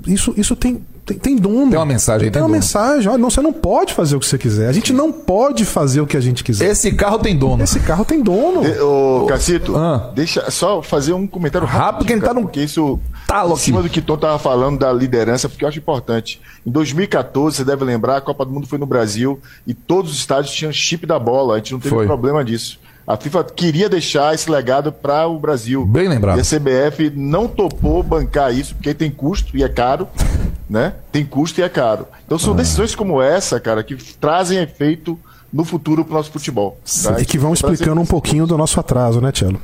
isso, 0.06 0.34
isso 0.36 0.56
tem, 0.58 0.84
tem, 1.06 1.18
tem 1.18 1.36
dono. 1.38 1.70
Tem 1.70 1.80
uma 1.80 1.86
mensagem 1.86 2.26
aí, 2.26 2.32
Tem, 2.32 2.34
tem 2.34 2.42
uma 2.42 2.48
dono. 2.50 2.58
mensagem. 2.60 3.08
Olha, 3.10 3.18
não, 3.18 3.30
você 3.30 3.40
não 3.42 3.54
pode 3.54 3.94
fazer 3.94 4.16
o 4.18 4.20
que 4.20 4.26
você 4.26 4.38
quiser. 4.38 4.68
A 4.68 4.74
gente 4.74 4.92
não 4.92 5.10
pode 5.14 5.64
fazer 5.64 6.02
o 6.02 6.08
que 6.08 6.18
a 6.18 6.20
gente 6.20 6.44
quiser. 6.44 6.70
Esse 6.70 6.92
carro 6.92 7.18
tem 7.20 7.38
dono. 7.38 7.64
Esse 7.64 7.80
carro 7.80 8.04
tem 8.04 8.22
dono. 8.22 8.62
De- 8.62 8.78
Ô, 8.82 9.26
Cacito, 9.28 9.76
Ah. 9.78 10.12
deixa 10.14 10.52
só 10.52 10.82
fazer 10.82 11.14
um 11.14 11.26
comentário 11.26 11.66
rápido. 11.66 11.82
Rápido, 11.86 12.06
que 12.08 12.14
ele 12.14 12.20
tá 12.22 12.28
cara, 12.28 12.40
no- 12.40 12.46
Porque 12.48 12.62
isso. 12.62 13.00
estalo 13.22 13.54
Em 13.54 13.58
cima 13.58 13.82
do 13.82 13.90
que 13.90 14.02
Tom 14.02 14.16
estava 14.16 14.38
falando 14.38 14.78
da 14.80 14.92
liderança, 14.92 15.48
porque 15.48 15.64
eu 15.64 15.70
acho 15.70 15.78
importante. 15.80 16.42
Em 16.66 16.72
2014, 16.72 17.56
você 17.58 17.64
deve 17.64 17.86
lembrar, 17.86 18.18
a 18.18 18.22
Copa 18.22 18.44
do 18.44 18.52
Mundo 18.52 18.68
foi 18.68 18.78
no 18.78 18.86
Brasil 18.86 19.40
e 19.66 19.74
todos 19.74 20.12
os 20.12 20.18
estádios 20.18 20.54
tinham 20.54 20.74
chip 20.74 21.06
da 21.06 21.18
bola. 21.18 21.54
A 21.54 21.58
gente 21.58 21.72
não 21.72 21.80
teve 21.80 21.96
Foi. 21.96 22.06
problema 22.06 22.44
disso. 22.44 22.80
A 23.06 23.18
FIFA 23.18 23.44
queria 23.44 23.90
deixar 23.90 24.34
esse 24.34 24.50
legado 24.50 24.92
para 24.92 25.28
o 25.28 25.38
Brasil. 25.38 25.86
Bem 25.86 26.08
lembrado. 26.08 26.38
E 26.38 26.42
a 26.42 26.44
CBF 26.44 27.12
não 27.16 27.48
topou 27.50 28.02
bancar 28.02 28.54
isso, 28.54 28.76
porque 28.76 28.94
tem 28.94 29.12
custo 29.12 29.58
e 29.58 29.64
é 29.64 29.68
caro, 29.70 30.08
né? 30.70 30.94
Tem 31.12 31.26
custo 31.26 31.60
e 31.60 31.64
é 31.64 31.70
caro. 31.70 32.08
Então 32.26 32.38
Ah. 32.38 32.40
são 32.40 32.56
decisões 32.56 32.96
como 32.96 33.22
essa, 33.22 33.60
cara, 33.60 33.84
que 33.84 33.96
trazem 34.16 34.60
efeito 34.60 35.20
no 35.52 35.66
futuro 35.66 36.04
para 36.06 36.14
o 36.14 36.18
nosso 36.18 36.32
futebol. 36.32 36.80
tá? 37.04 37.20
E 37.22 37.26
que 37.26 37.38
vão 37.38 37.54
explicando 37.54 38.00
um 38.00 38.06
pouquinho 38.06 38.48
do 38.48 38.58
nosso 38.58 38.80
atraso, 38.80 39.20
né, 39.22 39.32
Tchelo? 39.32 39.60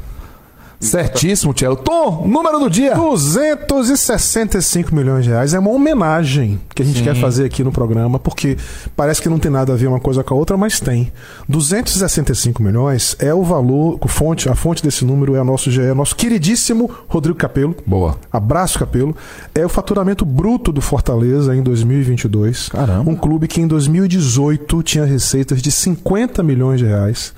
Certíssimo, 0.79 1.53
Tchelo. 1.53 1.75
Tom, 1.75 2.25
número 2.25 2.57
do 2.57 2.69
dia. 2.69 2.95
265 2.95 4.95
milhões 4.95 5.25
de 5.25 5.31
reais 5.31 5.53
é 5.53 5.59
uma 5.59 5.71
homenagem 5.71 6.57
que 6.73 6.81
a 6.81 6.85
gente 6.85 7.03
quer 7.03 7.15
fazer 7.15 7.43
aqui 7.43 7.63
no 7.63 7.71
programa, 7.71 8.17
porque 8.17 8.57
parece 8.95 9.21
que 9.21 9.27
não 9.27 9.37
tem 9.37 9.51
nada 9.51 9.73
a 9.73 9.75
ver 9.75 9.87
uma 9.87 9.99
coisa 9.99 10.23
com 10.23 10.33
a 10.33 10.37
outra, 10.37 10.55
mas 10.55 10.79
tem. 10.79 11.11
265 11.49 12.63
milhões 12.63 13.15
é 13.19 13.33
o 13.33 13.43
valor, 13.43 13.99
a 14.01 14.07
fonte, 14.07 14.47
a 14.47 14.55
fonte 14.55 14.81
desse 14.81 15.03
número 15.03 15.35
é 15.35 15.41
o 15.41 15.45
nosso 15.45 15.69
GE, 15.69 15.81
nosso 15.93 16.15
queridíssimo 16.15 16.89
Rodrigo 17.09 17.37
Capelo. 17.37 17.75
Boa. 17.85 18.17
Abraço, 18.31 18.79
Capelo. 18.79 19.15
É 19.53 19.65
o 19.65 19.69
faturamento 19.69 20.23
bruto 20.23 20.71
do 20.71 20.81
Fortaleza 20.81 21.53
em 21.53 21.61
2022. 21.61 22.69
Caramba. 22.69 23.11
Um 23.11 23.15
clube 23.15 23.49
que 23.49 23.59
em 23.59 23.67
2018 23.67 24.81
tinha 24.83 25.03
receitas 25.03 25.61
de 25.61 25.71
50 25.71 26.41
milhões 26.41 26.79
de 26.79 26.85
reais. 26.85 27.33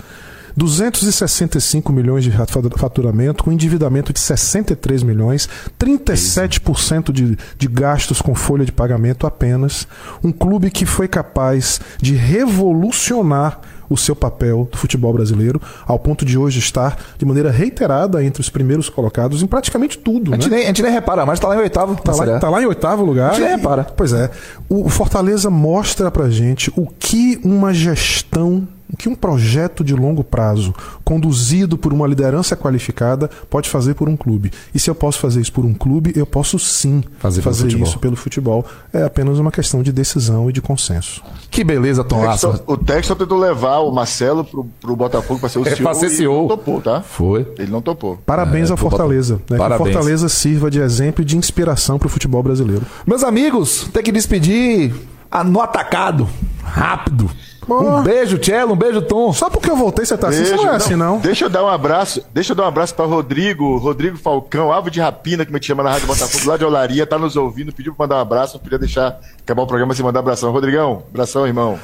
265 0.56 1.92
milhões 1.92 2.24
de 2.24 2.32
faturamento, 2.78 3.44
com 3.44 3.52
endividamento 3.52 4.14
de 4.14 4.20
63 4.20 5.04
milhões, 5.04 5.48
37% 5.80 7.12
de, 7.12 7.38
de 7.58 7.68
gastos 7.68 8.22
com 8.22 8.36
folha 8.36 8.66
de 8.66 8.72
pagamento 8.72 9.26
apenas. 9.28 9.88
Um 10.24 10.32
clube 10.32 10.70
que 10.70 10.86
foi 10.86 11.08
capaz 11.08 11.80
de 12.02 12.16
revolucionar 12.16 13.60
o 13.92 13.98
seu 13.98 14.16
papel 14.16 14.70
do 14.72 14.78
futebol 14.78 15.12
brasileiro, 15.12 15.62
ao 15.86 16.00
ponto 16.00 16.24
de 16.24 16.38
hoje 16.38 16.60
estar 16.60 16.98
de 17.18 17.26
maneira 17.26 17.52
reiterada 17.52 18.24
entre 18.24 18.40
os 18.40 18.50
primeiros 18.50 18.88
colocados 18.90 19.44
em 19.44 19.48
praticamente 19.48 19.98
tudo. 19.98 20.32
A 20.34 20.36
gente, 20.36 20.50
né? 20.50 20.56
nem, 20.58 20.64
a 20.64 20.68
gente 20.68 20.82
nem 20.82 20.92
repara, 20.94 21.26
mas 21.26 21.42
tá 21.42 21.50
lá 21.50 21.58
em 21.58 21.60
oitavo. 21.60 21.96
Tá 22.02 22.14
Série 22.14 22.32
lá, 22.32 22.40
tá 22.40 22.50
lá 22.50 22.62
em 22.62 22.66
oitavo 22.66 23.04
lugar. 23.04 23.32
A 23.32 23.34
gente 23.34 23.44
nem 23.44 23.52
E- 23.52 23.56
repara. 23.58 23.84
Pois 23.84 24.14
é. 24.14 24.32
O 24.70 24.88
Fortaleza 24.88 25.50
mostra 25.50 26.10
pra 26.10 26.30
gente 26.30 26.72
o 26.78 26.88
que 26.88 27.38
uma 27.44 27.74
gestão, 27.74 28.66
que 28.98 29.10
um 29.10 29.16
projeto 29.16 29.84
de 29.84 29.94
longo 29.96 30.24
prazo, 30.24 30.74
conduzido 31.04 31.78
por 31.78 31.92
uma 31.94 32.08
liderança 32.08 32.56
qualificada, 32.56 33.30
pode 33.50 33.70
fazer 33.70 33.94
por 33.96 34.08
um 34.10 34.16
clube. 34.16 34.52
E 34.74 34.80
se 34.80 34.90
eu 34.90 34.96
posso 34.96 35.20
fazer 35.20 35.42
isso 35.42 35.52
por 35.54 35.66
um 35.66 35.74
clube, 35.74 36.14
eu 36.16 36.26
posso 36.26 36.58
sim 36.60 37.04
Fazer 37.20 37.42
pelo 37.42 37.56
futebol. 37.56 37.88
isso 37.88 38.00
pelo 38.00 38.16
futebol. 38.16 38.66
É 38.94 39.04
apenas 39.04 39.40
uma 39.40 39.52
questão 39.52 39.82
de 39.84 39.92
decisão 39.92 40.50
e 40.50 40.54
de 40.54 40.62
consenso. 40.62 41.22
Que 41.50 41.64
beleza, 41.64 42.04
Tom 42.04 42.24
O. 42.24 42.30
Texton- 42.30 42.60
O 42.68 42.78
Texton 42.78 43.16
tentou 43.16 43.38
levar 43.40 43.80
o 43.80 43.92
Marcelo 43.92 44.44
pro, 44.44 44.66
pro 44.80 44.96
Botafogo 44.96 45.40
para 45.40 45.50
ser 45.50 45.60
o 45.60 45.68
É, 45.68 45.76
CEO. 45.76 45.94
ser 45.96 46.10
CEO. 46.10 46.34
Ele 46.34 46.42
não 46.42 46.48
topou, 46.48 46.82
tá? 46.82 47.02
Foi. 47.02 47.48
Ele 47.58 47.72
não 47.72 47.82
topou. 47.82 48.18
Parabéns 48.26 48.70
É, 48.70 48.72
ao 48.72 48.78
Fortaleza. 48.78 49.36
Né? 49.36 49.42
Que 49.48 49.54
o 49.56 49.58
Parabéns. 49.58 49.94
Fortaleza 49.94 50.30
sirva 50.30 50.70
de 50.72 50.80
exemplo 50.80 51.22
e 51.22 51.26
de 51.26 51.38
inspiração 51.38 51.98
para 52.00 52.08
o 52.08 52.10
futebol 52.10 52.42
brasileiro. 52.42 52.84
Meus 53.06 53.24
amigos, 53.24 53.88
tem 53.92 54.02
que 54.04 54.12
despedir 54.12 54.94
a- 55.30 55.44
no 55.44 55.60
atacado. 55.62 56.28
Rápido. 56.64 57.30
Boa. 57.68 58.00
Um 58.00 58.04
beijo, 58.04 58.38
Tchelo. 58.38 58.74
Um 58.74 58.76
beijo, 58.76 59.02
Tom. 59.02 59.32
Só 59.34 59.50
porque 59.50 59.70
eu 59.70 59.76
voltei, 59.76 60.06
você 60.06 60.18
tá 60.18 60.30
assim, 60.30 60.44
você 60.44 60.50
Beijo. 60.52 60.64
não 60.66 60.74
é 60.74 60.76
assim, 60.76 60.96
não. 60.96 61.20
Deixa 61.20 61.46
eu 61.46 61.50
dar 61.50 61.64
um 61.64 61.68
abraço. 61.68 62.24
Deixa 62.34 62.52
eu 62.52 62.56
dar 62.56 62.64
um 62.64 62.68
abraço 62.68 62.96
para 62.96 63.06
Rodrigo, 63.06 63.78
Rodrigo 63.78 64.18
Falcão, 64.18 64.72
Ave 64.72 64.90
de 64.90 65.00
Rapina, 65.00 65.46
que 65.46 65.54
me 65.54 65.62
chama 65.62 65.84
na 65.84 65.92
Rádio 65.92 66.08
Botafogo, 66.08 66.50
lá 66.50 66.58
de 66.58 66.66
Olaria, 66.66 67.06
tá 67.06 67.18
nos 67.18 67.36
ouvindo, 67.36 67.72
pediu 67.72 67.94
pra 67.94 68.06
mandar 68.06 68.18
um 68.18 68.22
abraço, 68.22 68.56
não 68.56 68.64
podia 68.64 68.80
deixar 68.80 69.20
acabar 69.42 69.62
o 69.64 69.68
programa 69.68 69.94
sem 69.94 70.04
mandar 70.04 70.20
um 70.20 70.24
abração. 70.24 70.52
Rodrigão, 70.52 71.04
abração, 71.10 71.46
irmão. 71.46 71.78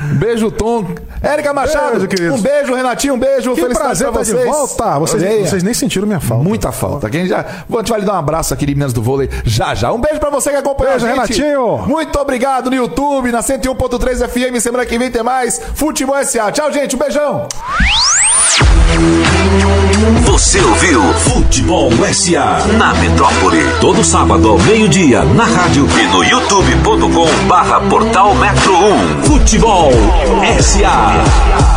Um 0.00 0.14
beijo, 0.16 0.50
Tom. 0.50 0.86
Érica 1.22 1.52
Machado. 1.52 1.92
Beijo, 1.92 2.08
queridos. 2.08 2.38
um 2.38 2.42
beijo, 2.42 2.74
Renatinho. 2.74 3.14
Um 3.14 3.18
beijo. 3.18 3.54
Que 3.54 3.64
prazer 3.66 4.10
pra 4.10 4.22
estar 4.22 4.36
vocês. 4.36 4.38
de 4.38 4.50
volta. 4.50 4.98
Vocês, 4.98 5.50
vocês 5.50 5.62
nem 5.62 5.74
sentiram 5.74 6.06
minha 6.06 6.20
falta. 6.20 6.44
Muita 6.44 6.72
falta. 6.72 7.08
Quem 7.10 7.26
já... 7.26 7.40
A 7.40 7.76
gente 7.78 7.90
vai 7.90 8.00
lhe 8.00 8.06
dar 8.06 8.14
um 8.14 8.18
abraço 8.18 8.52
aqui 8.54 8.66
de 8.66 8.74
Minas 8.74 8.92
do 8.92 9.02
Vôlei 9.02 9.28
já 9.44 9.74
já. 9.74 9.92
Um 9.92 10.00
beijo 10.00 10.18
pra 10.18 10.30
você 10.30 10.50
que 10.50 10.56
acompanhou 10.56 10.92
Beijo, 10.98 11.06
a 11.06 11.26
gente. 11.26 11.40
Renatinho. 11.40 11.78
Muito 11.86 12.18
obrigado 12.18 12.70
no 12.70 12.76
YouTube, 12.76 13.30
na 13.30 13.40
101.3 13.40 14.28
FM. 14.28 14.60
Semana 14.60 14.86
que 14.86 14.98
vem 14.98 15.10
tem 15.10 15.22
mais 15.22 15.60
Futebol 15.74 16.22
SA. 16.24 16.50
Tchau, 16.52 16.72
gente. 16.72 16.96
Um 16.96 16.98
beijão. 16.98 17.48
Você 20.24 20.60
ouviu 20.60 21.02
Futebol 21.14 21.90
SA 22.12 22.58
na 22.78 22.94
Metrópole. 22.94 23.62
Todo 23.80 24.04
sábado 24.04 24.50
ao 24.50 24.58
meio-dia 24.58 25.24
na 25.24 25.44
rádio 25.44 25.86
e 25.98 26.06
no 26.08 26.22
youtube.com 26.22 27.46
barra 27.48 27.80
portal 27.88 28.34
Metro 28.34 28.74
1. 28.74 29.22
Futebol 29.82 30.62
SA. 30.62 31.71